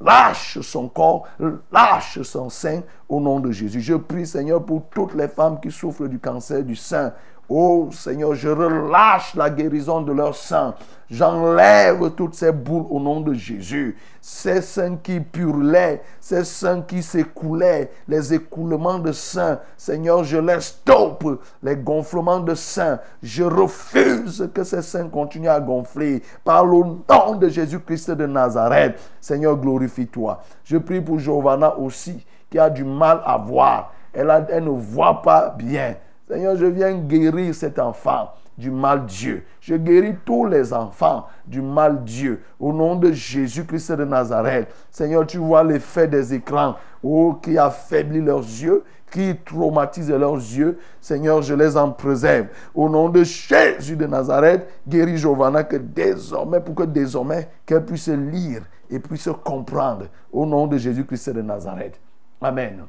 [0.00, 1.26] Lâche son corps,
[1.72, 3.80] lâche son sein au nom de Jésus.
[3.80, 7.12] Je prie Seigneur pour toutes les femmes qui souffrent du cancer du sein.
[7.50, 10.74] Oh Seigneur, je relâche la guérison de leur sang.
[11.10, 13.96] J'enlève toutes ces boules au nom de Jésus.
[14.20, 19.56] Ces seins qui purlaient, ces seins qui s'écoulaient, les écoulements de sang.
[19.78, 21.40] Seigneur, je les stoppe.
[21.62, 22.98] Les gonflements de sang.
[23.22, 26.22] Je refuse que ces seins continuent à gonfler.
[26.44, 29.00] Par le nom de Jésus-Christ de Nazareth.
[29.22, 30.42] Seigneur, glorifie-toi.
[30.64, 33.94] Je prie pour Giovanna aussi, qui a du mal à voir.
[34.12, 34.26] Elle,
[34.62, 35.94] ne voit pas bien.
[36.28, 38.28] Seigneur, je viens guérir cet enfant
[38.58, 39.44] du mal Dieu.
[39.60, 42.42] Je guéris tous les enfants du mal Dieu.
[42.60, 44.68] Au nom de Jésus-Christ de Nazareth.
[44.90, 50.78] Seigneur, tu vois l'effet des écrans oh, qui affaiblit leurs yeux, qui traumatise leurs yeux.
[51.00, 52.48] Seigneur, je les en préserve.
[52.74, 58.08] Au nom de Jésus de Nazareth, guéris Giovanna que désormais, pour que désormais, qu'elle puisse
[58.08, 60.06] lire et puisse comprendre.
[60.30, 61.98] Au nom de Jésus-Christ de Nazareth.
[62.42, 62.82] Amen.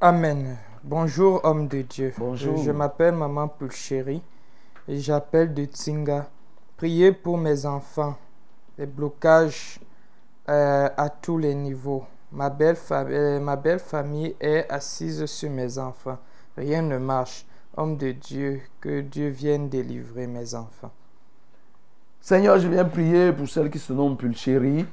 [0.00, 0.56] Amen.
[0.82, 2.12] Bonjour, homme de Dieu.
[2.18, 2.56] Bonjour.
[2.56, 4.22] Je m'appelle Maman Pulchéri
[4.88, 6.26] et j'appelle de Tsinga.
[6.76, 8.16] Priez pour mes enfants.
[8.78, 9.78] Les blocages
[10.48, 12.04] euh, à tous les niveaux.
[12.32, 16.18] Ma belle, fa- euh, ma belle famille est assise sur mes enfants.
[16.56, 17.44] Rien ne marche.
[17.76, 20.90] Homme de Dieu, que Dieu vienne délivrer mes enfants.
[22.20, 24.84] Seigneur, je viens prier pour celle qui se nomme Pulchérie,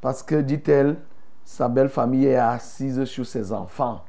[0.00, 0.96] parce que, dit-elle,
[1.44, 4.04] sa belle famille est assise sur ses enfants.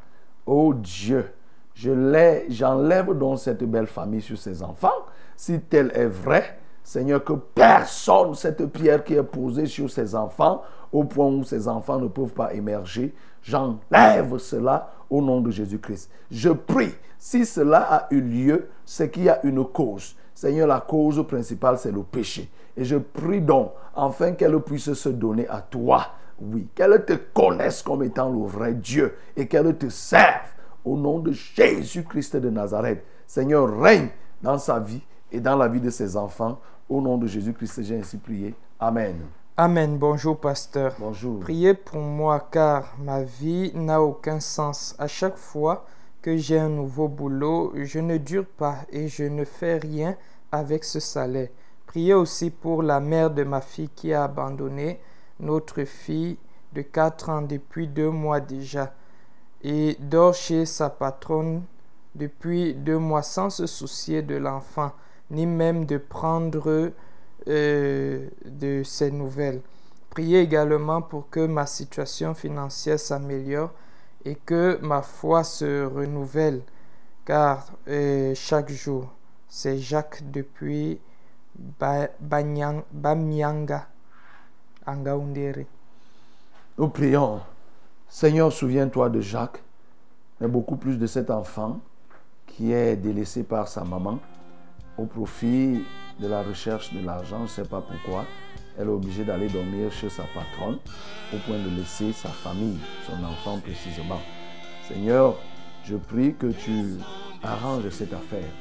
[0.46, 1.26] Oh Dieu,
[1.74, 5.06] j'enlève donc cette belle famille sur ses enfants.
[5.36, 10.62] Si tel est vrai, Seigneur, que personne, cette pierre qui est posée sur ses enfants,
[10.92, 16.12] au point où ses enfants ne peuvent pas émerger, j'enlève cela au nom de Jésus-Christ.
[16.30, 20.16] Je prie, si cela a eu lieu, c'est qu'il y a une cause.
[20.36, 22.52] Seigneur, la cause principale, c'est le péché.
[22.78, 26.06] Et je prie donc, afin qu'elle puisse se donner à toi.
[26.40, 30.50] Oui, qu'elle te connaisse comme étant le vrai Dieu et qu'elle te serve
[30.84, 33.04] au nom de Jésus-Christ de Nazareth.
[33.26, 34.10] Seigneur, règne
[34.42, 35.02] dans sa vie
[35.32, 36.60] et dans la vie de ses enfants.
[36.90, 38.54] Au nom de Jésus-Christ, j'ai ainsi prié.
[38.80, 39.16] Amen.
[39.58, 39.98] Amen.
[39.98, 40.94] Bonjour, pasteur.
[41.00, 41.40] Bonjour.
[41.40, 44.96] Priez pour moi car ma vie n'a aucun sens.
[45.00, 45.86] À chaque fois
[46.22, 50.18] que j'ai un nouveau boulot, je ne dure pas et je ne fais rien
[50.52, 51.50] avec ce salaire.
[51.86, 55.00] Priez aussi pour la mère de ma fille qui a abandonné
[55.40, 56.38] notre fille
[56.74, 58.94] de 4 ans depuis deux mois déjà
[59.64, 61.64] et dort chez sa patronne
[62.16, 64.92] depuis deux mois sans se soucier de l'enfant,
[65.32, 66.92] ni même de prendre
[67.48, 69.62] euh, de ses nouvelles.
[70.10, 73.72] Priez également pour que ma situation financière s'améliore
[74.24, 76.62] et que ma foi se renouvelle,
[77.26, 79.10] car euh, chaque jour,
[79.48, 81.00] c'est Jacques depuis
[81.80, 82.10] Ba-
[86.78, 87.42] Nous prions.
[88.08, 89.64] Seigneur, souviens-toi de Jacques,
[90.40, 91.80] mais beaucoup plus de cet enfant
[92.46, 94.20] qui est délaissé par sa maman
[94.98, 95.84] au profit
[96.20, 97.40] de la recherche de l'argent.
[97.40, 98.26] Je ne sais pas pourquoi.
[98.78, 100.78] Elle est obligée d'aller dormir chez sa patronne
[101.34, 104.22] au point de laisser sa famille, son enfant précisément.
[104.88, 105.36] Seigneur,
[105.84, 106.98] je prie que tu
[107.42, 108.52] arranges cette affaire.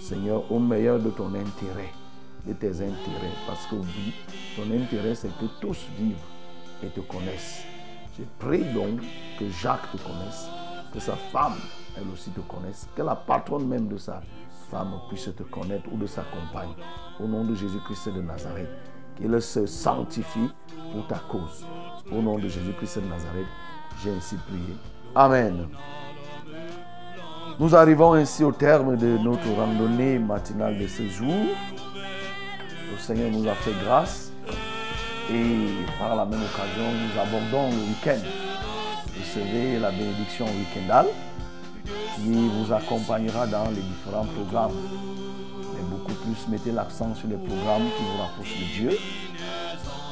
[0.00, 1.92] Seigneur, au meilleur de ton intérêt,
[2.46, 3.34] de tes intérêts.
[3.46, 3.76] Parce que
[4.56, 6.16] ton intérêt, c'est que tous vivent
[6.82, 7.62] et te connaissent.
[8.18, 9.00] Je prie donc
[9.38, 10.48] que Jacques te connaisse,
[10.92, 11.56] que sa femme,
[11.96, 14.20] elle aussi te connaisse, que la patronne même de sa
[14.70, 16.74] femme puisse te connaître ou de sa compagne.
[17.18, 18.68] Au nom de Jésus-Christ de Nazareth,
[19.16, 20.50] qu'il se sanctifie
[20.92, 21.66] pour ta cause.
[22.10, 23.46] Au nom de Jésus-Christ de Nazareth,
[24.02, 24.76] j'ai ainsi prié.
[25.14, 25.68] Amen.
[27.58, 31.46] Nous arrivons ainsi au terme de notre randonnée matinale de ce jour.
[32.90, 34.32] Le Seigneur nous a fait grâce
[35.32, 38.20] et par la même occasion, nous abordons le week-end.
[39.18, 41.06] Recevez la bénédiction week-endale
[42.16, 44.72] qui vous accompagnera dans les différents programmes.
[45.74, 48.98] Mais beaucoup plus, mettez l'accent sur les programmes qui vous rapprochent de Dieu.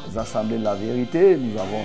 [0.09, 1.83] Les assemblées de la vérité, nous avons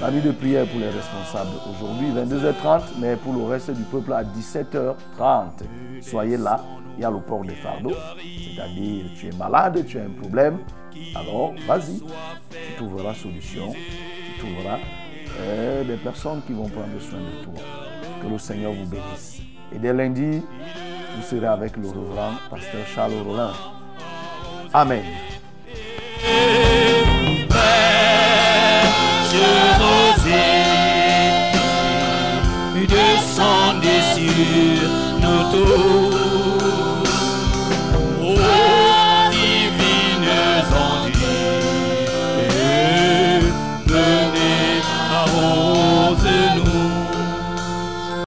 [0.00, 3.82] la, la nuit de prière pour les responsables aujourd'hui, 22h30, mais pour le reste du
[3.82, 5.64] peuple à 17h30.
[6.00, 6.60] Soyez là,
[6.96, 10.58] il y a le port des fardeaux, c'est-à-dire tu es malade, tu as un problème,
[11.14, 12.00] alors vas-y,
[12.50, 14.78] tu trouveras solution, tu trouveras
[15.40, 17.64] euh, des personnes qui vont prendre soin de toi.
[18.22, 19.42] Que le Seigneur vous bénisse.
[19.74, 20.40] Et dès lundi,
[21.16, 23.52] vous serez avec le reverend pasteur Charles Rollin.
[24.72, 25.04] Amen.
[35.54, 36.23] Sur.